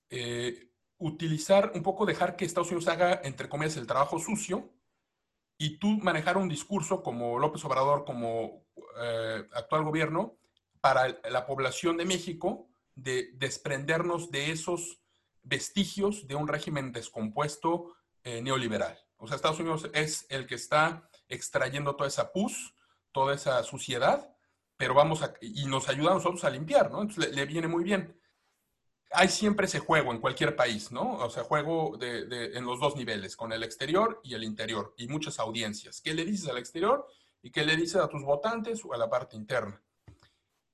Eh, 0.09 0.69
utilizar 0.97 1.71
un 1.75 1.83
poco, 1.83 2.05
dejar 2.05 2.35
que 2.35 2.45
Estados 2.45 2.69
Unidos 2.69 2.87
haga, 2.87 3.21
entre 3.23 3.49
comillas, 3.49 3.77
el 3.77 3.87
trabajo 3.87 4.19
sucio 4.19 4.69
y 5.57 5.77
tú 5.77 5.87
manejar 6.01 6.37
un 6.37 6.49
discurso 6.49 7.03
como 7.03 7.39
López 7.39 7.63
Obrador, 7.65 8.05
como 8.05 8.65
eh, 9.01 9.47
actual 9.53 9.83
gobierno, 9.83 10.37
para 10.81 11.19
la 11.29 11.45
población 11.45 11.97
de 11.97 12.05
México, 12.05 12.67
de 12.95 13.31
desprendernos 13.35 14.31
de 14.31 14.51
esos 14.51 15.01
vestigios 15.43 16.27
de 16.27 16.35
un 16.35 16.47
régimen 16.47 16.91
descompuesto 16.91 17.95
eh, 18.23 18.41
neoliberal. 18.41 18.97
O 19.17 19.27
sea, 19.27 19.35
Estados 19.35 19.59
Unidos 19.59 19.89
es 19.93 20.25
el 20.29 20.45
que 20.47 20.55
está 20.55 21.09
extrayendo 21.27 21.95
toda 21.95 22.09
esa 22.09 22.31
pus, 22.31 22.75
toda 23.13 23.35
esa 23.35 23.63
suciedad, 23.63 24.35
pero 24.75 24.93
vamos 24.93 25.21
a, 25.21 25.33
y 25.39 25.65
nos 25.65 25.87
ayuda 25.87 26.11
a 26.11 26.15
nosotros 26.15 26.43
a 26.43 26.49
limpiar, 26.49 26.91
¿no? 26.91 27.01
Entonces 27.01 27.33
le 27.33 27.45
viene 27.45 27.67
muy 27.67 27.83
bien 27.83 28.19
hay 29.13 29.29
siempre 29.29 29.67
ese 29.67 29.79
juego 29.79 30.11
en 30.11 30.19
cualquier 30.19 30.55
país, 30.55 30.91
¿no? 30.91 31.17
O 31.17 31.29
sea, 31.29 31.43
juego 31.43 31.97
en 32.01 32.65
los 32.65 32.79
dos 32.79 32.95
niveles, 32.95 33.35
con 33.35 33.53
el 33.53 33.63
exterior 33.63 34.19
y 34.23 34.33
el 34.33 34.43
interior, 34.43 34.93
y 34.97 35.07
muchas 35.07 35.39
audiencias. 35.39 36.01
¿Qué 36.01 36.13
le 36.13 36.25
dices 36.25 36.49
al 36.49 36.57
exterior 36.57 37.07
y 37.41 37.51
qué 37.51 37.63
le 37.63 37.75
dices 37.75 37.97
a 37.97 38.07
tus 38.07 38.23
votantes 38.23 38.83
o 38.83 38.93
a 38.93 38.97
la 38.97 39.09
parte 39.09 39.37
interna? 39.37 39.81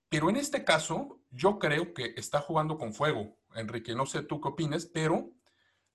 Pero 0.07 0.29
en 0.29 0.37
este 0.37 0.63
caso, 0.63 1.19
yo 1.29 1.59
creo 1.59 1.93
que 1.93 2.13
está 2.15 2.39
jugando 2.39 2.77
con 2.77 2.93
fuego, 2.93 3.37
Enrique. 3.55 3.93
No 3.93 4.05
sé 4.05 4.23
tú 4.23 4.39
qué 4.39 4.47
opines, 4.47 4.85
pero 4.85 5.31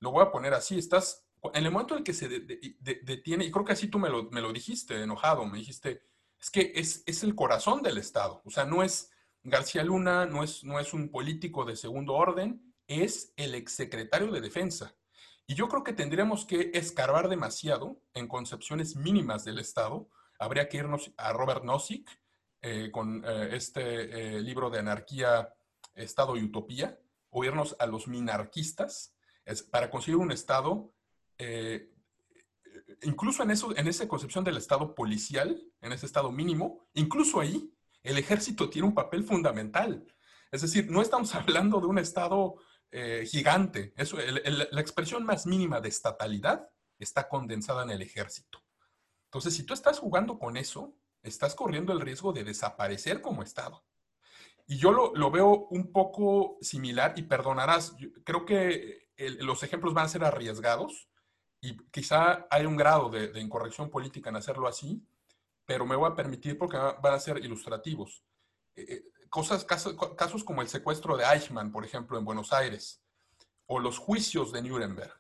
lo 0.01 0.11
voy 0.11 0.23
a 0.23 0.31
poner 0.31 0.53
así. 0.53 0.79
Estás, 0.79 1.27
en 1.55 1.65
el 1.65 1.73
momento 1.73 1.95
en 1.95 1.99
el 1.99 2.05
que 2.05 2.13
se 2.13 2.29
detiene, 2.29 3.47
y 3.47 3.51
creo 3.51 3.65
que 3.65 3.73
así 3.73 3.89
tú 3.89 3.99
me 3.99 4.11
lo, 4.11 4.25
me 4.31 4.43
lo 4.43 4.53
dijiste, 4.53 5.03
enojado, 5.03 5.47
me 5.47 5.59
dijiste, 5.59 6.03
es 6.45 6.51
que 6.51 6.73
es, 6.75 7.03
es 7.07 7.23
el 7.23 7.35
corazón 7.35 7.83
del 7.83 7.97
Estado. 7.97 8.43
O 8.45 8.51
sea, 8.51 8.67
no 8.67 8.83
es 8.83 9.11
García 9.43 9.83
Luna 9.83 10.27
no 10.27 10.43
es, 10.43 10.63
no 10.63 10.79
es 10.79 10.93
un 10.93 11.11
político 11.11 11.65
de 11.65 11.75
segundo 11.75 12.15
orden, 12.15 12.75
es 12.87 13.33
el 13.37 13.55
exsecretario 13.55 14.31
de 14.31 14.43
Defensa. 14.43 14.95
Y 15.47 15.55
yo 15.55 15.69
creo 15.69 15.83
que 15.83 15.95
tendríamos 15.95 16.45
que 16.45 16.71
escarbar 16.75 17.29
demasiado 17.29 17.99
en 18.13 18.29
concepciones 18.29 18.95
mínimas 18.95 19.45
del 19.45 19.59
Estado. 19.59 20.09
Habría 20.39 20.69
que 20.69 20.79
irnos 20.79 21.13
a 21.17 21.33
Robert 21.33 21.65
Nozick 21.65 22.11
eh, 22.61 22.91
con 22.91 23.25
eh, 23.25 23.51
este 23.53 24.37
eh, 24.37 24.41
libro 24.41 24.69
de 24.69 24.81
anarquía, 24.81 25.55
Estado 25.95 26.37
y 26.37 26.43
Utopía, 26.43 26.99
o 27.31 27.43
irnos 27.45 27.75
a 27.79 27.87
los 27.87 28.07
minarquistas 28.07 29.15
para 29.71 29.91
conseguir 29.91 30.17
un 30.17 30.33
Estado, 30.33 30.93
incluso 33.03 33.43
en, 33.43 33.51
eso, 33.51 33.77
en 33.77 33.89
esa 33.89 34.09
concepción 34.09 34.45
del 34.45 34.57
Estado 34.57 34.95
policial, 34.95 35.63
en 35.81 35.93
ese 35.93 36.07
Estado 36.07 36.31
mínimo, 36.31 36.87
incluso 36.95 37.41
ahí 37.41 37.73
el 38.03 38.19
ejército 38.19 38.71
tiene 38.71 38.89
un 38.89 38.95
papel 38.95 39.25
fundamental. 39.25 40.07
Es 40.51 40.63
decir, 40.63 40.91
no 40.91 41.03
estamos 41.03 41.35
hablando 41.35 41.81
de 41.81 41.87
un 41.87 41.99
Estado 41.99 42.57
eh, 42.91 43.27
gigante. 43.27 43.93
Eso, 43.97 44.19
la 44.19 44.81
expresión 44.81 45.25
más 45.25 45.47
mínima 45.47 45.81
de 45.81 45.89
estatalidad 45.89 46.69
está 46.99 47.29
condensada 47.29 47.83
en 47.83 47.91
el 47.91 48.03
ejército. 48.03 48.63
Entonces, 49.27 49.55
si 49.55 49.65
tú 49.65 49.75
estás 49.75 49.99
jugando 49.99 50.39
con 50.39 50.57
eso, 50.57 50.97
estás 51.23 51.55
corriendo 51.55 51.93
el 51.93 52.01
riesgo 52.01 52.33
de 52.33 52.45
desaparecer 52.45 53.21
como 53.21 53.43
Estado. 53.43 53.85
Y 54.67 54.77
yo 54.77 54.93
lo, 54.93 55.31
veo 55.31 55.67
un 55.71 55.93
poco 55.93 56.57
similar, 56.61 57.15
y 57.17 57.23
perdonarás, 57.23 57.97
creo 58.25 58.47
que 58.47 59.11
los 59.41 59.63
ejemplos 59.63 59.93
van 59.93 60.07
a 60.07 60.09
ser 60.09 60.25
arriesgados 60.25 61.09
y 61.65 61.79
quizá 61.91 62.47
hay 62.51 62.67
un 62.67 62.77
grado 62.77 63.09
de, 63.09 63.41
incorrección 63.41 63.89
política 63.89 64.29
en 64.29 64.37
hacerlo 64.37 64.69
así, 64.69 65.03
pero 65.65 65.87
me 65.87 65.97
voy 65.97 66.11
a 66.11 66.15
permitir 66.15 66.59
porque 66.59 66.77
van 66.77 67.15
a 67.15 67.19
ser 67.19 67.39
ilustrativos. 67.39 68.23
Eh, 68.77 68.85
eh, 68.87 69.05
cosas, 69.31 69.65
casos, 69.65 69.97
casos 70.15 70.45
como 70.45 70.61
el 70.61 70.69
secuestro 70.69 71.17
de 71.17 71.25
Eichmann, 71.25 71.73
por 71.73 71.87
ejemplo, 71.87 72.19
en 72.19 72.25
Buenos 72.27 72.53
Aires, 72.53 73.03
o 73.65 73.79
los 73.79 73.97
juicios 73.97 74.53
de 74.53 74.61
Nuremberg. 74.61 75.19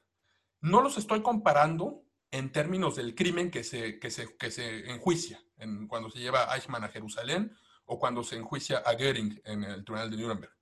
No 0.60 0.82
los 0.82 0.98
estoy 0.98 1.22
comparando 1.22 2.02
en 2.30 2.52
términos 2.52 2.96
del 2.96 3.14
crimen 3.14 3.50
que 3.50 3.64
se, 3.64 3.98
que 3.98 4.10
se, 4.10 4.36
que 4.36 4.50
se 4.50 4.90
enjuicia 4.90 5.42
en, 5.56 5.88
cuando 5.88 6.10
se 6.10 6.18
lleva 6.18 6.54
Eichmann 6.54 6.84
a 6.84 6.88
Jerusalén 6.88 7.56
o 7.86 7.98
cuando 7.98 8.22
se 8.22 8.36
enjuicia 8.36 8.82
a 8.84 8.92
Göring 8.92 9.40
en 9.46 9.64
el 9.64 9.82
Tribunal 9.82 10.10
de 10.10 10.18
Nuremberg. 10.18 10.52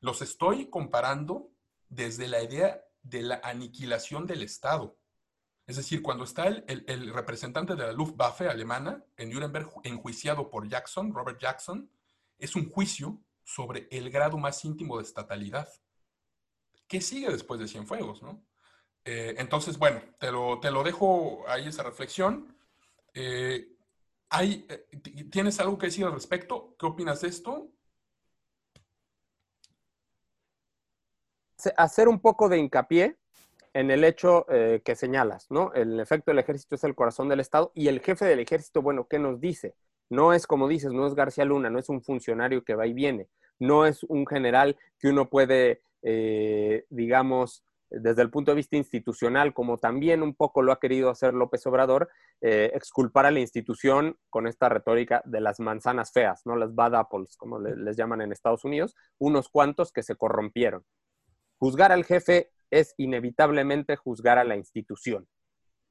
Los 0.00 0.22
estoy 0.22 0.70
comparando 0.70 1.50
desde 1.90 2.26
la 2.26 2.42
idea 2.42 2.82
de 3.02 3.20
la 3.20 3.40
aniquilación 3.44 4.26
del 4.26 4.42
Estado. 4.42 4.96
Es 5.66 5.76
decir, 5.76 6.00
cuando 6.00 6.24
está 6.24 6.46
el, 6.46 7.12
representante 7.12 7.74
de 7.74 7.86
la 7.86 7.92
Luftwaffe 7.92 8.48
alemana 8.48 9.04
en 9.16 9.30
Nuremberg 9.30 9.68
enjuiciado 9.82 10.48
por 10.48 10.68
Jackson, 10.68 11.12
Robert 11.12 11.40
Jackson, 11.40 11.90
es 12.38 12.54
un 12.54 12.70
juicio 12.70 13.20
sobre 13.42 13.88
el 13.90 14.10
grado 14.10 14.38
más 14.38 14.64
íntimo 14.64 14.96
de 14.96 15.02
estatalidad. 15.02 15.68
¿Qué 16.86 17.00
sigue 17.00 17.30
después 17.30 17.58
de 17.58 17.66
Cienfuegos? 17.66 18.22
¿no? 18.22 18.44
Eh, 19.04 19.34
entonces, 19.38 19.76
bueno, 19.76 20.00
te 20.20 20.30
lo, 20.30 20.60
te 20.60 20.70
lo 20.70 20.84
dejo 20.84 21.44
ahí 21.48 21.66
esa 21.66 21.82
reflexión. 21.82 22.56
Eh, 23.12 23.76
hay, 24.28 24.66
eh, 24.68 24.86
¿Tienes 25.32 25.58
algo 25.58 25.78
que 25.78 25.86
decir 25.86 26.04
al 26.04 26.12
respecto? 26.12 26.76
¿Qué 26.78 26.86
opinas 26.86 27.22
de 27.22 27.28
esto? 27.28 27.72
Hacer 31.76 32.06
un 32.06 32.20
poco 32.20 32.48
de 32.48 32.58
hincapié 32.58 33.18
en 33.76 33.90
el 33.90 34.04
hecho 34.04 34.46
eh, 34.48 34.80
que 34.82 34.96
señalas, 34.96 35.50
¿no? 35.50 35.70
El 35.74 36.00
efecto 36.00 36.30
del 36.30 36.38
ejército 36.38 36.76
es 36.76 36.84
el 36.84 36.94
corazón 36.94 37.28
del 37.28 37.40
Estado 37.40 37.72
y 37.74 37.88
el 37.88 38.00
jefe 38.00 38.24
del 38.24 38.40
ejército, 38.40 38.80
bueno, 38.80 39.06
¿qué 39.06 39.18
nos 39.18 39.38
dice? 39.38 39.74
No 40.08 40.32
es 40.32 40.46
como 40.46 40.66
dices, 40.66 40.92
no 40.94 41.06
es 41.06 41.14
García 41.14 41.44
Luna, 41.44 41.68
no 41.68 41.78
es 41.78 41.90
un 41.90 42.02
funcionario 42.02 42.64
que 42.64 42.74
va 42.74 42.86
y 42.86 42.94
viene, 42.94 43.28
no 43.58 43.84
es 43.84 44.02
un 44.04 44.26
general 44.26 44.78
que 44.98 45.08
uno 45.08 45.28
puede, 45.28 45.82
eh, 46.00 46.86
digamos, 46.88 47.64
desde 47.90 48.22
el 48.22 48.30
punto 48.30 48.50
de 48.50 48.56
vista 48.56 48.78
institucional, 48.78 49.52
como 49.52 49.76
también 49.76 50.22
un 50.22 50.34
poco 50.34 50.62
lo 50.62 50.72
ha 50.72 50.80
querido 50.80 51.10
hacer 51.10 51.34
López 51.34 51.66
Obrador, 51.66 52.08
eh, 52.40 52.70
exculpar 52.72 53.26
a 53.26 53.30
la 53.30 53.40
institución 53.40 54.16
con 54.30 54.46
esta 54.46 54.70
retórica 54.70 55.20
de 55.26 55.42
las 55.42 55.60
manzanas 55.60 56.12
feas, 56.12 56.46
¿no? 56.46 56.56
Las 56.56 56.74
bad 56.74 56.94
apples, 56.94 57.36
como 57.36 57.58
les 57.58 57.94
llaman 57.94 58.22
en 58.22 58.32
Estados 58.32 58.64
Unidos, 58.64 58.96
unos 59.18 59.50
cuantos 59.50 59.92
que 59.92 60.02
se 60.02 60.16
corrompieron. 60.16 60.82
Juzgar 61.58 61.92
al 61.92 62.04
jefe 62.04 62.52
es 62.70 62.94
inevitablemente 62.96 63.96
juzgar 63.96 64.38
a 64.38 64.44
la 64.44 64.56
institución. 64.56 65.28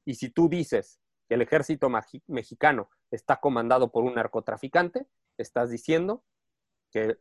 Y 0.04 0.14
si 0.14 0.30
tú 0.30 0.48
dices 0.48 1.00
que 1.28 1.34
el 1.34 1.42
ejército 1.42 1.90
mexicano 2.26 2.88
está 3.10 3.40
comandado 3.40 3.90
por 3.90 4.04
un 4.04 4.14
narcotraficante, 4.14 5.06
estás 5.38 5.70
diciendo 5.70 6.24
que 6.92 7.18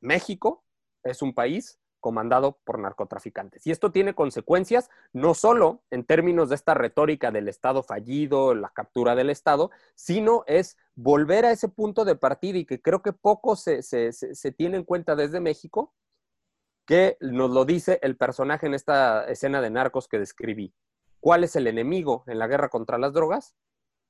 México 0.00 0.64
es 1.02 1.22
un 1.22 1.34
país 1.34 1.78
comandado 2.00 2.60
por 2.64 2.78
narcotraficantes. 2.78 3.66
Y 3.66 3.72
esto 3.72 3.90
tiene 3.90 4.14
consecuencias 4.14 4.90
no 5.12 5.34
solo 5.34 5.82
en 5.90 6.04
términos 6.04 6.48
de 6.48 6.54
esta 6.54 6.74
retórica 6.74 7.30
del 7.32 7.48
Estado 7.48 7.82
fallido, 7.82 8.54
la 8.54 8.70
captura 8.70 9.14
del 9.14 9.30
Estado, 9.30 9.70
sino 9.94 10.44
es 10.46 10.76
volver 10.94 11.44
a 11.44 11.50
ese 11.50 11.68
punto 11.68 12.04
de 12.04 12.14
partida 12.14 12.58
y 12.58 12.64
que 12.64 12.80
creo 12.80 13.02
que 13.02 13.12
poco 13.12 13.56
se, 13.56 13.82
se 13.82 14.52
tiene 14.52 14.76
en 14.76 14.84
cuenta 14.84 15.16
desde 15.16 15.40
México, 15.40 15.94
que 16.86 17.16
nos 17.20 17.50
lo 17.50 17.64
dice 17.64 17.98
el 18.02 18.16
personaje 18.16 18.66
en 18.66 18.74
esta 18.74 19.24
escena 19.26 19.60
de 19.60 19.70
narcos 19.70 20.08
que 20.08 20.18
describí. 20.18 20.74
¿Cuál 21.20 21.44
es 21.44 21.56
el 21.56 21.66
enemigo 21.66 22.24
en 22.26 22.38
la 22.38 22.46
guerra 22.46 22.68
contra 22.68 22.98
las 22.98 23.12
drogas? 23.12 23.56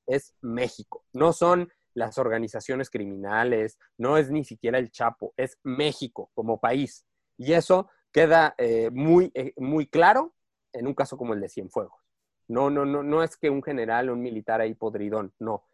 Es 0.05 0.35
México. 0.41 1.03
No 1.13 1.33
son 1.33 1.71
las 1.93 2.19
organizaciones 2.19 2.91
criminales, 2.91 3.79
no 3.97 4.17
es 4.17 4.29
ni 4.29 4.43
siquiera 4.43 4.77
el 4.77 4.91
Chapo, 4.91 5.33
es 5.35 5.57
México 5.63 6.29
como 6.35 6.59
país. 6.59 7.07
Y 7.37 7.53
eso 7.53 7.89
queda 8.11 8.53
eh, 8.57 8.91
muy, 8.91 9.31
eh, 9.33 9.53
muy 9.57 9.87
claro 9.87 10.35
en 10.73 10.87
un 10.87 10.93
caso 10.93 11.17
como 11.17 11.33
el 11.33 11.41
de 11.41 11.49
Cienfuegos. 11.49 11.99
No, 12.47 12.69
no, 12.69 12.85
no, 12.85 13.03
no 13.03 13.23
es 13.23 13.35
que 13.35 13.49
un 13.49 13.63
general 13.63 14.09
o 14.09 14.13
un 14.13 14.21
militar 14.21 14.61
ahí 14.61 14.73
podridón, 14.73 15.33
no. 15.39 15.65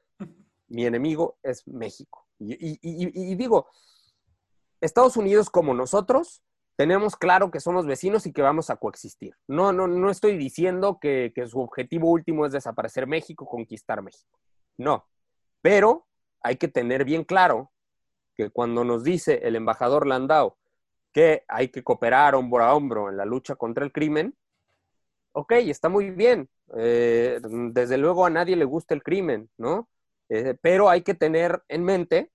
Mi 0.67 0.85
enemigo 0.85 1.37
es 1.43 1.67
México. 1.67 2.27
Y, 2.39 3.35
digo, 3.35 3.67
Estados 4.81 5.17
Unidos 5.17 5.49
como 5.49 5.73
nosotros, 5.73 6.41
tenemos 6.83 7.15
claro 7.15 7.49
que 7.49 7.61
somos 7.61 7.85
vecinos 7.85 8.25
y 8.25 8.33
que 8.33 8.41
vamos 8.41 8.69
a 8.69 8.75
coexistir. 8.75 9.33
No, 9.47 9.71
no, 9.71 9.87
no 9.87 10.09
estoy 10.09 10.35
diciendo 10.35 10.99
que, 10.99 11.31
su 11.47 11.61
objetivo 11.61 12.11
último 12.11 12.45
es 12.45 12.51
desaparecer 12.51 13.07
México, 13.07 13.45
conquistar 13.45 14.01
México. 14.01 14.37
No. 14.75 15.07
Pero 15.61 16.05
hay 16.41 16.57
que 16.57 16.67
tener 16.67 17.05
bien 17.05 17.23
claro 17.23 17.71
que 18.35 18.49
cuando 18.49 18.83
nos 18.83 19.05
dice 19.05 19.39
el 19.43 19.55
embajador 19.55 20.05
Landau 20.05 20.57
que 21.13 21.45
hay 21.47 21.69
que 21.69 21.85
cooperar 21.85 22.35
hombro 22.35 22.65
a 22.65 22.75
hombro 22.75 23.07
en 23.07 23.15
la 23.15 23.23
lucha 23.23 23.55
contra 23.55 23.85
el 23.85 23.93
crimen, 23.93 24.35
ok, 25.31 25.53
está 25.53 25.87
muy 25.87 26.11
bien. 26.11 26.49
Eh, 26.75 27.39
desde 27.71 27.97
luego 27.97 28.25
a 28.25 28.29
nadie 28.29 28.57
le 28.57 28.65
gusta 28.65 28.93
el 28.93 29.03
crimen, 29.03 29.49
¿no? 29.57 29.87
Eh, 30.27 30.57
pero 30.59 30.89
hay 30.89 31.01
que 31.01 31.13
tener 31.13 31.63
en 31.69 31.85
mente 31.85 32.29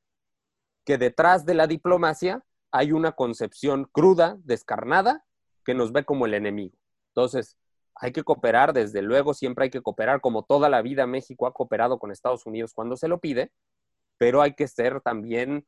que 0.86 0.96
detrás 0.96 1.44
de 1.44 1.52
la 1.52 1.66
diplomacia 1.66 2.42
hay 2.70 2.92
una 2.92 3.12
concepción 3.12 3.88
cruda, 3.90 4.36
descarnada, 4.44 5.24
que 5.64 5.74
nos 5.74 5.92
ve 5.92 6.04
como 6.04 6.26
el 6.26 6.34
enemigo. 6.34 6.76
Entonces, 7.08 7.56
hay 7.94 8.12
que 8.12 8.22
cooperar, 8.22 8.72
desde 8.72 9.02
luego, 9.02 9.34
siempre 9.34 9.64
hay 9.64 9.70
que 9.70 9.82
cooperar, 9.82 10.20
como 10.20 10.44
toda 10.44 10.68
la 10.68 10.82
vida 10.82 11.06
México 11.06 11.46
ha 11.46 11.52
cooperado 11.52 11.98
con 11.98 12.10
Estados 12.10 12.46
Unidos 12.46 12.72
cuando 12.72 12.96
se 12.96 13.08
lo 13.08 13.18
pide, 13.18 13.52
pero 14.18 14.40
hay 14.40 14.54
que 14.54 14.68
ser 14.68 15.00
también 15.00 15.66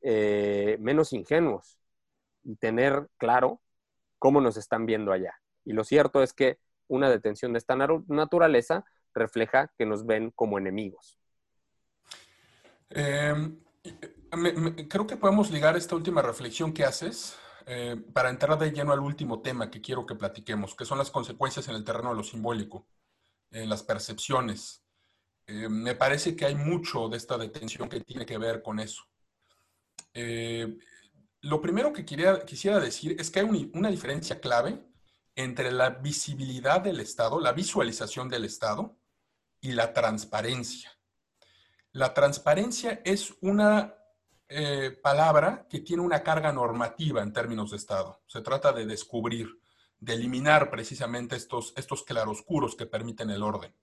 eh, 0.00 0.76
menos 0.80 1.12
ingenuos 1.12 1.78
y 2.44 2.56
tener 2.56 3.08
claro 3.18 3.60
cómo 4.18 4.40
nos 4.40 4.56
están 4.56 4.86
viendo 4.86 5.12
allá. 5.12 5.34
Y 5.64 5.72
lo 5.72 5.84
cierto 5.84 6.22
es 6.22 6.32
que 6.32 6.58
una 6.88 7.08
detención 7.10 7.52
de 7.52 7.58
esta 7.58 7.76
naturaleza 7.76 8.84
refleja 9.14 9.72
que 9.78 9.86
nos 9.86 10.06
ven 10.06 10.30
como 10.30 10.58
enemigos. 10.58 11.18
Em, 14.32 14.88
creo 14.88 15.06
que 15.06 15.16
podemos 15.16 15.50
ligar 15.50 15.76
esta 15.76 15.94
última 15.94 16.22
reflexión 16.22 16.72
que 16.72 16.84
haces 16.84 17.36
eh, 17.66 17.96
para 18.14 18.30
entrar 18.30 18.58
de 18.58 18.72
lleno 18.72 18.92
al 18.92 19.00
último 19.00 19.42
tema 19.42 19.70
que 19.70 19.82
quiero 19.82 20.06
que 20.06 20.14
platiquemos, 20.14 20.74
que 20.74 20.86
son 20.86 20.98
las 20.98 21.10
consecuencias 21.10 21.68
en 21.68 21.74
el 21.74 21.84
terreno 21.84 22.10
de 22.10 22.16
lo 22.16 22.24
simbólico, 22.24 22.88
en 23.50 23.68
las 23.68 23.82
percepciones. 23.82 24.82
Eh, 25.46 25.68
me 25.68 25.94
parece 25.94 26.34
que 26.34 26.46
hay 26.46 26.54
mucho 26.54 27.08
de 27.08 27.18
esta 27.18 27.36
detención 27.36 27.88
que 27.90 28.00
tiene 28.00 28.24
que 28.24 28.38
ver 28.38 28.62
con 28.62 28.80
eso. 28.80 29.02
Eh, 30.14 30.78
lo 31.42 31.60
primero 31.60 31.92
que 31.92 32.06
quería, 32.06 32.44
quisiera 32.46 32.80
decir 32.80 33.16
es 33.18 33.30
que 33.30 33.40
hay 33.40 33.70
una 33.74 33.90
diferencia 33.90 34.40
clave 34.40 34.82
entre 35.36 35.70
la 35.72 35.90
visibilidad 35.90 36.80
del 36.80 37.00
Estado, 37.00 37.38
la 37.38 37.52
visualización 37.52 38.28
del 38.30 38.46
Estado 38.46 38.96
y 39.60 39.72
la 39.72 39.92
transparencia. 39.92 40.90
La 41.92 42.14
transparencia 42.14 43.02
es 43.04 43.34
una 43.42 44.01
eh, 44.54 44.90
palabra 44.90 45.66
que 45.68 45.80
tiene 45.80 46.02
una 46.02 46.22
carga 46.22 46.52
normativa 46.52 47.22
en 47.22 47.32
términos 47.32 47.70
de 47.70 47.78
Estado. 47.78 48.20
Se 48.26 48.42
trata 48.42 48.72
de 48.72 48.86
descubrir, 48.86 49.60
de 49.98 50.14
eliminar 50.14 50.70
precisamente 50.70 51.36
estos, 51.36 51.72
estos 51.76 52.02
claroscuros 52.02 52.76
que 52.76 52.86
permiten 52.86 53.30
el 53.30 53.42
orden. 53.42 53.74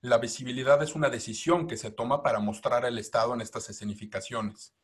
La 0.00 0.18
visibilidad 0.18 0.82
es 0.82 0.94
una 0.94 1.10
decisión 1.10 1.66
que 1.66 1.76
se 1.76 1.90
toma 1.90 2.22
para 2.22 2.38
mostrar 2.38 2.84
el 2.84 2.98
Estado 2.98 3.34
en 3.34 3.40
estas 3.40 3.68
escenificaciones. 3.70 4.74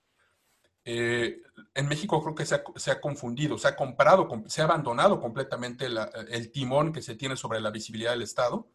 Eh, 0.87 1.41
en 1.75 1.89
México 1.89 2.23
creo 2.23 2.35
que 2.35 2.45
se 2.45 2.91
ha, 2.91 3.01
confundido, 3.01 3.57
se 3.57 3.69
ha 3.69 3.77
comprado, 3.77 4.29
se 4.47 4.61
ha 4.61 4.65
abandonado 4.65 5.21
completamente 5.21 5.87
el 5.87 6.51
timón 6.51 6.93
que 6.93 7.01
se 7.01 7.15
tiene 7.17 7.37
sobre 7.37 7.61
la 7.61 7.71
visibilidad 7.71 8.11
del 8.11 8.23
Estado 8.23 8.69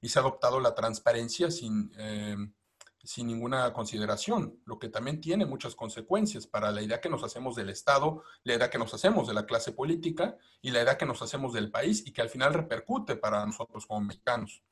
y 0.00 0.08
se 0.08 0.18
ha 0.18 0.22
adoptado 0.22 0.60
la 0.60 0.74
transparencia 0.74 1.50
sin, 1.50 1.92
eh, 1.96 2.36
sin 3.04 3.26
ninguna 3.26 3.72
consideración, 3.72 4.60
lo 4.64 4.78
que 4.78 4.88
también 4.88 5.20
tiene 5.20 5.46
muchas 5.46 5.74
consecuencias 5.74 6.46
para 6.46 6.70
la 6.72 6.82
idea 6.82 7.00
que 7.00 7.10
nos 7.10 7.22
hacemos 7.22 7.54
del 7.54 7.68
Estado, 7.68 8.22
la 8.42 8.54
idea 8.54 8.70
que 8.70 8.78
nos 8.78 8.94
hacemos 8.94 9.28
de 9.28 9.34
la 9.34 9.46
clase 9.46 9.72
política 9.72 10.36
y 10.62 10.70
la 10.70 10.82
idea 10.82 10.96
que 10.96 11.06
nos 11.06 11.20
hacemos 11.20 11.52
del 11.52 11.70
país 11.70 12.02
y 12.06 12.12
que 12.12 12.22
al 12.22 12.30
final 12.30 12.54
repercute 12.54 13.16
para 13.16 13.44
nosotros 13.44 13.86
como 13.86 14.00
mexicanos. 14.00 14.62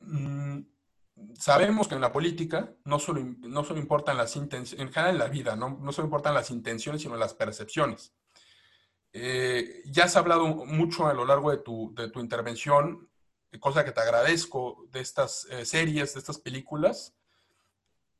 Mm, 0.00 0.60
sabemos 1.38 1.88
que 1.88 1.94
en 1.94 2.00
la 2.00 2.12
política 2.12 2.72
no 2.84 2.98
solo, 2.98 3.22
no 3.40 3.64
solo 3.64 3.80
importan 3.80 4.16
las 4.16 4.34
intenciones, 4.36 4.80
en 4.80 4.92
general 4.92 5.14
en 5.14 5.18
la 5.18 5.28
vida, 5.28 5.56
no, 5.56 5.78
no 5.80 5.92
solo 5.92 6.06
importan 6.06 6.34
las 6.34 6.50
intenciones, 6.50 7.02
sino 7.02 7.16
las 7.16 7.34
percepciones. 7.34 8.14
Eh, 9.12 9.82
ya 9.86 10.04
has 10.04 10.16
hablado 10.16 10.46
mucho 10.46 11.08
a 11.08 11.14
lo 11.14 11.24
largo 11.24 11.50
de 11.50 11.58
tu, 11.58 11.92
de 11.96 12.10
tu, 12.10 12.20
intervención, 12.20 13.08
cosa 13.58 13.84
que 13.84 13.92
te 13.92 14.00
agradezco, 14.00 14.86
de 14.90 15.00
estas 15.00 15.46
eh, 15.50 15.64
series, 15.64 16.14
de 16.14 16.20
estas 16.20 16.38
películas. 16.38 17.14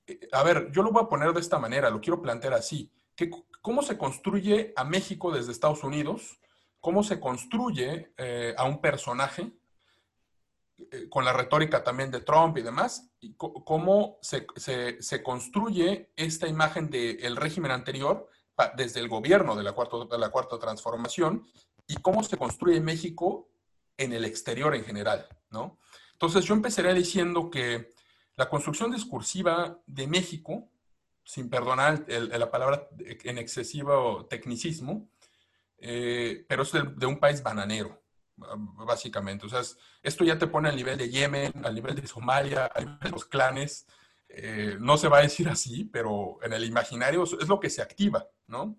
Eh, 0.07 0.29
a 0.33 0.43
ver, 0.43 0.71
yo 0.73 0.83
lo 0.83 0.91
voy 0.91 1.05
a 1.05 1.09
poner 1.09 1.33
de 1.33 1.41
esta 1.41 1.59
manera, 1.59 1.91
lo 1.91 2.01
quiero 2.01 2.21
plantear 2.21 2.55
así. 2.55 2.91
Que, 3.15 3.31
¿Cómo 3.63 3.83
se 3.83 3.99
construye 3.99 4.73
a 4.77 4.85
México 4.85 5.31
desde 5.31 5.53
Estados 5.53 5.85
Unidos? 5.85 6.41
¿Cómo 6.81 7.03
se 7.03 7.21
construye 7.21 8.11
a 8.57 8.65
un 8.65 8.81
personaje 8.81 9.53
eh, 10.91 11.09
con 11.09 11.25
la 11.25 11.33
retórica 11.33 11.85
también 11.85 12.11
de 12.11 12.21
Trump 12.21 12.57
y 12.57 12.63
demás, 12.63 13.11
y 13.21 13.35
cómo 13.35 14.19
se, 14.23 14.47
se, 14.57 15.23
construye 15.23 16.11
esta 16.17 16.49
imagen 16.49 16.89
del 16.89 17.37
régimen 17.37 17.71
anterior 17.71 18.29
desde 18.77 19.01
el 19.01 19.09
gobierno 19.09 19.57
de 19.57 19.63
la, 19.63 19.73
cuarta, 19.73 19.97
de 20.11 20.19
la 20.19 20.31
cuarta 20.31 20.59
transformación 20.59 21.47
y 21.87 21.97
cómo 21.97 22.23
se 22.23 22.37
construye 22.37 22.81
México 22.81 23.49
en 24.01 24.13
el 24.13 24.25
exterior 24.25 24.75
en 24.75 24.85
general, 24.85 25.29
¿no? 25.51 25.79
Entonces 26.13 26.45
yo 26.45 26.55
empezaría 26.55 26.95
diciendo 26.95 27.51
que 27.51 27.93
la 28.37 28.49
construcción 28.49 28.91
discursiva 28.91 29.79
de 29.87 30.07
México, 30.07 30.71
sin 31.25 31.51
perdonar 31.51 32.07
la 32.09 32.51
palabra 32.51 32.89
en 32.99 33.39
excesivo 33.39 34.27
tecnicismo, 34.27 35.11
eh, 35.79 36.45
pero 36.49 36.63
es 36.63 36.73
de 36.73 37.07
un 37.07 37.19
país 37.19 37.43
bananero, 37.43 38.03
básicamente. 38.37 39.47
O 39.47 39.49
sea, 39.49 39.61
esto 40.03 40.25
ya 40.25 40.39
te 40.39 40.47
pone 40.47 40.69
al 40.69 40.77
nivel 40.77 40.99
de 40.99 41.11
Yemen, 41.11 41.53
al 41.65 41.75
nivel 41.75 41.95
de 41.95 42.07
Somalia, 42.07 42.67
al 42.67 42.99
los 43.11 43.27
clanes. 43.27 43.87
Eh, 44.29 44.77
no 44.81 44.97
se 44.97 45.09
va 45.09 45.19
a 45.19 45.23
decir 45.23 45.49
así, 45.49 45.85
pero 45.85 46.39
en 46.43 46.53
el 46.53 46.65
imaginario 46.65 47.25
es 47.25 47.49
lo 47.49 47.59
que 47.59 47.69
se 47.69 47.83
activa, 47.83 48.27
¿no? 48.47 48.79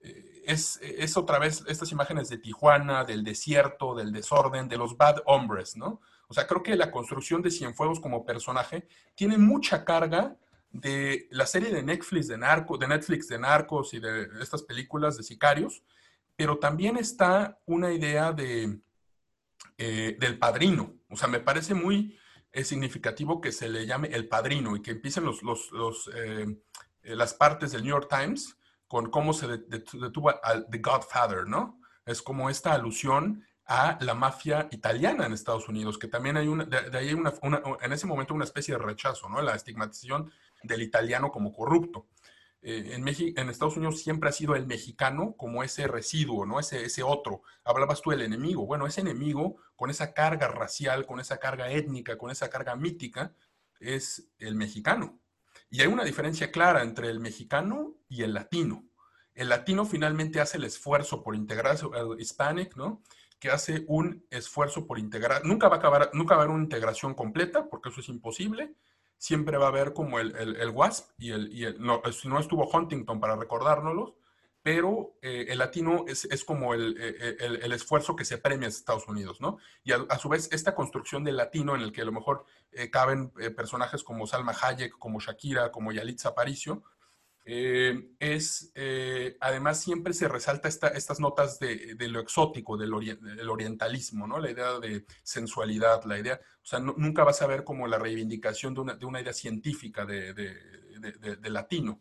Eh, 0.00 0.29
es, 0.44 0.78
es, 0.82 1.16
otra 1.16 1.38
vez 1.38 1.64
estas 1.66 1.92
imágenes 1.92 2.28
de 2.28 2.38
Tijuana, 2.38 3.04
del 3.04 3.24
desierto, 3.24 3.94
del 3.94 4.12
desorden, 4.12 4.68
de 4.68 4.76
los 4.76 4.96
bad 4.96 5.18
hombres, 5.26 5.76
¿no? 5.76 6.00
O 6.28 6.34
sea, 6.34 6.46
creo 6.46 6.62
que 6.62 6.76
la 6.76 6.90
construcción 6.90 7.42
de 7.42 7.50
Cienfuegos 7.50 8.00
como 8.00 8.24
personaje 8.24 8.86
tiene 9.14 9.36
mucha 9.36 9.84
carga 9.84 10.36
de 10.70 11.26
la 11.30 11.46
serie 11.46 11.70
de 11.70 11.82
Netflix 11.82 12.28
de, 12.28 12.38
Narco, 12.38 12.78
de 12.78 12.86
Netflix 12.86 13.26
de 13.28 13.38
Narcos 13.38 13.92
y 13.94 13.98
de 13.98 14.28
estas 14.40 14.62
películas 14.62 15.16
de 15.16 15.24
sicarios, 15.24 15.82
pero 16.36 16.58
también 16.58 16.96
está 16.96 17.58
una 17.66 17.92
idea 17.92 18.32
de, 18.32 18.80
eh, 19.76 20.16
del 20.18 20.38
padrino. 20.38 20.94
O 21.08 21.16
sea, 21.16 21.28
me 21.28 21.40
parece 21.40 21.74
muy 21.74 22.16
eh, 22.52 22.64
significativo 22.64 23.40
que 23.40 23.50
se 23.50 23.68
le 23.68 23.86
llame 23.86 24.08
el 24.08 24.28
padrino 24.28 24.76
y 24.76 24.82
que 24.82 24.92
empiecen 24.92 25.24
los, 25.24 25.42
los, 25.42 26.10
eh, 26.14 26.46
las 27.02 27.34
partes 27.34 27.72
del 27.72 27.82
New 27.82 27.90
York 27.90 28.08
Times 28.08 28.56
con 28.90 29.08
cómo 29.08 29.32
se 29.32 29.46
detuvo 29.46 30.34
al 30.42 30.66
The 30.68 30.78
Godfather, 30.78 31.46
¿no? 31.46 31.80
Es 32.04 32.20
como 32.20 32.50
esta 32.50 32.72
alusión 32.72 33.46
a 33.66 33.96
la 34.00 34.14
mafia 34.14 34.66
italiana 34.72 35.26
en 35.26 35.32
Estados 35.32 35.68
Unidos, 35.68 35.96
que 35.96 36.08
también 36.08 36.36
hay 36.36 36.48
una, 36.48 36.64
de, 36.64 36.98
ahí 36.98 37.14
una, 37.14 37.32
en 37.82 37.92
ese 37.92 38.08
momento 38.08 38.34
una 38.34 38.42
especie 38.42 38.74
de 38.74 38.82
rechazo, 38.82 39.28
¿no? 39.28 39.40
La 39.42 39.54
estigmatización 39.54 40.32
del 40.64 40.82
italiano 40.82 41.30
como 41.30 41.52
corrupto. 41.52 42.08
Eh, 42.62 42.96
en, 42.96 43.06
en 43.06 43.48
Estados 43.48 43.76
Unidos 43.76 44.02
siempre 44.02 44.28
ha 44.28 44.32
sido 44.32 44.56
el 44.56 44.66
mexicano 44.66 45.36
como 45.36 45.62
ese 45.62 45.86
residuo, 45.86 46.44
¿no? 46.44 46.58
Ese, 46.58 46.84
ese 46.84 47.04
otro. 47.04 47.42
Hablabas 47.62 48.02
tú 48.02 48.10
del 48.10 48.22
enemigo. 48.22 48.66
Bueno, 48.66 48.88
ese 48.88 49.02
enemigo 49.02 49.58
con 49.76 49.90
esa 49.90 50.12
carga 50.12 50.48
racial, 50.48 51.06
con 51.06 51.20
esa 51.20 51.38
carga 51.38 51.70
étnica, 51.70 52.18
con 52.18 52.32
esa 52.32 52.50
carga 52.50 52.74
mítica, 52.74 53.36
es 53.78 54.32
el 54.40 54.56
mexicano. 54.56 55.20
Y 55.70 55.80
hay 55.80 55.86
una 55.86 56.04
diferencia 56.04 56.50
clara 56.50 56.82
entre 56.82 57.08
el 57.08 57.20
mexicano 57.20 57.94
y 58.08 58.22
el 58.22 58.34
latino. 58.34 58.84
El 59.34 59.48
latino 59.48 59.86
finalmente 59.86 60.40
hace 60.40 60.58
el 60.58 60.64
esfuerzo 60.64 61.22
por 61.22 61.36
integrarse, 61.36 61.86
el 61.86 62.20
hispanic, 62.20 62.76
¿no? 62.76 63.02
Que 63.38 63.50
hace 63.50 63.84
un 63.86 64.26
esfuerzo 64.30 64.86
por 64.86 64.98
integrar. 64.98 65.44
Nunca 65.44 65.68
va 65.68 65.76
a 65.76 65.78
acabar, 65.78 66.10
nunca 66.12 66.34
va 66.34 66.42
a 66.42 66.44
haber 66.44 66.54
una 66.54 66.64
integración 66.64 67.14
completa, 67.14 67.68
porque 67.70 67.88
eso 67.88 68.00
es 68.00 68.08
imposible, 68.08 68.74
siempre 69.16 69.56
va 69.56 69.66
a 69.66 69.68
haber 69.68 69.92
como 69.92 70.18
el, 70.18 70.34
el, 70.34 70.70
WASP 70.70 71.10
y 71.18 71.30
el, 71.30 71.52
y 71.52 71.64
el 71.64 71.80
no, 71.80 72.02
no 72.24 72.40
estuvo 72.40 72.68
Huntington 72.68 73.20
para 73.20 73.36
recordárnoslo, 73.36 74.16
pero 74.62 75.16
eh, 75.22 75.46
el 75.48 75.58
latino 75.58 76.04
es, 76.06 76.44
como 76.44 76.74
el, 76.74 76.96
esfuerzo 77.72 78.14
que 78.14 78.26
se 78.26 78.38
premia 78.38 78.66
en 78.66 78.70
Estados 78.70 79.08
Unidos, 79.08 79.40
¿no? 79.40 79.58
Y 79.84 79.92
a, 79.92 80.18
su 80.18 80.28
vez, 80.28 80.50
esta 80.52 80.74
construcción 80.74 81.24
del 81.24 81.36
latino 81.36 81.74
en 81.74 81.80
el 81.82 81.92
que 81.92 82.02
a 82.02 82.04
lo 82.04 82.12
mejor 82.12 82.44
eh, 82.72 82.90
caben 82.90 83.32
eh, 83.40 83.50
personajes 83.50 84.02
como 84.04 84.26
Salma 84.26 84.54
Hayek, 84.60 84.98
como 84.98 85.18
Shakira, 85.20 85.70
como 85.70 85.92
Yalitza 85.92 86.30
Aparicio, 86.30 86.82
es, 87.42 88.72
además 89.40 89.80
siempre 89.80 90.12
se 90.12 90.28
resalta 90.28 90.68
estas 90.68 91.18
notas 91.18 91.58
de, 91.58 91.96
lo 92.08 92.20
exótico, 92.20 92.76
del, 92.76 92.92
orientalismo, 92.92 94.28
¿no? 94.28 94.38
La 94.38 94.52
idea 94.52 94.78
de 94.78 95.04
sensualidad, 95.24 96.04
la 96.04 96.20
idea, 96.20 96.40
o 96.62 96.66
sea, 96.66 96.78
nunca 96.78 97.24
vas 97.24 97.42
a 97.42 97.48
ver 97.48 97.64
como 97.64 97.88
la 97.88 97.98
reivindicación 97.98 98.74
de 98.74 98.80
una, 98.82 98.94
de 98.94 99.04
una 99.04 99.20
idea 99.20 99.32
científica 99.32 100.06
de 100.06 101.50
latino. 101.50 102.00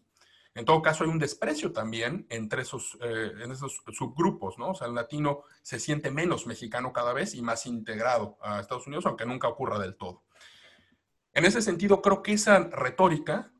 En 0.59 0.65
todo 0.65 0.81
caso, 0.81 1.05
hay 1.05 1.09
un 1.09 1.19
desprecio 1.19 1.71
también 1.71 2.27
entre 2.29 2.63
esos, 2.63 2.97
eh, 2.99 3.31
en 3.41 3.49
esos 3.49 3.81
subgrupos, 3.93 4.57
¿no? 4.57 4.71
O 4.71 4.75
sea, 4.75 4.87
el 4.87 4.93
latino 4.93 5.43
se 5.61 5.79
siente 5.79 6.11
menos 6.11 6.47
mexicano 6.47 6.91
cada 6.91 7.13
vez 7.13 7.33
y 7.33 7.41
más 7.41 7.65
integrado 7.65 8.37
a 8.41 8.59
Estados 8.59 8.85
Unidos, 8.85 9.05
aunque 9.05 9.25
nunca 9.25 9.47
ocurra 9.47 9.79
del 9.79 9.95
todo. 9.95 10.25
En 11.31 11.45
ese 11.45 11.61
sentido, 11.61 12.01
creo 12.01 12.21
que 12.21 12.33
esa 12.33 12.59
retórica 12.59 13.53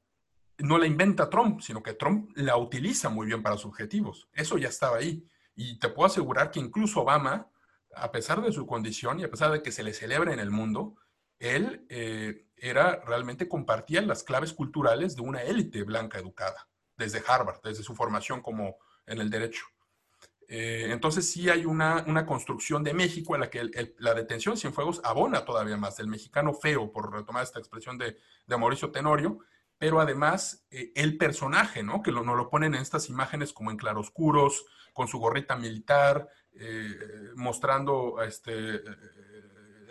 no 0.58 0.78
la 0.78 0.88
inventa 0.88 1.30
Trump, 1.30 1.62
sino 1.62 1.82
que 1.82 1.94
Trump 1.94 2.32
la 2.36 2.58
utiliza 2.58 3.08
muy 3.08 3.28
bien 3.28 3.42
para 3.44 3.56
sus 3.56 3.68
objetivos. 3.68 4.28
Eso 4.34 4.58
ya 4.58 4.68
estaba 4.68 4.98
ahí. 4.98 5.26
Y 5.56 5.80
te 5.80 5.88
puedo 5.88 6.08
asegurar 6.08 6.52
que 6.52 6.60
incluso 6.60 7.04
Obama, 7.04 7.50
a 7.96 8.12
pesar 8.12 8.42
de 8.42 8.52
su 8.52 8.68
condición 8.68 9.22
y 9.22 9.24
a 9.24 9.32
pesar 9.32 9.54
de 9.54 9.64
que 9.64 9.72
se 9.72 9.84
le 9.84 9.94
celebra 9.94 10.34
en 10.34 10.40
el 10.40 10.52
mundo, 10.52 10.98
él 11.40 11.86
eh, 11.88 12.46
era 12.58 13.00
realmente 13.06 13.48
compartía 13.48 14.02
las 14.02 14.24
claves 14.24 14.52
culturales 14.52 15.16
de 15.16 15.22
una 15.22 15.44
élite 15.44 15.84
blanca 15.84 16.20
educada 16.20 16.69
desde 17.00 17.24
Harvard, 17.26 17.62
desde 17.64 17.82
su 17.82 17.96
formación 17.96 18.42
como 18.42 18.78
en 19.08 19.20
el 19.20 19.32
derecho. 19.32 19.66
Eh, 20.48 20.88
entonces 20.92 21.32
sí 21.32 21.50
hay 21.50 21.66
una, 21.66 22.04
una, 22.08 22.26
construcción 22.26 22.84
de 22.84 22.94
México 22.94 23.36
en 23.36 23.42
la 23.42 23.50
que 23.52 23.94
la 24.00 24.16
detención 24.16 24.58
sin 24.58 24.74
fuegos 24.74 25.00
abona 25.04 25.46
todavía 25.46 25.78
más 25.78 25.98
del 25.98 26.08
mexicano 26.08 26.54
feo, 26.54 26.92
por 26.92 27.14
retomar 27.14 27.44
esta 27.44 27.60
expresión 27.60 28.00
de, 28.00 28.18
de 28.48 28.58
Mauricio 28.58 28.92
Tenorio, 28.92 29.40
pero 29.78 30.02
además 30.02 30.66
eh, 30.72 30.92
el 30.96 31.18
personaje, 31.18 31.84
¿no? 31.84 32.02
Que 32.02 32.12
lo, 32.12 32.24
nos 32.24 32.36
lo 32.36 32.50
ponen 32.50 32.74
en 32.74 32.82
estas 32.82 33.10
imágenes 33.10 33.54
como 33.54 33.70
en 33.70 33.78
claroscuros, 33.78 34.66
con 34.92 35.08
su 35.08 35.20
gorrita 35.20 35.56
militar, 35.56 36.28
eh, 36.54 36.98
mostrando 37.36 38.22
este, 38.24 38.82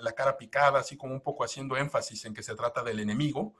la 0.01 0.13
cara 0.13 0.37
picada, 0.37 0.81
así 0.81 0.97
como 0.97 1.15
un 1.15 1.23
poco 1.23 1.45
haciendo 1.45 1.77
énfasis 1.77 2.25
en 2.25 2.35
que 2.35 2.43
se 2.43 2.57
trata 2.57 2.83
del 2.83 2.99
enemigo. 2.99 3.55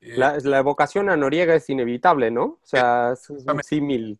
Eh, 0.00 0.16
la, 0.16 0.58
evocación 0.58 1.10
a 1.10 1.16
Noriega 1.16 1.54
es 1.54 1.68
inevitable, 1.68 2.30
¿no? 2.30 2.44
O 2.44 2.60
sea, 2.62 3.12
es 3.12 3.28
un 3.28 3.62
símil. 3.62 4.18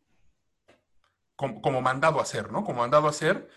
Como, 1.37 1.81
mandado 1.81 2.19
a 2.19 2.23
hacer, 2.23 2.53
¿no? 2.53 2.65
Como 2.65 2.81
mandado 2.81 3.07
a 3.07 3.11
hacer. 3.11 3.49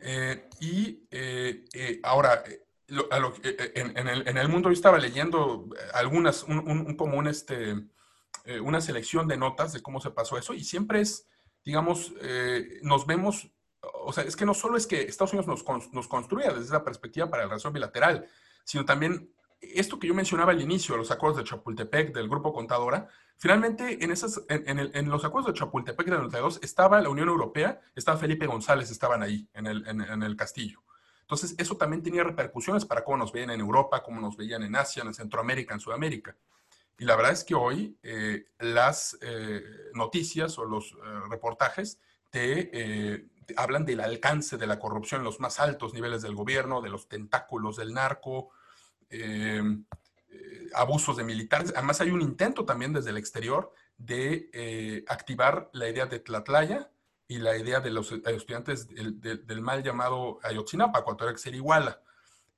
Eh, 0.00 0.48
y 0.60 1.06
eh, 1.10 1.64
ahora, 2.04 2.44
en, 2.86 4.36
el, 4.38 4.48
mundo 4.48 4.68
yo 4.68 4.74
estaba 4.74 4.98
leyendo 4.98 5.68
algunas, 5.94 6.44
un, 6.44 6.96
un, 6.96 7.26
este, 7.26 7.74
una 8.62 8.80
selección 8.80 9.26
de 9.26 9.36
notas 9.36 9.72
de 9.72 9.82
cómo 9.82 10.00
se 10.00 10.12
pasó 10.12 10.38
eso 10.38 10.54
y 10.54 10.62
siempre 10.62 11.00
es, 11.00 11.26
digamos, 11.64 12.12
nos 12.82 13.04
vemos, 13.06 13.50
o 13.80 14.12
sea, 14.12 14.22
es 14.22 14.36
que 14.36 14.46
no 14.46 14.54
solo 14.54 14.76
es 14.76 14.86
que 14.86 15.02
Estados 15.02 15.32
Unidos 15.32 15.48
nos, 15.66 15.92
nos 15.92 16.06
construya 16.06 16.52
desde 16.52 16.72
la 16.72 16.84
perspectiva 16.84 17.28
para 17.28 17.42
la 17.42 17.48
relación 17.48 17.72
bilateral, 17.72 18.28
sino 18.64 18.84
también 18.84 19.33
esto 19.74 19.98
que 19.98 20.06
yo 20.06 20.14
mencionaba 20.14 20.52
al 20.52 20.60
inicio, 20.60 20.96
los 20.96 21.10
acuerdos 21.10 21.38
de 21.38 21.44
Chapultepec 21.44 22.14
del 22.14 22.28
Grupo 22.28 22.52
Contadora, 22.52 23.08
finalmente 23.36 24.04
en, 24.04 24.10
esas, 24.10 24.42
en, 24.48 25.08
los 25.08 25.24
acuerdos 25.24 25.52
de 25.52 25.58
Chapultepec 25.58 26.06
del 26.06 26.16
92 26.16 26.60
estaba 26.62 27.00
la 27.00 27.08
Unión 27.08 27.28
Europea, 27.28 27.80
estaba 27.94 28.18
Felipe 28.18 28.46
González, 28.46 28.90
estaban 28.90 29.22
ahí 29.22 29.48
en 29.54 29.66
el, 29.66 30.36
castillo. 30.36 30.82
Entonces, 31.22 31.54
eso 31.58 31.76
también 31.76 32.02
tenía 32.02 32.22
repercusiones 32.22 32.84
para 32.84 33.02
cómo 33.02 33.16
nos 33.16 33.32
veían 33.32 33.50
en 33.50 33.60
Europa, 33.60 34.02
cómo 34.02 34.20
nos 34.20 34.36
veían 34.36 34.62
en 34.62 34.76
Asia, 34.76 35.02
en 35.02 35.14
Centroamérica, 35.14 35.74
en 35.74 35.80
Sudamérica. 35.80 36.36
Y 36.98 37.04
la 37.04 37.16
verdad 37.16 37.32
es 37.32 37.44
que 37.44 37.54
hoy 37.54 37.98
eh, 38.02 38.46
las 38.58 39.18
eh, 39.20 39.62
noticias 39.94 40.58
o 40.58 40.64
los 40.64 40.92
eh, 40.92 40.96
reportajes 41.30 41.98
te, 42.30 43.30
hablan 43.56 43.84
del 43.84 44.00
alcance 44.00 44.56
de 44.56 44.66
la 44.66 44.78
corrupción 44.78 45.20
en 45.20 45.24
los 45.24 45.40
más 45.40 45.60
altos 45.60 45.94
niveles 45.94 46.22
del 46.22 46.34
gobierno, 46.34 46.80
de 46.80 46.90
los 46.90 47.08
tentáculos 47.08 47.76
del 47.76 47.94
narco, 47.94 48.50
eh, 50.34 50.68
abusos 50.74 51.16
de 51.16 51.24
militares. 51.24 51.72
Además, 51.76 52.00
hay 52.00 52.10
un 52.10 52.22
intento 52.22 52.64
también 52.64 52.92
desde 52.92 53.10
el 53.10 53.16
exterior 53.16 53.72
de 53.96 54.50
eh, 54.52 55.04
activar 55.08 55.70
la 55.72 55.88
idea 55.88 56.06
de 56.06 56.18
Tlatlaya 56.18 56.90
y 57.28 57.38
la 57.38 57.56
idea 57.56 57.80
de 57.80 57.90
los 57.90 58.10
estudiantes 58.12 58.88
del, 58.88 59.60
mal 59.62 59.82
llamado 59.82 60.40
Ayotzinapa, 60.42 61.00
Ecuatorial 61.00 61.36
Iguala. 61.54 62.00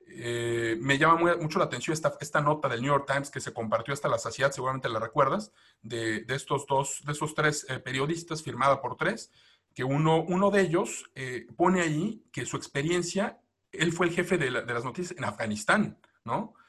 Eh, 0.09 0.77
me 0.81 0.99
llama 0.99 1.37
mucho 1.37 1.59
la 1.59 1.67
atención 1.67 1.93
esta, 1.93 2.17
esta, 2.21 2.41
nota 2.41 2.69
del 2.69 2.81
New 2.81 2.91
York 2.91 3.07
Times 3.07 3.31
que 3.31 3.41
se 3.41 3.53
compartió 3.53 3.93
hasta 3.93 4.09
la 4.09 4.19
saciedad, 4.19 4.53
seguramente 4.53 4.89
la 4.89 4.99
recuerdas, 4.99 5.53
de, 5.83 6.25
estos 6.29 6.67
dos, 6.67 7.03
de 7.05 7.13
esos 7.13 7.35
tres 7.35 7.67
periodistas, 7.85 8.43
firmada 8.43 8.81
por 8.81 8.97
tres, 8.97 9.31
que 9.75 9.85
uno, 9.85 10.23
uno 10.23 10.51
de 10.51 10.63
ellos 10.63 11.11
pone 11.57 11.83
ahí 11.83 12.25
que 12.33 12.47
su 12.47 12.57
experiencia, 12.57 13.41
él 13.73 13.93
fue 13.93 14.07
el 14.07 14.15
jefe 14.15 14.39
de, 14.39 14.51
de 14.51 14.75
las 14.75 14.85
noticias 14.85 15.17
en 15.17 15.25
Afganistán, 15.25 15.99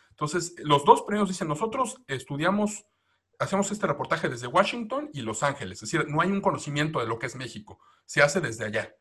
Entonces, 0.10 0.56
los 0.64 0.86
dos 0.86 1.04
premios 1.04 1.30
dicen, 1.30 1.48
nosotros 1.48 2.02
estudiamos, 2.08 2.86
hacemos 3.40 3.72
este 3.72 3.88
reportaje 3.88 4.30
desde 4.30 4.48
Washington 4.48 5.10
y 5.14 5.22
Los 5.22 5.44
Ángeles, 5.44 5.82
es 5.82 5.92
decir, 5.92 6.10
no 6.10 6.22
hay 6.22 6.32
un 6.32 6.42
conocimiento 6.42 7.00
de 7.00 7.08
lo 7.08 7.20
que 7.20 7.28
es 7.28 7.36
México, 7.36 7.80
se 8.06 8.22
hace 8.22 8.42
desde 8.42 8.66
allá. 8.66 8.96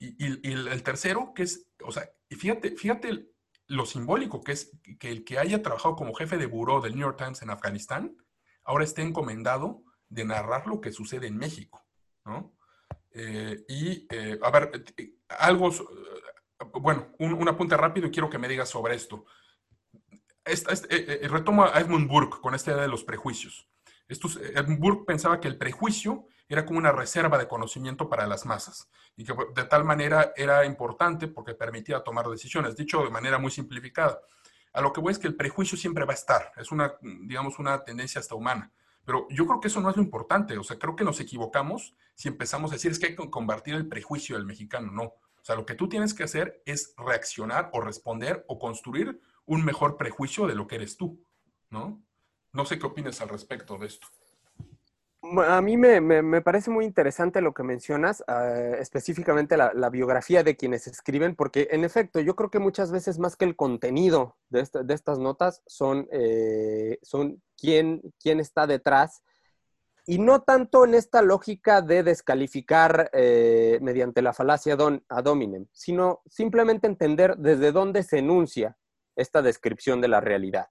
Y, 0.00 0.24
el 0.48 0.82
tercero, 0.84 1.32
que 1.34 1.42
es, 1.42 1.66
o 1.84 1.90
sea, 1.90 2.08
fíjate, 2.30 2.76
fíjate 2.76 3.28
lo 3.68 3.84
simbólico 3.84 4.42
que 4.42 4.52
es 4.52 4.72
que 4.98 5.10
el 5.10 5.24
que 5.24 5.38
haya 5.38 5.62
trabajado 5.62 5.94
como 5.94 6.14
jefe 6.14 6.38
de 6.38 6.46
buró 6.46 6.80
del 6.80 6.94
New 6.94 7.02
York 7.02 7.18
Times 7.18 7.42
en 7.42 7.50
Afganistán, 7.50 8.16
ahora 8.64 8.84
esté 8.84 9.02
encomendado 9.02 9.82
de 10.08 10.24
narrar 10.24 10.66
lo 10.66 10.80
que 10.80 10.92
sucede 10.92 11.26
en 11.26 11.36
México. 11.36 11.84
Eh, 13.10 13.64
y, 13.68 14.06
eh, 14.10 14.38
a 14.42 14.50
ver, 14.50 14.84
eh, 14.96 15.14
algo, 15.28 15.70
bueno, 16.80 17.08
un, 17.18 17.34
un 17.34 17.48
apunte 17.48 17.76
rápido 17.76 18.06
y 18.06 18.10
quiero 18.10 18.30
que 18.30 18.38
me 18.38 18.48
digas 18.48 18.68
sobre 18.68 18.94
esto. 18.94 19.26
Este, 20.48 20.72
este, 20.72 21.28
retomo 21.28 21.64
a 21.64 21.78
Edmund 21.80 22.08
Burke 22.08 22.40
con 22.40 22.54
esta 22.54 22.72
idea 22.72 22.82
de 22.82 22.88
los 22.88 23.04
prejuicios. 23.04 23.68
Estos, 24.08 24.36
Edmund 24.36 24.80
Burke 24.80 25.04
pensaba 25.06 25.40
que 25.40 25.48
el 25.48 25.58
prejuicio 25.58 26.26
era 26.48 26.64
como 26.64 26.78
una 26.78 26.92
reserva 26.92 27.36
de 27.36 27.46
conocimiento 27.46 28.08
para 28.08 28.26
las 28.26 28.46
masas 28.46 28.88
y 29.16 29.24
que 29.24 29.34
de 29.54 29.64
tal 29.64 29.84
manera 29.84 30.32
era 30.34 30.64
importante 30.64 31.28
porque 31.28 31.54
permitía 31.54 32.00
tomar 32.00 32.26
decisiones, 32.28 32.76
dicho 32.76 33.04
de 33.04 33.10
manera 33.10 33.38
muy 33.38 33.50
simplificada. 33.50 34.20
A 34.72 34.80
lo 34.80 34.92
que 34.92 35.00
voy 35.00 35.12
es 35.12 35.18
que 35.18 35.28
el 35.28 35.36
prejuicio 35.36 35.76
siempre 35.76 36.06
va 36.06 36.12
a 36.12 36.16
estar, 36.16 36.52
es 36.56 36.72
una, 36.72 36.94
digamos, 37.02 37.58
una 37.58 37.84
tendencia 37.84 38.20
hasta 38.20 38.34
humana. 38.34 38.72
Pero 39.04 39.26
yo 39.30 39.46
creo 39.46 39.60
que 39.60 39.68
eso 39.68 39.80
no 39.80 39.90
es 39.90 39.96
lo 39.96 40.02
importante, 40.02 40.56
o 40.56 40.64
sea, 40.64 40.78
creo 40.78 40.96
que 40.96 41.04
nos 41.04 41.20
equivocamos 41.20 41.94
si 42.14 42.28
empezamos 42.28 42.70
a 42.72 42.74
decir 42.74 42.90
es 42.90 42.98
que 42.98 43.06
hay 43.06 43.16
que 43.16 43.30
combatir 43.30 43.74
el 43.74 43.86
prejuicio 43.86 44.36
del 44.36 44.44
mexicano, 44.44 44.90
no. 44.90 45.02
O 45.04 45.44
sea, 45.44 45.54
lo 45.54 45.64
que 45.64 45.74
tú 45.74 45.88
tienes 45.88 46.14
que 46.14 46.24
hacer 46.24 46.62
es 46.66 46.94
reaccionar 46.96 47.70
o 47.72 47.80
responder 47.80 48.44
o 48.48 48.58
construir 48.58 49.20
un 49.48 49.64
mejor 49.64 49.96
prejuicio 49.96 50.46
de 50.46 50.54
lo 50.54 50.66
que 50.66 50.76
eres 50.76 50.96
tú, 50.96 51.24
¿no? 51.70 52.02
No 52.52 52.64
sé 52.64 52.78
qué 52.78 52.86
opinas 52.86 53.20
al 53.20 53.30
respecto 53.30 53.76
de 53.78 53.86
esto. 53.86 54.06
A 55.46 55.60
mí 55.60 55.76
me, 55.76 56.40
parece 56.42 56.70
muy 56.70 56.84
interesante 56.84 57.40
lo 57.40 57.52
que 57.52 57.62
mencionas, 57.62 58.22
ah, 58.28 58.76
específicamente 58.78 59.56
la, 59.56 59.90
biografía 59.90 60.44
de 60.44 60.56
quienes 60.56 60.86
escriben, 60.86 61.34
porque 61.34 61.68
en 61.72 61.84
efecto 61.84 62.20
yo 62.20 62.36
creo 62.36 62.50
que 62.50 62.60
muchas 62.60 62.92
veces 62.92 63.18
más 63.18 63.36
que 63.36 63.44
el 63.44 63.56
contenido 63.56 64.36
de, 64.48 64.60
estas 64.60 65.18
notas 65.18 65.62
son, 65.66 66.08
eh, 66.12 66.98
son 67.02 67.42
quién, 67.56 68.02
quién, 68.22 68.38
está 68.38 68.66
detrás 68.66 69.22
y 70.06 70.18
no 70.18 70.42
tanto 70.42 70.84
en 70.84 70.94
esta 70.94 71.20
lógica 71.20 71.82
de 71.82 72.02
descalificar 72.02 73.10
eh, 73.12 73.78
mediante 73.82 74.22
la 74.22 74.32
falacia 74.32 74.76
don, 74.76 75.04
a 75.08 75.20
dominem, 75.20 75.66
sino 75.72 76.22
simplemente 76.26 76.86
entender 76.86 77.36
desde 77.36 77.72
dónde 77.72 78.02
se 78.02 78.18
enuncia 78.18 78.76
esta 79.18 79.42
descripción 79.42 80.00
de 80.00 80.08
la 80.08 80.20
realidad. 80.20 80.68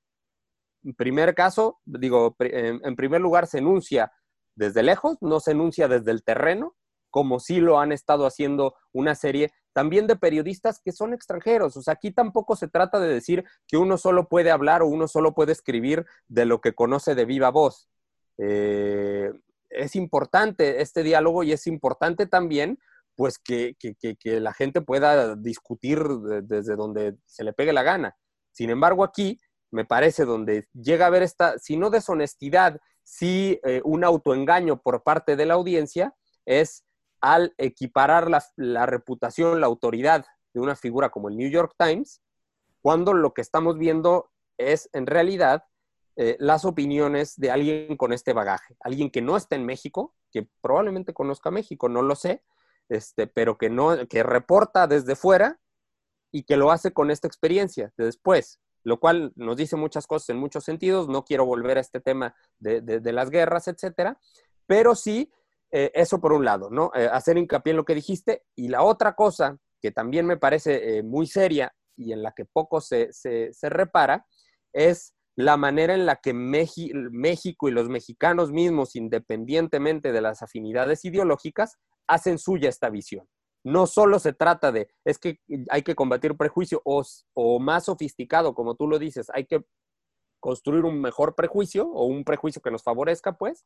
En 0.84 0.94
primer 0.94 1.36
caso, 1.36 1.80
digo, 1.86 2.36
en 2.40 2.96
primer 2.96 3.22
lugar 3.22 3.48
se 3.48 3.60
enuncia 3.60 4.12
desde 4.56 4.84
lejos, 4.84 5.18
no 5.22 5.40
se 5.40 5.52
enuncia 5.52 5.88
desde 5.88 6.12
el 6.12 6.24
terreno, 6.24 6.76
como 7.10 7.40
sí 7.40 7.60
lo 7.60 7.80
han 7.80 7.92
estado 7.92 8.26
haciendo 8.26 8.76
una 8.92 9.16
serie 9.16 9.52
también 9.74 10.08
de 10.08 10.16
periodistas 10.16 10.82
que 10.84 10.92
son 10.92 11.14
extranjeros. 11.14 11.78
O 11.78 11.82
sea, 11.82 11.94
aquí 11.94 12.12
tampoco 12.12 12.56
se 12.56 12.68
trata 12.68 13.00
de 13.00 13.14
decir 13.14 13.44
que 13.68 13.78
uno 13.78 13.98
solo 13.98 14.28
puede 14.28 14.50
hablar 14.50 14.82
o 14.82 14.88
uno 14.88 15.08
solo 15.08 15.36
puede 15.36 15.52
escribir 15.52 16.06
de 16.28 16.46
lo 16.46 16.62
que 16.62 16.74
conoce 16.74 17.16
de 17.16 17.26
viva 17.26 17.52
voz. 17.52 17.90
Eh, 18.40 19.32
es 19.70 19.96
importante 19.96 20.82
este 20.82 21.04
diálogo 21.04 21.44
y 21.44 21.52
es 21.52 21.68
importante 21.68 22.26
también 22.26 22.80
pues 23.16 23.40
que, 23.40 23.76
la 24.24 24.54
gente 24.54 24.82
pueda 24.82 25.36
discutir 25.36 26.00
desde 26.44 26.76
donde 26.76 27.18
se 27.26 27.44
le 27.44 27.52
pegue 27.52 27.74
la 27.74 27.84
gana. 27.84 28.16
Sin 28.58 28.72
embargo, 28.72 29.04
aquí 29.04 29.40
me 29.70 29.86
parece 29.86 30.26
donde 30.26 30.68
llega 30.74 31.06
a 31.06 31.10
haber 31.10 31.22
esta, 31.22 31.60
si 31.60 31.78
no 31.78 31.92
deshonestidad, 31.92 32.80
si 33.04 33.60
eh, 33.64 33.82
un 33.84 34.04
autoengaño 34.04 34.82
por 34.82 35.04
parte 35.04 35.36
de 35.36 35.46
la 35.46 35.54
audiencia, 35.54 36.16
es 36.44 36.84
al 37.22 37.54
equiparar 37.60 38.32
la, 38.56 38.86
reputación, 38.88 39.62
la 39.62 39.68
autoridad 39.68 40.26
de 40.56 40.60
una 40.60 40.76
figura 40.76 41.10
como 41.10 41.30
el 41.30 41.38
New 41.38 41.52
York 41.52 41.76
Times, 41.78 42.24
cuando 42.82 43.14
lo 43.14 43.32
que 43.36 43.42
estamos 43.42 43.78
viendo 43.78 44.32
es 44.58 44.90
en 44.94 45.06
realidad 45.06 45.66
eh, 46.16 46.36
las 46.40 46.66
opiniones 46.66 47.36
de 47.40 47.52
alguien 47.52 47.96
con 47.96 48.12
este 48.12 48.34
bagaje, 48.34 48.76
alguien 48.80 49.12
que 49.12 49.22
no 49.22 49.38
está 49.38 49.56
en 49.56 49.68
México, 49.68 50.16
que 50.32 50.50
probablemente 50.62 51.14
conozca 51.14 51.52
México, 51.52 51.90
no 51.90 52.02
lo 52.02 52.16
sé, 52.16 52.44
este, 52.90 53.28
pero 53.28 53.60
que 53.60 53.70
no, 53.70 54.08
que 54.08 54.24
reporta 54.24 54.88
desde 54.88 55.16
fuera 55.16 55.60
y 56.32 56.44
que 56.44 56.58
lo 56.58 56.72
hace 56.72 56.92
con 56.94 57.12
esta 57.12 57.28
experiencia 57.28 57.92
de 57.98 58.06
después, 58.06 58.60
lo 58.84 59.00
cual 59.00 59.32
nos 59.36 59.58
dice 59.58 59.76
muchas 59.76 60.08
cosas 60.08 60.30
en 60.30 60.38
muchos 60.38 60.64
sentidos. 60.64 61.08
No 61.08 61.24
quiero 61.24 61.46
volver 61.46 61.78
a 61.78 61.82
este 61.82 62.00
tema 62.00 62.36
de, 62.60 63.02
las 63.12 63.30
guerras, 63.30 63.68
etcétera, 63.68 64.20
pero 64.66 64.96
sí, 64.96 65.32
eh, 65.72 65.92
eso 65.94 66.20
por 66.20 66.34
un 66.34 66.46
lado, 66.46 66.70
¿no? 66.70 66.92
Eh, 66.96 67.10
hacer 67.12 67.38
hincapié 67.38 67.72
en 67.72 67.78
lo 67.78 67.86
que 67.86 67.96
dijiste. 67.96 68.44
Y 68.56 68.70
la 68.70 68.84
otra 68.84 69.14
cosa 69.14 69.58
que 69.82 69.92
también 69.92 70.26
me 70.26 70.38
parece 70.38 71.04
muy 71.04 71.28
seria 71.28 71.74
y 71.96 72.14
en 72.14 72.24
la 72.24 72.32
que 72.32 72.46
poco 72.46 72.82
se, 72.82 73.12
se 73.12 73.70
repara 73.70 74.26
es 74.74 75.14
la 75.38 75.56
manera 75.56 75.94
en 75.94 76.08
la 76.08 76.16
que 76.16 76.34
México 76.34 77.70
y 77.70 77.72
los 77.72 77.90
mexicanos 77.90 78.52
mismos, 78.52 78.96
independientemente 78.96 80.12
de 80.12 80.22
las 80.22 80.42
afinidades 80.42 81.06
ideológicas, 81.06 81.78
hacen 82.08 82.40
suya 82.40 82.70
esta 82.70 82.90
visión. 82.90 83.28
No 83.68 83.86
solo 83.86 84.18
se 84.20 84.32
trata 84.32 84.72
de, 84.72 84.90
es 85.04 85.20
que 85.20 85.42
hay 85.70 85.82
que 85.82 85.94
combatir 85.94 86.38
prejuicio 86.38 86.82
o, 86.86 87.60
más 87.60 87.84
sofisticado, 87.84 88.56
como 88.56 88.76
tú 88.76 88.88
lo 88.88 88.98
dices, 88.98 89.30
hay 89.34 89.46
que 89.46 89.66
construir 90.40 90.86
un 90.86 91.02
mejor 91.02 91.36
prejuicio 91.36 91.86
o 91.86 92.06
un 92.06 92.24
prejuicio 92.24 92.62
que 92.62 92.72
nos 92.72 92.82
favorezca, 92.82 93.38
pues, 93.38 93.66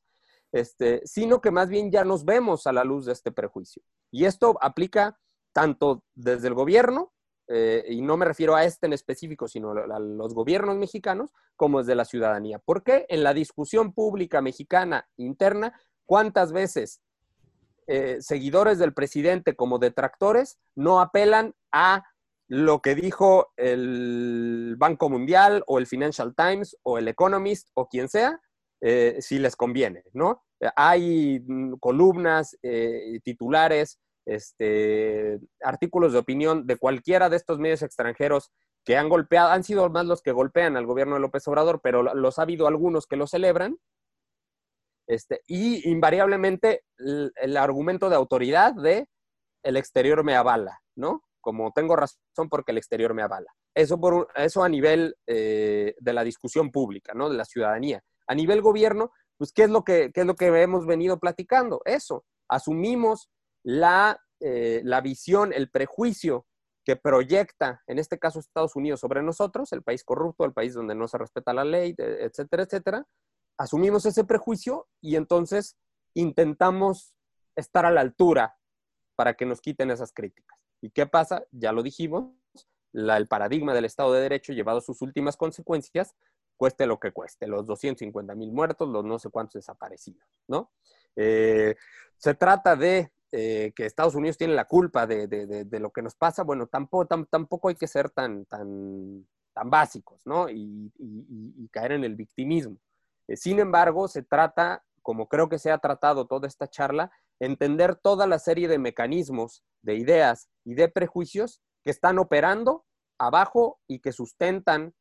este, 0.51 1.05
sino 1.05 1.39
que 1.39 1.51
más 1.51 1.69
bien 1.69 1.91
ya 1.91 2.03
nos 2.03 2.25
vemos 2.25 2.65
a 2.65 2.73
la 2.73 2.83
luz 2.83 3.05
de 3.05 3.13
este 3.13 3.31
prejuicio. 3.31 3.83
Y 4.11 4.25
esto 4.25 4.57
aplica 4.61 5.19
tanto 5.53 6.03
desde 6.15 6.47
el 6.47 6.55
gobierno 6.55 7.13
eh, 7.47 7.85
y 7.87 8.01
no 8.01 8.17
me 8.17 8.25
refiero 8.25 8.55
a 8.55 8.63
este 8.63 8.87
en 8.87 8.93
específico, 8.93 9.47
sino 9.47 9.69
a 9.69 9.99
los 9.99 10.33
gobiernos 10.33 10.77
mexicanos, 10.77 11.31
como 11.55 11.79
es 11.79 11.85
de 11.85 11.93
la 11.93 12.05
ciudadanía. 12.05 12.57
¿Por 12.57 12.81
qué 12.81 13.05
en 13.07 13.21
la 13.21 13.35
discusión 13.35 13.93
pública 13.93 14.41
mexicana 14.41 15.07
interna, 15.15 15.79
cuántas 16.07 16.53
veces 16.53 17.03
eh, 17.87 18.17
seguidores 18.19 18.79
del 18.79 18.93
presidente 18.93 19.55
como 19.55 19.79
detractores 19.79 20.57
no 20.75 20.99
apelan 20.99 21.53
a 21.71 22.03
lo 22.47 22.81
que 22.81 22.95
dijo 22.95 23.53
el 23.57 24.75
Banco 24.77 25.09
Mundial 25.09 25.63
o 25.67 25.79
el 25.79 25.87
Financial 25.87 26.33
Times 26.35 26.77
o 26.83 26.97
el 26.97 27.07
Economist 27.07 27.69
o 27.73 27.87
quien 27.87 28.09
sea, 28.09 28.39
eh, 28.81 29.17
si 29.19 29.39
les 29.39 29.55
conviene, 29.55 30.03
¿no? 30.13 30.43
Hay 30.75 31.39
mm, 31.45 31.75
columnas, 31.79 32.57
titulares, 33.23 33.99
este, 34.25 35.39
artículos 35.63 36.13
de 36.13 36.19
opinión 36.19 36.67
de 36.67 36.77
cualquiera 36.77 37.29
de 37.29 37.37
estos 37.37 37.59
medios 37.59 37.81
extranjeros 37.81 38.51
que 38.85 38.97
han 38.97 39.09
golpeado, 39.09 39.49
han 39.49 39.63
sido 39.63 39.89
más 39.89 40.05
los 40.05 40.21
que 40.21 40.31
golpean 40.31 40.75
al 40.77 40.85
gobierno 40.85 41.15
de 41.15 41.21
López 41.21 41.47
Obrador, 41.47 41.81
pero 41.83 42.01
los 42.03 42.39
ha 42.39 42.43
habido 42.43 42.67
algunos 42.67 43.05
que 43.05 43.15
lo 43.15 43.27
celebran. 43.27 43.77
Este, 45.11 45.41
y 45.45 45.89
invariablemente 45.89 46.85
el, 46.97 47.57
argumento 47.57 48.09
de 48.09 48.15
autoridad 48.15 48.73
de 48.73 49.09
el 49.61 49.75
exterior 49.75 50.23
me 50.23 50.37
avala, 50.37 50.79
¿no? 50.95 51.25
Como 51.41 51.73
tengo 51.73 51.97
razón 51.97 52.47
porque 52.49 52.71
el 52.71 52.77
exterior 52.77 53.13
me 53.13 53.21
avala. 53.21 53.51
Eso, 53.75 53.99
por, 53.99 54.29
eso 54.35 54.63
a 54.63 54.69
nivel 54.69 55.17
eh, 55.27 55.95
de 55.99 56.13
la 56.13 56.23
discusión 56.23 56.71
pública, 56.71 57.11
¿no? 57.13 57.29
De 57.29 57.35
la 57.35 57.43
ciudadanía. 57.43 58.01
A 58.25 58.35
nivel 58.35 58.61
gobierno, 58.61 59.11
pues, 59.37 59.51
¿qué 59.51 59.63
es, 59.63 59.69
lo 59.69 59.83
que, 59.83 60.13
¿qué 60.13 60.21
es 60.21 60.25
lo 60.25 60.35
que 60.35 60.45
hemos 60.45 60.85
venido 60.85 61.19
platicando? 61.19 61.81
Eso. 61.83 62.23
Asumimos 62.47 63.29
eh, 63.65 64.81
la, 64.85 65.01
visión, 65.01 65.51
el 65.51 65.69
prejuicio 65.69 66.45
que 66.85 66.95
proyecta, 66.95 67.81
en 67.85 67.99
este 67.99 68.17
caso 68.17 68.39
Estados 68.39 68.77
Unidos, 68.77 69.01
sobre 69.01 69.21
nosotros, 69.21 69.73
el 69.73 69.83
país 69.83 70.05
corrupto, 70.05 70.45
el 70.45 70.53
país 70.53 70.73
donde 70.73 70.95
no 70.95 71.09
se 71.09 71.17
respeta 71.17 71.53
la 71.53 71.65
ley, 71.65 71.95
etcétera, 71.97 72.63
etcétera, 72.63 73.05
asumimos 73.57 74.05
ese 74.05 74.23
prejuicio 74.23 74.87
y 75.01 75.15
entonces 75.15 75.77
intentamos 76.13 77.13
estar 77.55 77.85
a 77.85 77.91
la 77.91 78.01
altura 78.01 78.57
para 79.15 79.35
que 79.35 79.45
nos 79.45 79.61
quiten 79.61 79.91
esas 79.91 80.11
críticas. 80.13 80.59
¿Y 80.81 80.89
qué 80.89 81.05
pasa? 81.05 81.43
Ya 81.51 81.71
lo 81.71 81.83
dijimos, 81.83 82.33
el 82.93 83.27
paradigma 83.27 83.73
del 83.73 83.85
Estado 83.85 84.13
de 84.13 84.21
Derecho 84.21 84.53
llevado 84.53 84.81
sus 84.81 85.01
últimas 85.01 85.37
consecuencias, 85.37 86.15
cueste 86.57 86.85
lo 86.85 86.99
que 86.99 87.11
cueste, 87.11 87.47
los 87.47 87.65
250 87.65 88.35
mil 88.35 88.51
muertos, 88.51 88.89
los 88.89 89.03
no 89.03 89.19
sé 89.19 89.29
cuántos 89.29 89.53
desaparecidos, 89.55 90.23
¿no? 90.47 90.71
Eh, 91.15 91.75
se 92.17 92.33
trata 92.35 92.75
de 92.75 93.11
eh, 93.31 93.71
que 93.75 93.85
Estados 93.85 94.15
Unidos 94.15 94.37
tiene 94.37 94.53
la 94.53 94.65
culpa 94.65 95.07
de, 95.07 95.65
lo 95.79 95.91
que 95.91 96.01
nos 96.01 96.15
pasa, 96.15 96.43
bueno, 96.43 96.67
tampoco, 96.67 97.07
tampoco 97.25 97.69
hay 97.69 97.75
que 97.75 97.87
ser 97.87 98.09
tan, 98.09 98.45
tan, 98.45 99.25
tan 99.53 99.69
básicos, 99.69 100.21
¿no? 100.25 100.49
Y, 100.49 100.91
caer 101.71 101.93
en 101.93 102.03
el 102.03 102.15
victimismo. 102.15 102.77
Eh, 103.27 103.37
sin 103.37 103.59
embargo, 103.59 104.07
se 104.07 104.23
trata, 104.23 104.83
como 105.01 105.27
creo 105.27 105.49
que 105.49 105.59
se 105.59 105.71
ha 105.71 105.77
tratado 105.77 106.27
toda 106.27 106.47
esta 106.47 106.69
charla, 106.69 107.11
entender 107.39 107.95
toda 107.95 108.27
la 108.27 108.39
serie 108.39 108.67
de 108.67 108.77
mecanismos, 108.77 109.63
de 109.81 109.95
ideas 109.95 110.49
y 110.63 110.75
de 110.75 110.89
prejuicios 110.89 111.61
que 111.83 111.89
están 111.89 112.19
operando 112.19 112.85
abajo 113.17 113.79
y 113.87 113.99
que 113.99 114.11
sustentan 114.11 114.93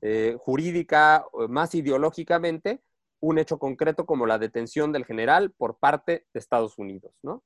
eh, 0.00 0.36
jurídica, 0.38 1.24
más 1.48 1.74
ideológicamente, 1.74 2.82
un 3.20 3.38
hecho 3.38 3.58
concreto 3.58 4.06
como 4.06 4.26
la 4.26 4.38
detención 4.38 4.92
del 4.92 5.04
general 5.04 5.52
por 5.52 5.78
parte 5.78 6.26
de 6.32 6.40
Estados 6.40 6.78
Unidos, 6.78 7.12
¿no? 7.22 7.42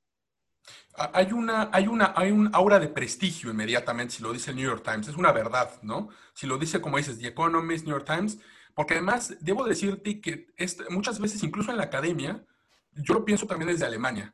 Hay 0.95 1.33
una, 1.33 1.69
hay, 1.73 1.87
una, 1.87 2.13
hay 2.15 2.31
un 2.31 2.49
aura 2.53 2.79
de 2.79 2.87
prestigio 2.87 3.51
inmediatamente 3.51 4.13
si 4.13 4.23
lo 4.23 4.31
dice 4.31 4.51
el 4.51 4.57
New 4.57 4.65
York 4.65 4.83
Times, 4.83 5.07
es 5.09 5.17
una 5.17 5.31
verdad, 5.31 5.69
¿no? 5.81 6.09
Si 6.33 6.47
lo 6.47 6.57
dice, 6.57 6.79
como 6.79 6.97
dices, 6.97 7.19
The 7.19 7.27
Economist, 7.27 7.85
New 7.85 7.95
York 7.95 8.05
Times, 8.05 8.39
porque 8.73 8.95
además 8.95 9.35
debo 9.39 9.65
decirte 9.65 10.19
que 10.21 10.47
muchas 10.89 11.19
veces, 11.19 11.43
incluso 11.43 11.71
en 11.71 11.77
la 11.77 11.83
academia, 11.83 12.45
yo 12.91 13.13
lo 13.13 13.25
pienso 13.25 13.47
también 13.47 13.71
desde 13.71 13.85
Alemania, 13.85 14.33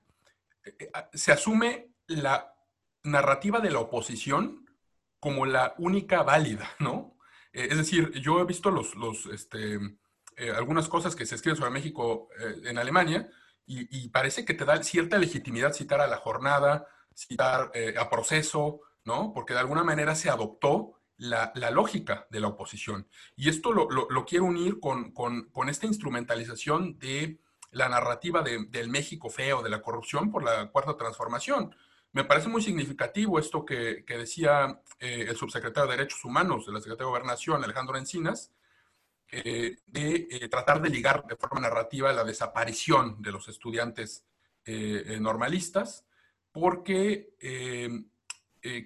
eh, 0.64 0.76
eh, 0.80 0.92
se 1.14 1.32
asume 1.32 1.94
la 2.08 2.54
narrativa 3.04 3.60
de 3.60 3.72
la 3.72 3.80
oposición 3.80 4.66
como 5.20 5.46
la 5.46 5.76
única 5.78 6.24
válida, 6.24 6.70
¿no? 6.80 7.18
Eh, 7.54 7.68
es 7.72 7.78
decir, 7.78 8.12
yo 8.20 8.40
he 8.40 8.46
visto 8.46 8.72
los, 8.72 8.96
los, 8.96 9.26
este, 9.28 9.80
algunas 10.56 10.88
cosas 10.88 11.16
que 11.16 11.26
se 11.26 11.36
escriben 11.36 11.58
sobre 11.58 11.72
México 11.72 12.30
en 12.64 12.78
Alemania, 12.78 13.30
y, 13.72 14.10
parece 14.10 14.46
que 14.46 14.56
te 14.56 14.66
da 14.66 14.82
cierta 14.82 15.20
legitimidad 15.20 15.74
citar 15.74 16.02
a 16.02 16.08
la 16.08 16.18
jornada, 16.18 16.88
citar 17.16 17.70
eh, 17.76 17.94
a 18.00 18.10
proceso, 18.10 18.82
¿no? 19.06 19.32
Porque 19.32 19.54
de 19.54 19.60
alguna 19.60 19.84
manera 19.84 20.16
se 20.16 20.32
adoptó 20.32 20.99
la, 21.20 21.72
lógica 21.72 22.28
de 22.30 22.40
la 22.40 22.48
oposición. 22.48 23.08
Y 23.36 23.50
esto 23.50 23.72
lo, 23.74 24.26
quiero 24.26 24.46
unir 24.46 24.80
con, 24.80 25.14
esta 25.68 25.86
instrumentalización 25.86 26.98
de 26.98 27.40
la 27.72 27.90
narrativa 27.90 28.42
del 28.42 28.90
México 28.90 29.30
feo, 29.30 29.62
de 29.62 29.70
la 29.70 29.82
corrupción 29.82 30.32
por 30.32 30.44
la 30.44 30.70
cuarta 30.72 30.98
transformación. 30.98 31.76
Me 32.12 32.24
parece 32.24 32.48
muy 32.48 32.64
significativo 32.64 33.38
esto 33.38 33.66
que, 33.66 34.04
decía 34.08 34.82
eh, 35.00 35.26
el 35.30 35.36
subsecretario 35.36 35.90
de 35.90 35.98
Derechos 35.98 36.24
Humanos 36.26 36.66
de 36.66 36.72
la 36.72 36.80
Secretaría 36.80 37.06
de 37.06 37.12
Gobernación, 37.12 37.64
Alejandro 37.64 37.98
Encinas, 37.98 38.52
eh, 39.32 39.78
de 39.86 40.28
eh, 40.32 40.48
tratar 40.50 40.82
de 40.82 40.90
ligar 40.90 41.28
de 41.28 41.36
forma 41.36 41.60
narrativa 41.60 42.12
la 42.14 42.24
desaparición 42.24 43.22
de 43.22 43.32
los 43.32 43.48
estudiantes 43.48 44.26
normalistas, 45.20 46.06
porque 46.52 47.34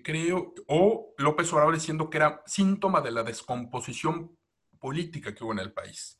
creo, 0.03 0.53
o 0.67 1.13
López 1.17 1.51
Obrador 1.53 1.73
diciendo 1.73 2.09
que 2.09 2.17
era 2.17 2.43
síntoma 2.45 3.01
de 3.01 3.11
la 3.11 3.23
descomposición 3.23 4.37
política 4.79 5.33
que 5.33 5.43
hubo 5.43 5.53
en 5.53 5.59
el 5.59 5.71
país. 5.71 6.19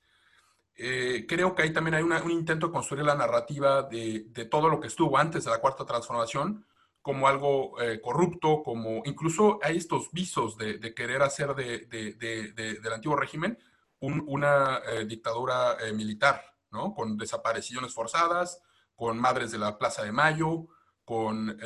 creo 0.76 1.54
que 1.54 1.62
ahí 1.62 1.72
también 1.72 1.96
hay 1.96 2.04
un 2.04 2.32
intento 2.32 2.68
de 2.68 2.74
construir 2.74 3.06
la 3.06 3.16
narrativa 3.16 3.84
de, 3.84 4.48
todo 4.50 4.70
lo 4.70 4.80
que 4.80 4.88
estuvo 4.88 5.18
antes 5.18 5.46
de 5.46 5.52
la 5.52 5.60
cuarta 5.60 5.86
transformación 5.86 6.66
como 7.02 7.28
algo 7.28 7.76
corrupto, 8.02 8.64
como 8.64 9.04
incluso 9.06 9.60
hay 9.62 9.78
estos 9.78 10.12
visos 10.12 10.58
de, 10.58 10.94
querer 10.96 11.22
hacer 11.22 11.54
del 11.56 12.94
antiguo 12.94 13.16
régimen 13.16 13.58
una 14.04 14.82
eh, 14.90 15.06
dictadura 15.06 15.78
eh, 15.80 15.94
militar, 15.94 16.44
¿no? 16.72 16.94
Con 16.94 17.18
desapariciones 17.18 17.94
forzadas, 17.94 18.62
con 18.96 19.18
madres 19.18 19.52
de 19.52 19.58
la 19.58 19.78
Plaza 19.78 20.04
de 20.04 20.12
Mayo, 20.12 20.68
con 21.06 21.58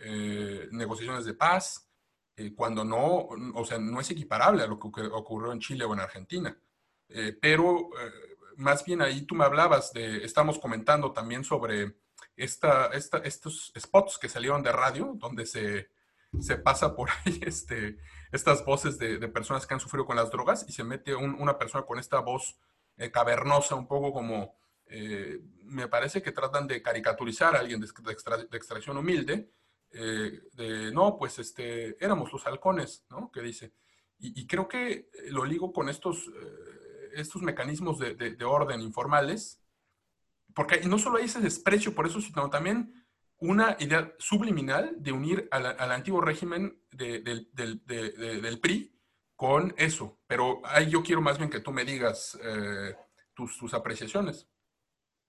eh, 0.00 0.68
negociaciones 0.72 1.24
de 1.24 1.34
paz, 1.34 1.86
cuando 2.56 2.84
no, 2.84 3.28
o 3.54 3.64
sea, 3.66 3.78
no 3.78 4.00
es 4.00 4.10
equiparable 4.10 4.62
a 4.62 4.66
lo 4.66 4.78
que 4.78 5.02
ocurrió 5.12 5.52
en 5.52 5.60
Chile 5.60 5.84
o 5.84 5.92
en 5.92 6.00
Argentina. 6.00 6.58
pero 7.38 7.90
más 8.56 8.82
bien 8.82 9.02
ahí 9.02 9.26
tú 9.26 9.34
me 9.34 9.44
hablabas 9.44 9.92
de, 9.92 10.24
estamos 10.24 10.58
comentando 10.58 11.12
también 11.12 11.44
sobre 11.44 11.96
esta, 12.36 12.86
esta, 12.88 13.18
estos 13.18 13.72
spots 13.78 14.18
que 14.18 14.28
salieron 14.28 14.62
de 14.62 14.72
radio, 14.72 15.12
donde 15.16 15.46
se, 15.46 15.90
se 16.38 16.56
pasa 16.56 16.94
por 16.94 17.08
ahí 17.24 17.40
este, 17.42 17.98
estas 18.32 18.64
voces 18.64 18.98
de, 18.98 19.18
personas 19.28 19.66
que 19.66 19.74
han 19.74 19.80
sufrido 19.80 20.06
con 20.06 20.16
las 20.16 20.30
drogas 20.30 20.64
y 20.68 20.72
se 20.72 20.84
mete 20.84 21.14
una 21.14 21.58
persona 21.58 21.84
con 21.84 21.98
esta 21.98 22.20
voz 22.20 22.58
eh, 22.96 23.10
cavernosa, 23.10 23.74
un 23.74 23.86
poco 23.86 24.12
como 24.12 24.54
eh, 24.86 25.40
me 25.64 25.88
parece 25.88 26.20
que 26.22 26.32
tratan 26.32 26.66
de 26.66 26.82
caricaturizar 26.82 27.54
a 27.56 27.60
alguien 27.60 27.80
de, 27.80 27.88
extracción 28.52 28.96
humilde, 28.96 29.50
eh, 29.92 30.40
de, 30.52 30.92
no, 30.92 31.16
pues 31.18 31.38
este, 31.38 32.02
éramos 32.04 32.32
los 32.32 32.46
halcones, 32.46 33.04
¿no? 33.10 33.30
Que 33.30 33.42
dice. 33.42 33.72
Y, 34.22 34.46
creo 34.46 34.68
que 34.68 35.08
lo 35.30 35.46
ligo 35.46 35.72
con 35.72 35.88
estos, 35.88 36.30
estos 37.14 37.40
mecanismos 37.40 37.98
de, 37.98 38.14
de, 38.14 38.44
orden 38.44 38.82
informales, 38.82 39.62
porque 40.54 40.80
no 40.82 40.98
solo 40.98 41.16
hay 41.16 41.24
ese 41.24 41.40
desprecio 41.40 41.94
por 41.94 42.06
eso, 42.06 42.20
sino 42.20 42.50
también 42.50 42.92
una 43.40 43.76
idea 43.80 44.14
subliminal 44.18 44.94
de 44.98 45.12
unir 45.12 45.48
al, 45.50 45.90
antiguo 45.90 46.20
régimen 46.20 46.78
del, 46.90 47.48
PRI 48.60 48.94
con 49.34 49.74
eso. 49.78 50.20
Pero 50.26 50.60
ahí 50.64 50.90
yo 50.90 51.02
quiero 51.02 51.22
más 51.22 51.38
bien 51.38 51.50
que 51.50 51.60
tú 51.60 51.72
me 51.72 51.84
digas 51.84 52.38
eh, 52.42 52.94
tus, 53.34 53.56
tus, 53.56 53.72
apreciaciones. 53.72 54.49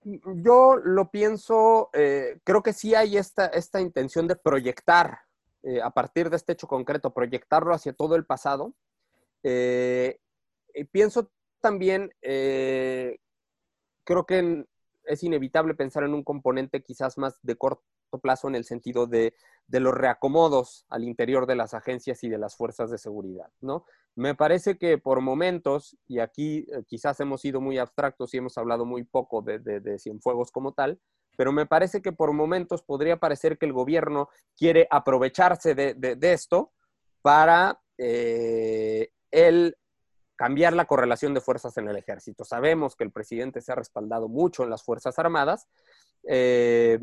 Yo 0.04 0.76
lo 0.76 1.10
pienso, 1.10 1.90
eh, 1.92 2.38
creo 2.44 2.62
que 2.62 2.72
sí 2.72 2.94
hay 2.94 3.16
esta, 3.16 3.46
esta 3.46 3.80
intención 3.80 4.26
de 4.26 4.36
proyectar, 4.36 5.18
eh, 5.62 5.80
a 5.80 5.90
partir 5.90 6.28
de 6.30 6.36
este 6.36 6.52
hecho 6.52 6.66
concreto, 6.66 7.14
proyectarlo 7.14 7.74
hacia 7.74 7.92
todo 7.92 8.16
el 8.16 8.24
pasado. 8.24 8.74
y 9.42 10.84
pienso 10.90 11.30
también, 11.60 12.10
creo 12.20 13.16
que 14.26 14.66
es 15.04 15.22
inevitable 15.22 15.74
pensar 15.74 16.04
en 16.04 16.14
un 16.14 16.24
componente 16.24 16.82
quizás 16.82 17.18
más 17.18 17.38
de 17.42 17.56
corto 17.56 17.82
plazo 18.20 18.48
en 18.48 18.54
el 18.54 18.64
sentido 18.64 19.06
de, 19.06 19.34
los 19.68 19.94
reacomodos 19.94 20.84
al 20.88 21.04
interior 21.04 21.46
de 21.46 21.56
las 21.56 21.74
agencias 21.74 22.22
y 22.24 22.28
de 22.28 22.38
las 22.38 22.56
fuerzas 22.56 22.90
de 22.90 22.98
seguridad, 22.98 23.50
¿no? 23.60 23.86
Me 24.14 24.34
parece 24.34 24.76
que 24.76 24.98
por 24.98 25.20
momentos, 25.22 25.96
y 26.06 26.18
aquí 26.18 26.66
eh, 26.70 26.82
quizás 26.86 27.18
hemos 27.20 27.40
sido 27.40 27.60
muy 27.60 27.78
abstractos 27.78 28.34
y 28.34 28.38
hemos 28.38 28.58
hablado 28.58 28.84
muy 28.84 29.04
poco 29.04 29.40
de, 29.40 29.58
de, 29.58 29.98
Cienfuegos 29.98 30.50
como 30.50 30.72
tal, 30.72 31.00
pero 31.36 31.50
me 31.50 31.64
parece 31.64 32.02
que 32.02 32.12
por 32.12 32.32
momentos 32.32 32.82
podría 32.82 33.18
parecer 33.18 33.56
que 33.56 33.64
el 33.64 33.72
gobierno 33.72 34.28
quiere 34.54 34.86
aprovecharse 34.90 35.74
de, 35.74 36.18
esto 36.20 36.72
para 37.22 37.80
eh, 37.96 39.12
el 39.30 39.78
cambiar 40.36 40.74
la 40.74 40.84
correlación 40.84 41.32
de 41.32 41.40
fuerzas 41.40 41.78
en 41.78 41.88
el 41.88 41.96
ejército. 41.96 42.44
Sabemos 42.44 42.96
que 42.96 43.04
el 43.04 43.12
presidente 43.12 43.62
se 43.62 43.72
ha 43.72 43.76
respaldado 43.76 44.28
mucho 44.28 44.62
en 44.62 44.70
las 44.70 44.82
Fuerzas 44.82 45.18
Armadas, 45.18 45.68
eh, 46.28 46.98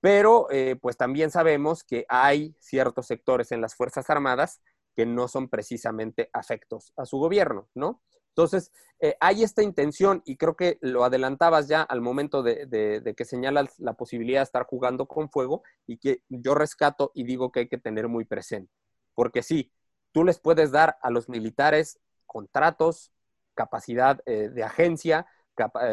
pero 0.00 0.48
pues 0.80 0.96
también 0.96 1.30
sabemos 1.30 1.84
que 1.84 2.06
hay 2.08 2.54
ciertos 2.58 3.06
sectores 3.06 3.52
en 3.52 3.60
las 3.60 3.74
Fuerzas 3.74 4.08
Armadas 4.08 4.60
que 4.94 5.06
no 5.06 5.28
son 5.28 5.48
precisamente 5.48 6.30
afectos 6.32 6.92
a 6.96 7.04
su 7.04 7.18
gobierno, 7.18 7.68
¿no? 7.74 8.02
Entonces, 8.28 8.72
eh, 9.00 9.16
hay 9.20 9.42
esta 9.42 9.62
intención 9.62 10.22
y 10.24 10.36
creo 10.36 10.56
que 10.56 10.78
lo 10.80 11.04
adelantabas 11.04 11.68
ya 11.68 11.82
al 11.82 12.00
momento 12.00 12.42
de, 12.42 13.14
que 13.16 13.24
señalas 13.24 13.78
la 13.78 13.94
posibilidad 13.94 14.40
de 14.40 14.44
estar 14.44 14.66
jugando 14.66 15.06
con 15.06 15.30
fuego 15.30 15.62
y 15.86 15.98
que 15.98 16.22
yo 16.28 16.54
rescato 16.54 17.10
y 17.14 17.24
digo 17.24 17.50
que 17.50 17.60
hay 17.60 17.68
que 17.68 17.78
tener 17.78 18.08
muy 18.08 18.24
presente. 18.24 18.72
Porque 19.14 19.42
sí, 19.42 19.72
tú 20.12 20.24
les 20.24 20.38
puedes 20.38 20.70
dar 20.70 20.96
a 21.02 21.10
los 21.10 21.28
militares 21.28 21.98
contratos, 22.26 23.12
capacidad 23.54 24.20
eh, 24.26 24.48
de 24.48 24.62
agencia, 24.62 25.26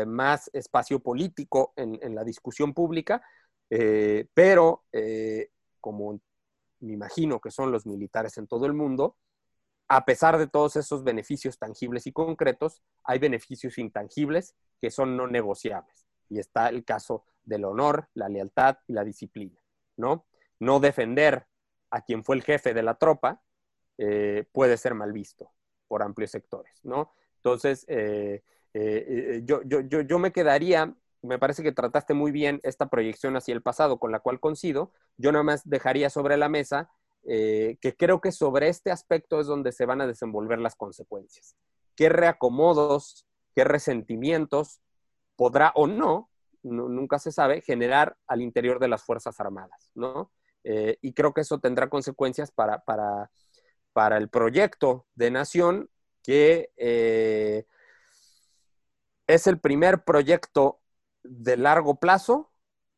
más 0.05 0.49
espacio 0.53 0.99
político 0.99 1.73
en 1.75 2.15
la 2.15 2.23
discusión 2.23 2.73
pública, 2.73 3.21
eh, 3.69 4.27
pero, 4.33 4.85
eh, 4.91 5.51
como 5.79 6.19
me 6.79 6.93
imagino 6.93 7.39
que 7.39 7.51
son 7.51 7.71
los 7.71 7.85
militares 7.85 8.37
en 8.37 8.47
todo 8.47 8.65
el 8.65 8.73
mundo, 8.73 9.17
a 9.87 10.05
pesar 10.05 10.37
de 10.37 10.47
todos 10.47 10.75
esos 10.75 11.03
beneficios 11.03 11.57
tangibles 11.57 12.07
y 12.07 12.11
concretos, 12.11 12.81
hay 13.03 13.19
beneficios 13.19 13.77
intangibles 13.77 14.55
que 14.81 14.91
son 14.91 15.15
no 15.15 15.27
negociables. 15.27 16.05
Y 16.29 16.39
está 16.39 16.67
el 16.69 16.83
caso 16.83 17.25
del 17.43 17.63
honor, 17.63 18.09
la 18.13 18.27
lealtad 18.27 18.77
y 18.87 18.93
la 18.93 19.05
disciplina, 19.05 19.61
¿no? 19.95 20.25
No 20.59 20.79
defender 20.79 21.47
a 21.89 22.01
quien 22.01 22.23
fue 22.23 22.35
el 22.35 22.43
jefe 22.43 22.73
de 22.73 22.83
la 22.83 22.95
tropa 22.95 23.41
eh, 23.97 24.45
puede 24.51 24.75
ser 24.75 24.93
mal 24.93 25.13
visto 25.13 25.53
por 25.87 26.03
amplios 26.03 26.31
sectores, 26.31 26.83
¿no? 26.83 27.13
Entonces, 27.37 27.85
yo, 27.87 29.61
yo, 29.63 29.79
yo, 29.81 30.01
yo 30.01 30.19
me 30.19 30.33
quedaría 30.33 30.93
me 31.27 31.39
parece 31.39 31.63
que 31.63 31.71
trataste 31.71 32.13
muy 32.13 32.31
bien 32.31 32.59
esta 32.63 32.87
proyección 32.87 33.35
hacia 33.35 33.53
el 33.53 33.61
pasado, 33.61 33.99
con 33.99 34.11
la 34.11 34.19
cual 34.19 34.39
coincido. 34.39 34.91
Yo 35.17 35.31
nada 35.31 35.43
más 35.43 35.67
dejaría 35.69 36.09
sobre 36.09 36.37
la 36.37 36.49
mesa 36.49 36.89
eh, 37.23 37.77
que 37.81 37.95
creo 37.95 38.21
que 38.21 38.31
sobre 38.31 38.69
este 38.69 38.89
aspecto 38.89 39.39
es 39.39 39.47
donde 39.47 39.71
se 39.71 39.85
van 39.85 40.01
a 40.01 40.07
desenvolver 40.07 40.59
las 40.59 40.75
consecuencias. 40.75 41.55
¿Qué 41.95 42.09
reacomodos, 42.09 43.25
qué 43.53 43.63
resentimientos 43.63 44.81
podrá 45.35 45.71
o 45.75 45.87
no, 45.87 46.29
nunca 46.63 47.19
se 47.19 47.31
sabe, 47.31 47.61
generar 47.61 48.17
al 48.27 48.41
interior 48.41 48.79
de 48.79 48.87
las 48.87 49.03
Fuerzas 49.03 49.39
Armadas, 49.39 49.91
¿no? 49.93 50.31
Eh, 50.63 50.97
y 51.01 51.13
creo 51.13 51.33
que 51.33 51.41
eso 51.41 51.59
tendrá 51.59 51.89
consecuencias 51.89 52.51
para, 52.51 52.83
para, 52.83 53.29
para 53.93 54.17
el 54.17 54.29
proyecto 54.29 55.05
de 55.15 55.31
nación 55.31 55.89
que 56.23 56.71
eh, 56.75 57.65
es 59.27 59.47
el 59.47 59.59
primer 59.59 60.03
proyecto 60.03 60.79
de 61.23 61.57
largo 61.57 61.99
plazo 61.99 62.51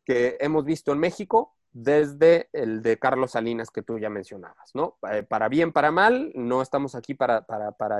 que 0.05 0.37
hemos 0.39 0.65
visto 0.65 0.91
en 0.91 0.99
México 0.99 1.55
desde 1.71 2.49
el 2.51 2.81
de 2.81 2.97
Carlos 2.97 3.31
Salinas 3.31 3.69
que 3.69 3.83
tú 3.83 3.99
ya 3.99 4.09
mencionabas, 4.09 4.71
¿no? 4.73 4.97
Eh, 5.11 5.23
para 5.23 5.49
bien, 5.49 5.71
para 5.71 5.91
mal, 5.91 6.31
no 6.33 6.61
estamos 6.61 6.95
aquí 6.95 7.13
para, 7.13 7.45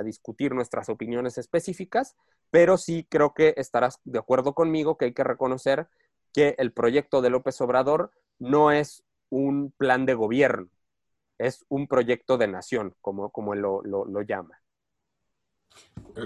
discutir 0.04 0.54
nuestras 0.54 0.88
opiniones 0.88 1.38
específicas, 1.38 2.16
pero 2.50 2.76
sí 2.76 3.06
creo 3.08 3.32
que 3.32 3.54
estarás 3.56 4.00
de 4.04 4.18
acuerdo 4.18 4.54
conmigo 4.54 4.96
que 4.96 5.06
hay 5.06 5.14
que 5.14 5.24
reconocer 5.24 5.88
que 6.32 6.54
el 6.58 6.72
proyecto 6.72 7.22
de 7.22 7.30
López 7.30 7.60
Obrador 7.60 8.10
no 8.38 8.72
es 8.72 9.04
un 9.28 9.72
plan 9.76 10.04
de 10.06 10.14
gobierno, 10.14 10.68
es 11.38 11.64
un 11.68 11.86
proyecto 11.86 12.38
de 12.38 12.48
nación, 12.48 12.94
como, 13.00 13.30
como 13.30 13.54
él 13.54 13.60
lo 13.60 14.22
llama. 14.22 14.60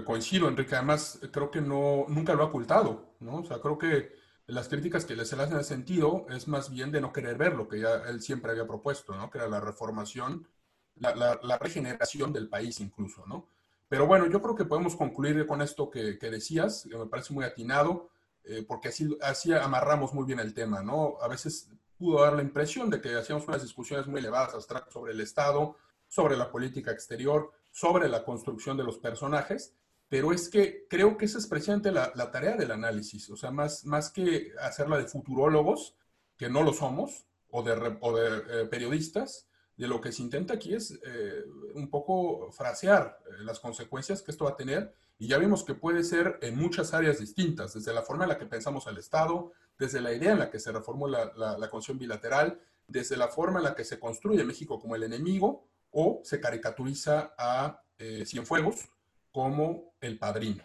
Coincido, 0.05 0.49
Enrique. 0.49 0.75
Además, 0.75 1.21
creo 1.33 1.51
que 1.51 1.61
no, 1.61 2.07
nunca 2.09 2.35
lo 2.35 2.43
ha 2.43 2.47
ocultado, 2.47 3.15
¿no? 3.21 3.37
O 3.37 3.45
sea, 3.45 3.61
creo 3.61 3.79
que 3.79 4.13
las 4.47 4.69
críticas 4.69 5.05
que 5.05 5.15
se 5.25 5.37
le 5.37 5.43
hacen 5.43 5.57
en 5.57 5.65
sentido 5.65 6.27
es 6.31 6.49
más 6.49 6.71
bien 6.71 6.91
de 6.91 7.01
no 7.01 7.13
querer 7.13 7.37
ver 7.37 7.55
lo 7.55 7.69
que 7.69 7.81
ya 7.81 8.03
él 8.09 8.21
siempre 8.21 8.51
había 8.51 8.67
propuesto, 8.67 9.15
¿no? 9.15 9.31
Que 9.31 9.39
era 9.39 9.49
la 9.49 9.61
reformación, 9.61 10.49
la, 10.97 11.39
la, 11.43 11.59
regeneración 11.59 12.33
del 12.33 12.49
país 12.49 12.81
incluso, 12.81 13.25
¿no? 13.27 13.49
Pero 13.89 14.07
bueno, 14.07 14.27
yo 14.27 14.43
creo 14.43 14.55
que 14.55 14.65
podemos 14.65 14.97
concluir 14.97 15.47
con 15.47 15.63
esto 15.63 15.91
que, 15.91 16.19
que 16.19 16.31
decías, 16.31 16.87
que 16.91 16.97
me 16.97 17.07
parece 17.07 17.33
muy 17.33 17.45
atinado, 17.45 18.11
eh, 18.45 18.65
porque 18.67 18.89
así, 18.89 19.17
así 19.23 19.53
amarramos 19.53 20.13
muy 20.13 20.25
bien 20.25 20.41
el 20.41 20.53
tema, 20.53 20.83
¿no? 20.83 21.17
A 21.23 21.29
veces 21.29 21.71
pudo 21.97 22.23
dar 22.23 22.35
la 22.35 22.43
impresión 22.43 22.91
de 22.91 23.01
que 23.01 23.15
hacíamos 23.15 23.47
unas 23.49 23.63
discusiones 23.63 24.07
muy 24.07 24.21
elevadas, 24.21 24.55
abstractas 24.55 24.93
sobre 24.93 25.13
el 25.13 25.21
Estado, 25.21 25.77
sobre 26.09 26.37
la 26.37 26.51
política 26.51 26.91
exterior, 26.91 27.53
sobre 27.75 28.09
la 28.09 28.25
construcción 28.25 28.77
de 28.77 28.85
los 28.85 28.99
personajes, 28.99 29.75
pero 30.09 30.33
es 30.33 30.49
que 30.49 30.87
creo 30.89 31.17
que 31.17 31.25
esa 31.25 31.39
es 31.39 31.49
precisamente 31.49 31.91
la, 31.91 32.13
tarea 32.31 32.57
del 32.57 32.71
análisis, 32.71 33.29
o 33.31 33.37
sea, 33.37 33.51
más, 33.51 33.85
más 33.85 34.11
que 34.11 34.53
hacerla 34.61 34.97
de 34.97 35.07
futurólogos, 35.07 35.97
que 36.37 36.49
no 36.49 36.63
lo 36.63 36.73
somos, 36.73 37.27
o 37.51 37.65
de, 37.65 37.75
de 37.75 38.63
eh, 38.63 38.67
periodistas, 38.67 39.49
de 39.77 39.89
lo 39.89 40.01
que 40.01 40.13
se 40.13 40.23
intenta 40.23 40.55
aquí 40.55 40.73
es 40.73 41.01
eh, 41.05 41.45
un 41.75 41.91
poco 41.91 42.53
frasear 42.53 43.19
eh, 43.27 43.43
las 43.43 43.59
consecuencias 43.59 44.23
que 44.23 44.31
esto 44.31 44.45
va 44.45 44.53
a 44.53 44.57
tener, 44.57 44.95
y 45.19 45.27
ya 45.27 45.39
vimos 45.39 45.65
que 45.65 45.75
puede 45.75 46.05
ser 46.05 46.39
en 46.43 46.57
muchas 46.57 46.95
áreas 46.95 47.19
distintas, 47.19 47.75
desde 47.75 47.93
la 47.93 48.03
forma 48.03 48.23
en 48.23 48.31
la 48.31 48.39
que 48.39 48.47
pensamos 48.47 48.87
al 48.87 48.99
Estado, 48.99 49.51
desde 49.77 50.01
la 50.01 50.13
idea 50.13 50.31
en 50.31 50.39
la 50.39 50.49
que 50.49 50.61
se 50.61 50.71
reformó 50.71 51.09
la, 51.09 51.33
la, 51.35 51.59
la 51.59 51.71
bilateral, 51.95 52.61
desde 52.87 53.17
la 53.17 53.27
forma 53.27 53.59
en 53.59 53.65
la 53.65 53.75
que 53.75 53.85
se 53.85 53.99
construye 53.99 54.45
México 54.45 54.79
como 54.79 54.95
el 54.95 55.03
enemigo, 55.03 55.67
o 55.95 56.21
se 56.25 56.41
caricaturiza 56.41 57.35
a 57.39 57.81
eh, 57.99 58.25
Cienfuegos 58.27 58.89
como 59.31 59.95
el 60.01 60.19
padrino. 60.19 60.63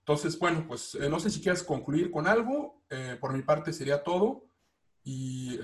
Entonces, 0.00 0.38
bueno, 0.38 0.64
pues 0.66 0.94
eh, 0.96 1.08
no 1.08 1.20
sé 1.20 1.30
si 1.30 1.40
quieres 1.40 1.62
concluir 1.62 2.10
con 2.10 2.26
algo. 2.26 2.82
Eh, 2.90 3.16
por 3.20 3.32
mi 3.32 3.42
parte 3.42 3.72
sería 3.72 4.02
todo. 4.02 4.44
Y, 5.04 5.58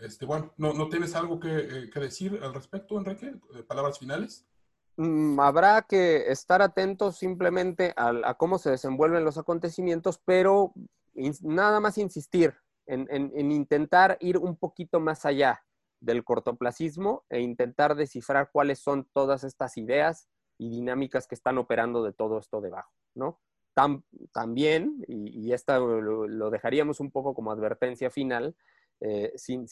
este, 0.00 0.24
bueno, 0.24 0.54
¿no, 0.56 0.72
¿no 0.72 0.88
tienes 0.88 1.14
algo 1.14 1.38
que, 1.38 1.90
que, 1.92 2.00
decir 2.00 2.40
al 2.42 2.54
respecto, 2.54 2.96
Enrique? 2.96 3.34
¿Palabras 3.68 3.98
finales? 3.98 4.46
Mm, 4.96 5.38
habrá 5.38 5.82
que 5.82 6.30
estar 6.30 6.62
atentos 6.62 7.18
simplemente 7.18 7.92
a, 7.96 8.34
cómo 8.34 8.58
se 8.58 8.70
desenvuelven 8.70 9.24
los 9.24 9.36
acontecimientos, 9.36 10.18
pero 10.24 10.72
nada 11.42 11.80
más 11.80 11.98
insistir 11.98 12.54
en, 12.86 13.06
en 13.10 13.52
intentar 13.52 14.16
ir 14.20 14.38
un 14.38 14.56
poquito 14.56 15.00
más 15.00 15.26
allá 15.26 15.62
del 16.02 16.24
cortoplacismo 16.24 17.24
e 17.30 17.40
intentar 17.40 17.94
descifrar 17.94 18.50
cuáles 18.52 18.80
son 18.80 19.08
todas 19.12 19.44
estas 19.44 19.76
ideas 19.78 20.28
y 20.58 20.68
dinámicas 20.68 21.26
que 21.26 21.34
están 21.34 21.58
operando 21.58 22.02
de 22.02 22.12
todo 22.12 22.38
esto 22.38 22.60
debajo, 22.60 22.92
¿no? 23.14 23.40
también, 24.32 25.02
y, 25.08 25.46
y 25.46 25.52
esta 25.52 25.78
lo, 25.78 26.50
dejaríamos 26.50 27.00
un 27.00 27.10
poco 27.10 27.34
como 27.34 27.52
advertencia 27.52 28.10
final, 28.10 28.54
eh, 29.00 29.32
sin, 29.36 29.66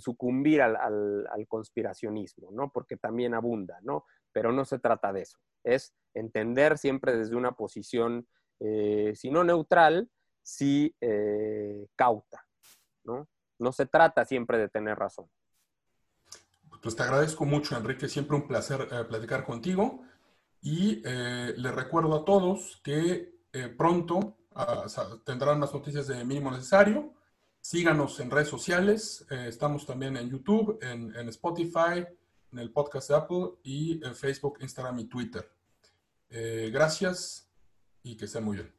sucumbir 0.00 0.62
al, 0.62 1.46
conspiracionismo, 1.46 2.50
¿no? 2.50 2.72
Porque 2.72 2.96
también 2.96 3.34
abunda, 3.34 3.78
¿no? 3.82 4.06
Pero 4.32 4.52
no 4.52 4.64
se 4.64 4.78
trata 4.78 5.12
de 5.12 5.22
eso. 5.22 5.38
Es 5.62 5.94
entender 6.14 6.78
siempre 6.78 7.16
desde 7.16 7.36
una 7.36 7.52
posición, 7.52 8.26
eh, 8.58 9.12
si 9.14 9.30
no 9.30 9.44
neutral, 9.44 10.10
sí 10.42 10.96
eh, 11.00 11.86
cauta, 11.94 12.44
¿no? 13.04 13.28
No 13.58 13.72
se 13.72 13.86
trata 13.86 14.24
siempre 14.24 14.58
de 14.58 14.68
tener 14.68 14.98
razón. 14.98 15.30
Pues 16.82 16.96
te 16.96 17.02
agradezco 17.04 17.44
mucho, 17.44 17.76
Enrique. 17.76 18.08
Siempre 18.08 18.36
un 18.36 18.48
placer 18.48 18.88
eh, 18.90 19.04
platicar 19.04 19.44
contigo. 19.44 20.02
Y 20.62 21.02
eh, 21.04 21.54
les 21.56 21.74
recuerdo 21.74 22.14
a 22.14 22.24
todos 22.24 22.80
que 22.84 23.34
eh, 23.52 23.68
pronto 23.68 24.38
ah, 24.54 24.86
tendrán 25.24 25.58
más 25.58 25.74
noticias 25.74 26.06
de 26.06 26.24
mínimo 26.24 26.52
necesario. 26.52 27.12
Síganos 27.60 28.18
en 28.20 28.30
redes 28.30 28.48
sociales. 28.48 29.26
Eh, 29.28 29.46
estamos 29.48 29.84
también 29.84 30.16
en 30.16 30.30
YouTube, 30.30 30.78
en, 30.80 31.14
en, 31.16 31.28
Spotify, 31.28 32.06
en 32.52 32.58
el 32.58 32.70
podcast 32.70 33.08
de 33.08 33.16
Apple 33.16 33.50
y 33.64 34.04
en 34.06 34.14
Facebook, 34.14 34.58
Instagram 34.60 35.00
y 35.00 35.04
Twitter. 35.06 35.50
gracias 36.30 37.50
y 38.02 38.16
que 38.16 38.24
estén 38.24 38.44
muy 38.44 38.56
bien. 38.56 38.72